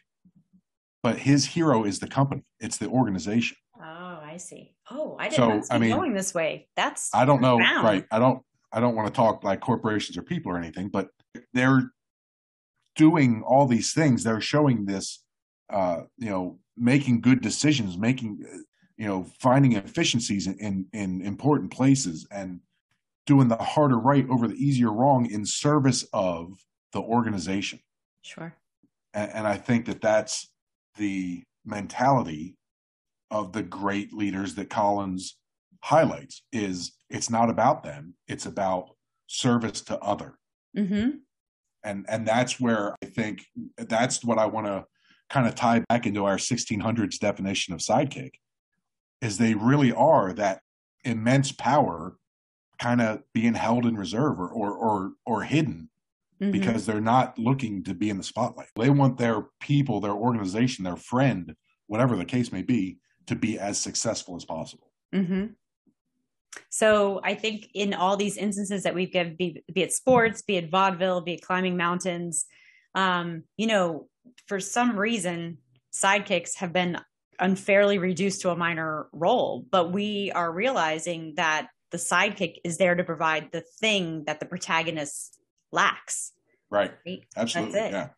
but 1.03 1.17
his 1.17 1.45
hero 1.45 1.83
is 1.83 1.99
the 1.99 2.07
company. 2.07 2.43
It's 2.59 2.77
the 2.77 2.87
organization. 2.87 3.57
Oh, 3.77 4.19
I 4.23 4.37
see. 4.37 4.73
Oh, 4.89 5.15
I 5.19 5.29
didn't 5.29 5.63
so, 5.63 5.69
see 5.69 5.75
I 5.75 5.77
mean, 5.77 5.91
going 5.91 6.13
this 6.13 6.33
way. 6.33 6.67
That's 6.75 7.13
I 7.13 7.25
don't 7.25 7.41
know. 7.41 7.57
Right. 7.57 8.05
I 8.11 8.19
don't 8.19 8.41
I 8.71 8.79
don't 8.79 8.95
want 8.95 9.07
to 9.07 9.13
talk 9.13 9.43
like 9.43 9.61
corporations 9.61 10.17
or 10.17 10.23
people 10.23 10.51
or 10.51 10.57
anything, 10.57 10.89
but 10.89 11.09
they're 11.53 11.91
doing 12.95 13.43
all 13.45 13.67
these 13.67 13.93
things. 13.93 14.23
They're 14.23 14.41
showing 14.41 14.85
this 14.85 15.25
uh, 15.69 16.01
you 16.17 16.29
know, 16.29 16.59
making 16.77 17.21
good 17.21 17.41
decisions, 17.41 17.97
making 17.97 18.45
you 18.97 19.07
know, 19.07 19.25
finding 19.39 19.73
efficiencies 19.73 20.47
in, 20.47 20.55
in, 20.59 20.87
in 20.93 21.21
important 21.21 21.71
places 21.71 22.27
and 22.31 22.59
doing 23.25 23.47
the 23.47 23.57
harder 23.57 23.97
right 23.97 24.27
over 24.29 24.47
the 24.47 24.55
easier 24.55 24.91
wrong 24.91 25.29
in 25.29 25.45
service 25.45 26.05
of 26.13 26.53
the 26.93 27.01
organization. 27.01 27.79
Sure. 28.21 28.53
And, 29.13 29.31
and 29.31 29.47
I 29.47 29.57
think 29.57 29.85
that 29.85 30.01
that's 30.01 30.51
the 30.97 31.43
mentality 31.65 32.55
of 33.31 33.51
the 33.51 33.63
great 33.63 34.13
leaders 34.13 34.55
that 34.55 34.69
Collins 34.69 35.37
highlights 35.85 36.41
is 36.51 36.93
it's 37.11 37.29
not 37.29 37.47
about 37.47 37.83
them 37.83 38.15
it's 38.27 38.47
about 38.47 38.89
service 39.27 39.81
to 39.81 39.95
other 39.99 40.33
mm-hmm. 40.75 41.11
and 41.83 42.05
and 42.09 42.27
that's 42.27 42.59
where 42.59 42.95
i 43.03 43.05
think 43.05 43.45
that's 43.77 44.23
what 44.23 44.39
i 44.39 44.47
want 44.47 44.65
to 44.65 44.83
kind 45.29 45.47
of 45.47 45.53
tie 45.53 45.83
back 45.87 46.07
into 46.07 46.25
our 46.25 46.37
1600s 46.37 47.19
definition 47.19 47.71
of 47.71 47.81
sidekick 47.81 48.31
is 49.21 49.37
they 49.37 49.53
really 49.53 49.91
are 49.91 50.33
that 50.33 50.61
immense 51.03 51.51
power 51.51 52.17
kind 52.79 53.01
of 53.01 53.21
being 53.33 53.53
held 53.53 53.85
in 53.85 53.95
reserve 53.95 54.39
or 54.39 54.49
or 54.49 54.73
or, 54.73 55.11
or 55.25 55.43
hidden 55.43 55.89
mm-hmm. 56.41 56.51
because 56.51 56.85
they're 56.85 57.01
not 57.01 57.37
looking 57.39 57.83
to 57.83 57.93
be 57.93 58.09
in 58.09 58.17
the 58.17 58.23
spotlight. 58.23 58.67
They 58.75 58.89
want 58.89 59.17
their 59.17 59.45
people, 59.59 59.99
their 59.99 60.11
organization, 60.11 60.83
their 60.83 60.97
friend, 60.97 61.55
whatever 61.87 62.15
the 62.15 62.25
case 62.25 62.51
may 62.51 62.61
be, 62.61 62.97
to 63.27 63.35
be 63.35 63.59
as 63.59 63.77
successful 63.77 64.35
as 64.35 64.45
possible. 64.45 64.91
Mm-hmm. 65.13 65.47
So 66.69 67.19
I 67.23 67.35
think 67.35 67.69
in 67.73 67.93
all 67.93 68.17
these 68.17 68.37
instances 68.37 68.83
that 68.83 68.95
we've 68.95 69.11
given, 69.11 69.35
be, 69.35 69.63
be 69.73 69.81
it 69.81 69.93
sports, 69.93 70.41
be 70.41 70.55
it 70.55 70.71
vaudeville, 70.71 71.21
be 71.21 71.33
it 71.33 71.41
climbing 71.41 71.75
mountains, 71.75 72.45
um, 72.93 73.43
you 73.57 73.67
know, 73.67 74.07
for 74.47 74.59
some 74.59 74.97
reason, 74.97 75.57
sidekicks 75.93 76.55
have 76.57 76.71
been 76.71 76.97
unfairly 77.39 77.97
reduced 77.97 78.41
to 78.41 78.49
a 78.49 78.55
minor 78.55 79.07
role. 79.11 79.65
But 79.69 79.91
we 79.91 80.31
are 80.31 80.51
realizing 80.51 81.33
that 81.35 81.67
the 81.91 81.97
sidekick 81.97 82.57
is 82.63 82.77
there 82.77 82.95
to 82.95 83.03
provide 83.03 83.51
the 83.51 83.63
thing 83.79 84.25
that 84.25 84.39
the 84.39 84.45
protagonist 84.45 85.37
lacks. 85.71 86.31
Right. 86.69 86.91
right? 87.05 87.23
Absolutely. 87.37 87.79
Yeah. 87.79 88.09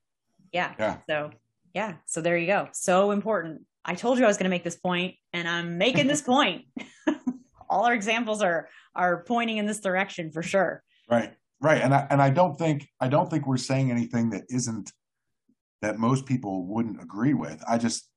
Yeah. 0.52 0.74
Yeah. 0.80 0.98
So 1.10 1.32
yeah. 1.74 1.94
So 2.06 2.22
there 2.22 2.38
you 2.38 2.48
go. 2.48 2.70
So 2.72 3.12
important. 3.12 3.62
I 3.86 3.96
told 3.96 4.18
you 4.18 4.26
I 4.26 4.28
was 4.28 4.38
going 4.38 4.46
to 4.46 4.50
make 4.50 4.64
this 4.64 4.76
point, 4.76 5.16
and 5.32 5.48
I'm 5.48 5.78
making 5.78 6.08
this 6.08 6.22
point. 6.34 6.66
All 7.70 7.86
our 7.86 7.94
examples 7.94 8.42
are 8.42 8.70
are 8.96 9.24
pointing 9.24 9.58
in 9.58 9.66
this 9.66 9.80
direction 9.80 10.32
for 10.32 10.42
sure. 10.42 10.84
Right. 11.10 11.34
Right. 11.62 11.82
And 11.82 11.94
I 11.94 12.08
and 12.10 12.22
I 12.22 12.30
don't 12.30 12.58
think 12.58 12.88
I 13.00 13.08
don't 13.08 13.30
think 13.30 13.46
we're 13.46 13.58
saying 13.58 13.92
anything 13.92 14.32
that 14.32 14.44
isn't 14.50 14.92
that 15.82 16.00
most 16.00 16.26
people 16.26 16.66
wouldn't 16.66 17.02
agree 17.02 17.34
with. 17.34 17.64
I 17.68 17.78
just 17.78 18.10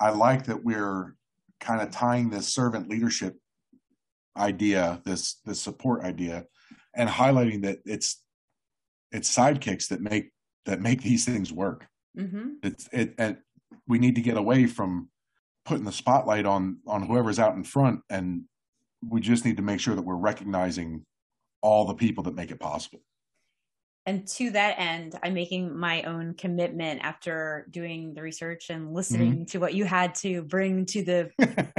I 0.00 0.10
like 0.10 0.46
that 0.46 0.64
we're 0.64 1.14
kind 1.60 1.82
of 1.82 1.90
tying 1.90 2.30
this 2.30 2.48
servant 2.48 2.88
leadership 2.88 3.36
idea, 4.36 5.00
this 5.04 5.40
this 5.44 5.60
support 5.60 6.02
idea, 6.02 6.46
and 6.94 7.08
highlighting 7.08 7.62
that 7.62 7.78
it's 7.84 8.22
it's 9.12 9.34
sidekicks 9.34 9.88
that 9.88 10.00
make 10.00 10.32
that 10.66 10.80
make 10.80 11.02
these 11.02 11.24
things 11.24 11.52
work. 11.52 11.86
Mm-hmm. 12.18 12.48
It's 12.62 12.88
it 12.92 13.14
and 13.18 13.36
we 13.86 13.98
need 13.98 14.14
to 14.14 14.22
get 14.22 14.36
away 14.36 14.66
from 14.66 15.10
putting 15.64 15.84
the 15.84 15.92
spotlight 15.92 16.46
on 16.46 16.78
on 16.86 17.02
whoever's 17.02 17.38
out 17.38 17.54
in 17.54 17.64
front, 17.64 18.00
and 18.08 18.42
we 19.06 19.20
just 19.20 19.44
need 19.44 19.58
to 19.58 19.62
make 19.62 19.80
sure 19.80 19.94
that 19.94 20.02
we're 20.02 20.14
recognizing 20.16 21.04
all 21.62 21.84
the 21.84 21.94
people 21.94 22.24
that 22.24 22.34
make 22.34 22.50
it 22.50 22.58
possible 22.58 23.00
and 24.10 24.26
to 24.26 24.50
that 24.50 24.74
end 24.78 25.18
i'm 25.22 25.34
making 25.34 25.76
my 25.76 26.02
own 26.02 26.34
commitment 26.34 27.00
after 27.02 27.66
doing 27.70 28.12
the 28.12 28.22
research 28.22 28.68
and 28.68 28.92
listening 28.92 29.32
mm-hmm. 29.32 29.44
to 29.44 29.58
what 29.58 29.72
you 29.74 29.84
had 29.84 30.14
to 30.14 30.42
bring 30.42 30.84
to 30.84 31.04
the 31.04 31.30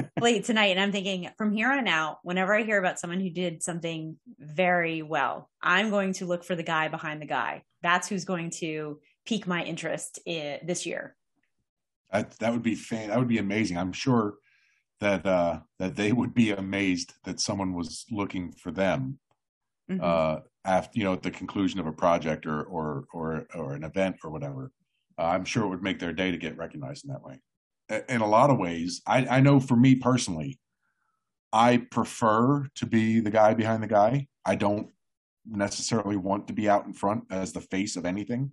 plate 0.18 0.46
tonight. 0.46 0.72
And 0.72 0.80
i'm 0.80 0.92
thinking 0.92 1.30
from 1.38 1.52
here 1.52 1.70
on 1.70 1.88
out 1.88 2.20
whenever 2.24 2.56
i 2.56 2.64
hear 2.64 2.80
about 2.80 3.00
someone 3.00 3.20
who 3.20 3.30
did 3.30 3.62
something 3.62 4.16
very 4.40 5.02
well 5.02 5.50
i'm 5.62 5.90
going 5.90 6.14
to 6.14 6.26
look 6.26 6.44
for 6.44 6.56
the 6.56 6.64
guy 6.64 6.88
behind 6.88 7.22
the 7.22 7.26
guy. 7.26 7.64
That's 7.82 8.08
who's 8.08 8.26
going 8.26 8.52
to 8.62 9.00
pique 9.26 9.48
my 9.48 9.64
interest 9.64 10.20
in, 10.26 10.60
this 10.64 10.86
year. 10.86 11.16
That, 12.12 12.32
that 12.40 12.52
would 12.52 12.64
be 12.64 12.76
fan 12.76 13.10
that 13.10 13.20
would 13.20 13.28
be 13.28 13.38
amazing. 13.38 13.78
I'm 13.78 13.94
sure 13.94 14.36
that 15.00 15.26
uh 15.26 15.60
that 15.80 15.96
they 15.96 16.12
would 16.12 16.34
be 16.34 16.52
amazed 16.52 17.14
that 17.26 17.40
someone 17.40 17.74
was 17.74 18.06
looking 18.12 18.52
for 18.52 18.72
them. 18.72 19.20
Mm-hmm. 19.90 20.02
uh 20.04 20.40
after 20.66 21.00
you 21.00 21.04
know 21.04 21.14
at 21.14 21.24
the 21.24 21.32
conclusion 21.32 21.80
of 21.80 21.88
a 21.88 21.92
project 21.92 22.46
or 22.46 22.64
or 22.64 23.06
or 23.14 23.46
or 23.56 23.74
an 23.74 23.84
event 23.84 24.18
or 24.24 24.30
whatever 24.30 24.72
uh, 25.18 25.24
i'm 25.24 25.46
sure 25.46 25.64
it 25.64 25.70
would 25.70 25.84
make 25.84 26.00
their 26.00 26.14
day 26.14 26.32
to 26.32 26.38
get 26.38 26.58
recognized 26.58 27.06
in 27.06 27.12
that 27.12 27.24
way. 27.24 27.40
In 28.08 28.22
a 28.22 28.28
lot 28.28 28.50
of 28.50 28.58
ways 28.58 29.02
i 29.08 29.26
i 29.26 29.40
know 29.40 29.60
for 29.60 29.76
me 29.76 29.96
personally 29.96 30.60
i 31.52 31.78
prefer 31.78 32.68
to 32.76 32.86
be 32.86 33.20
the 33.20 33.32
guy 33.32 33.54
behind 33.54 33.84
the 33.84 33.88
guy. 33.88 34.28
I 34.46 34.56
don't 34.56 34.90
necessarily 35.46 36.18
want 36.18 36.48
to 36.48 36.54
be 36.54 36.70
out 36.70 36.86
in 36.86 36.94
front 36.94 37.24
as 37.30 37.52
the 37.52 37.62
face 37.62 37.96
of 37.96 38.06
anything. 38.06 38.52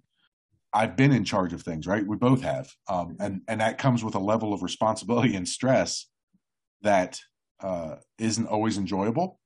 I've 0.73 0.97
been 0.97 1.13
in 1.13 1.25
charge 1.25 1.53
of 1.53 1.63
things 1.63 1.87
right? 1.87 2.07
We 2.07 2.17
both 2.17 2.43
have. 2.43 2.71
Um, 2.89 3.17
and 3.21 3.43
and 3.49 3.61
that 3.61 3.79
comes 3.79 4.03
with 4.03 4.15
a 4.15 4.21
level 4.21 4.53
of 4.53 4.63
responsibility 4.63 5.37
and 5.37 5.47
stress 5.47 6.09
that 6.83 7.21
uh, 7.61 7.97
not 8.19 8.49
always 8.49 8.79
enjoyable. 8.79 9.41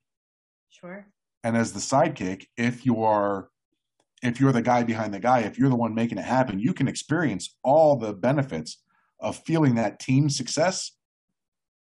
Sure 0.70 1.06
and 1.45 1.57
as 1.57 1.72
the 1.72 1.80
sidekick 1.80 2.47
if 2.57 2.86
you 2.86 3.03
are 3.03 3.49
if 4.22 4.40
you're 4.40 4.53
the 4.53 4.62
guy 4.62 4.82
behind 4.82 5.12
the 5.12 5.20
guy 5.20 5.40
if 5.40 5.59
you're 5.59 5.70
the 5.70 5.76
one 5.76 5.95
making 5.95 6.18
it 6.18 6.24
happen 6.24 6.59
you 6.59 6.72
can 6.72 6.88
experience 6.88 7.57
all 7.62 7.97
the 7.97 8.12
benefits 8.12 8.82
of 9.20 9.36
feeling 9.45 9.74
that 9.74 9.99
team 9.99 10.28
success 10.28 10.93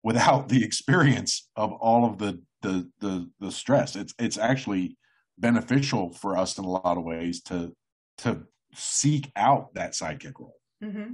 without 0.03 0.49
the 0.49 0.63
experience 0.63 1.49
of 1.55 1.71
all 1.73 2.05
of 2.05 2.17
the 2.17 2.41
the 2.63 2.89
the, 2.99 3.29
the 3.39 3.51
stress. 3.51 3.95
It's 3.95 4.13
it's 4.19 4.37
actually 4.37 4.97
beneficial 5.37 6.11
for 6.13 6.37
us 6.37 6.57
in 6.57 6.65
a 6.65 6.69
lot 6.69 6.97
of 6.97 7.03
ways 7.03 7.41
to 7.43 7.75
to 8.19 8.43
seek 8.73 9.31
out 9.35 9.73
that 9.75 9.91
sidekick 9.91 10.39
role. 10.39 10.55
Mm-hmm. 10.83 11.13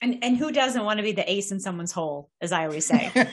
and 0.00 0.18
and 0.22 0.36
who 0.38 0.50
doesn't 0.50 0.84
want 0.84 0.96
to 0.96 1.02
be 1.02 1.12
the 1.12 1.30
ace 1.30 1.52
in 1.52 1.60
someone's 1.60 1.92
hole 1.92 2.30
as 2.40 2.52
i 2.52 2.64
always 2.64 2.86
say 2.86 3.12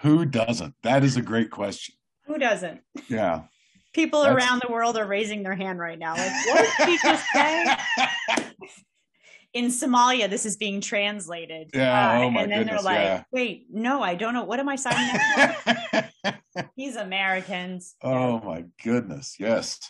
Who 0.00 0.24
doesn't? 0.24 0.74
That 0.82 1.02
is 1.02 1.16
a 1.16 1.22
great 1.22 1.50
question. 1.50 1.94
Who 2.26 2.38
doesn't? 2.38 2.80
Yeah. 3.08 3.42
People 3.92 4.22
That's... 4.22 4.36
around 4.36 4.62
the 4.66 4.72
world 4.72 4.96
are 4.96 5.06
raising 5.06 5.42
their 5.42 5.54
hand 5.54 5.78
right 5.78 5.98
now. 5.98 6.14
Like, 6.14 6.30
what 6.46 6.68
did 6.78 6.88
he 6.88 6.98
just 7.02 7.24
say? 7.32 7.76
In 9.54 9.68
Somalia, 9.68 10.28
this 10.28 10.44
is 10.44 10.56
being 10.56 10.80
translated. 10.80 11.70
Yeah. 11.72 12.10
Uh, 12.10 12.18
oh 12.18 12.30
my 12.30 12.42
and 12.42 12.52
then 12.52 12.58
goodness, 12.60 12.82
they're 12.84 12.94
like, 12.94 13.04
yeah. 13.04 13.22
wait, 13.32 13.66
no, 13.70 14.02
I 14.02 14.14
don't 14.14 14.34
know. 14.34 14.44
What 14.44 14.60
am 14.60 14.68
I 14.68 14.76
signing 14.76 15.10
up 15.14 15.54
for? 16.22 16.68
He's 16.76 16.96
Americans. 16.96 17.94
Oh 18.02 18.40
my 18.40 18.66
goodness. 18.84 19.36
Yes. 19.40 19.80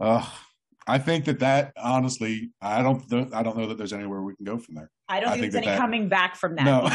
Uh, 0.00 0.26
I 0.86 0.98
think 0.98 1.26
that 1.26 1.38
that 1.38 1.72
honestly, 1.76 2.50
I 2.60 2.82
don't, 2.82 3.32
I 3.32 3.42
don't 3.42 3.56
know 3.56 3.68
that 3.68 3.78
there's 3.78 3.92
anywhere 3.92 4.20
we 4.20 4.34
can 4.34 4.44
go 4.44 4.58
from 4.58 4.74
there. 4.74 4.90
I 5.10 5.20
don't 5.20 5.30
I 5.30 5.32
think, 5.32 5.42
think 5.42 5.52
there's 5.52 5.66
any 5.66 5.72
that, 5.72 5.78
coming 5.78 6.08
back 6.08 6.36
from 6.36 6.54
that. 6.54 6.64
No. 6.64 6.88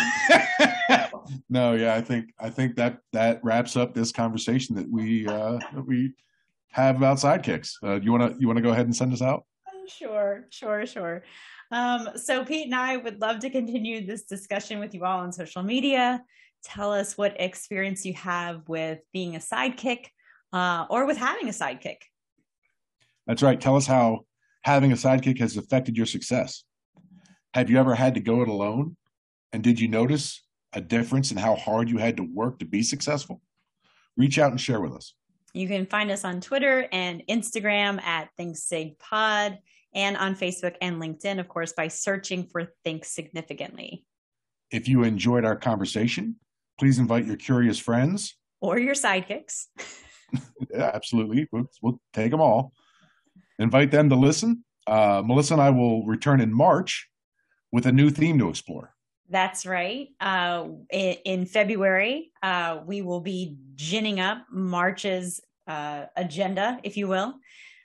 no, 1.50 1.74
yeah, 1.74 1.96
I 1.96 2.02
think 2.02 2.34
I 2.40 2.50
think 2.50 2.76
that 2.78 3.00
that 3.14 3.44
wraps 3.44 3.76
up 3.76 3.94
this 3.94 4.12
conversation 4.12 4.76
that 4.76 4.90
we 4.90 5.28
uh, 5.28 5.60
that 5.74 5.86
we 5.86 6.14
have 6.72 6.96
about 6.96 7.18
sidekicks. 7.18 7.74
Uh, 7.84 8.00
you 8.00 8.12
want 8.12 8.34
to 8.34 8.40
you 8.40 8.48
want 8.48 8.58
to 8.58 8.64
go 8.64 8.70
ahead 8.70 8.86
and 8.86 8.96
send 8.96 9.12
us 9.14 9.22
out? 9.22 9.46
Sure, 9.88 10.46
sure, 10.50 10.86
sure. 10.86 11.24
Um, 11.72 12.10
so 12.16 12.46
Pete 12.46 12.66
and 12.66 12.76
I 12.76 12.98
would 12.98 13.20
love 13.20 13.40
to 13.40 13.50
continue 13.50 14.06
this 14.06 14.24
discussion 14.24 14.80
with 14.80 14.94
you 14.94 15.04
all 15.04 15.20
on 15.20 15.32
social 15.32 15.64
media. 15.64 16.24
Tell 16.64 16.92
us 16.92 17.18
what 17.18 17.40
experience 17.40 18.06
you 18.06 18.14
have 18.14 18.68
with 18.68 19.00
being 19.14 19.36
a 19.36 19.40
sidekick 19.40 20.08
uh, 20.54 20.86
or 20.90 21.06
with 21.06 21.18
having 21.18 21.48
a 21.48 21.52
sidekick. 21.52 21.98
That's 23.28 23.44
right. 23.44 23.60
Tell 23.60 23.76
us 23.76 23.88
how 23.88 24.22
having 24.64 24.92
a 24.92 24.96
sidekick 24.96 25.40
has 25.40 25.58
affected 25.58 25.98
your 25.98 26.06
success. 26.06 26.64
Have 27.56 27.70
you 27.70 27.80
ever 27.80 27.96
had 27.96 28.16
to 28.16 28.20
go 28.20 28.42
it 28.42 28.50
alone? 28.50 28.98
And 29.54 29.64
did 29.64 29.80
you 29.80 29.88
notice 29.88 30.44
a 30.74 30.82
difference 30.82 31.32
in 31.32 31.38
how 31.38 31.56
hard 31.56 31.90
you 31.90 31.98
had 31.98 32.18
to 32.18 32.24
work 32.24 32.60
to 32.60 32.66
be 32.66 32.84
successful? 32.84 33.42
Reach 34.18 34.38
out 34.38 34.52
and 34.52 34.60
share 34.60 34.82
with 34.82 34.92
us. 34.92 35.14
You 35.54 35.66
can 35.70 35.86
find 35.86 36.12
us 36.12 36.26
on 36.26 36.42
Twitter 36.42 36.90
and 36.92 37.24
Instagram 37.30 38.02
at 38.02 38.28
ThinkSigPod 38.38 39.58
and 39.94 40.18
on 40.18 40.36
Facebook 40.36 40.76
and 40.82 41.02
LinkedIn, 41.02 41.40
of 41.40 41.48
course, 41.48 41.72
by 41.72 41.88
searching 41.88 42.46
for 42.46 42.74
Think 42.84 43.06
Significantly. 43.06 44.04
If 44.70 44.90
you 44.90 45.04
enjoyed 45.04 45.46
our 45.46 45.56
conversation, 45.56 46.36
please 46.78 47.00
invite 47.00 47.26
your 47.26 47.38
curious 47.38 47.80
friends 47.80 48.36
or 48.60 48.80
your 48.80 48.96
sidekicks. 48.96 49.68
yeah, 50.74 50.92
absolutely. 50.94 51.48
We'll, 51.54 51.70
we'll, 51.82 52.02
take 52.12 52.32
them 52.32 52.42
all. 52.42 52.74
Invite 53.60 53.92
them 53.92 54.10
to 54.10 54.18
listen. 54.18 54.66
Uh, 54.86 55.24
Melissa 55.26 55.54
and 55.54 55.62
I 55.62 55.70
will 55.70 56.06
return 56.06 56.42
in 56.42 56.54
March 56.54 57.08
with 57.76 57.86
a 57.86 57.92
new 57.92 58.10
theme 58.10 58.40
to 58.40 58.48
explore. 58.48 58.94
That's 59.30 59.66
right. 59.66 60.08
Uh, 60.22 60.70
in, 60.90 61.18
in, 61.26 61.46
February, 61.46 62.32
uh, 62.42 62.80
we 62.86 63.02
will 63.02 63.20
be 63.20 63.58
ginning 63.76 64.22
up 64.22 64.46
March's 64.50 65.42
uh, 65.68 66.06
agenda, 66.16 66.80
if 66.84 66.96
you 66.96 67.10
will. 67.10 67.34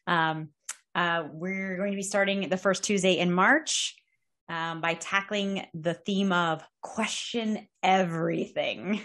Um, 0.06 0.50
uh, 0.94 1.24
we're 1.32 1.76
going 1.76 1.90
to 1.90 1.96
be 1.96 2.04
starting 2.04 2.48
the 2.48 2.56
first 2.56 2.84
Tuesday 2.84 3.18
in 3.18 3.32
March 3.32 3.96
um, 4.48 4.80
by 4.80 4.94
tackling 4.94 5.66
the 5.74 5.94
theme 5.94 6.30
of 6.30 6.62
question 6.82 7.66
everything. 7.82 9.00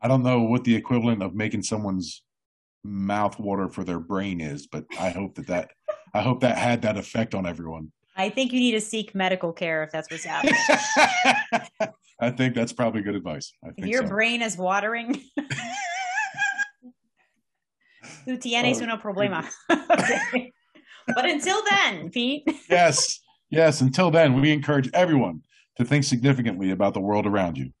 I 0.00 0.08
don't 0.08 0.22
know 0.22 0.40
what 0.44 0.64
the 0.64 0.74
equivalent 0.74 1.22
of 1.22 1.34
making 1.34 1.64
someone's 1.64 2.22
mouth 2.82 3.38
water 3.38 3.68
for 3.68 3.84
their 3.84 4.00
brain 4.00 4.40
is, 4.40 4.66
but 4.66 4.86
I 4.98 5.10
hope 5.10 5.34
that 5.34 5.48
that 5.48 5.72
I 6.14 6.22
hope 6.22 6.40
that 6.40 6.56
had 6.56 6.80
that 6.82 6.96
effect 6.96 7.34
on 7.34 7.44
everyone. 7.44 7.92
I 8.20 8.28
think 8.28 8.52
you 8.52 8.60
need 8.60 8.72
to 8.72 8.80
seek 8.82 9.14
medical 9.14 9.52
care 9.52 9.82
if 9.82 9.90
that's 9.90 10.10
what's 10.10 10.24
happening. 10.24 10.54
I 12.20 12.30
think 12.30 12.54
that's 12.54 12.72
probably 12.72 13.00
good 13.00 13.14
advice. 13.14 13.50
if 13.78 13.86
your 13.86 14.02
so. 14.02 14.08
brain 14.08 14.42
is 14.42 14.58
watering, 14.58 15.22
tú 18.26 18.38
tienes 18.38 18.82
oh, 18.82 18.98
problema. 18.98 19.48
okay. 19.70 20.52
But 21.14 21.24
until 21.24 21.62
then, 21.70 22.10
Pete. 22.10 22.44
yes. 22.70 23.20
Yes, 23.48 23.80
until 23.80 24.10
then, 24.10 24.38
we 24.38 24.52
encourage 24.52 24.90
everyone 24.92 25.40
to 25.76 25.84
think 25.84 26.04
significantly 26.04 26.70
about 26.70 26.92
the 26.92 27.00
world 27.00 27.26
around 27.26 27.56
you. 27.56 27.72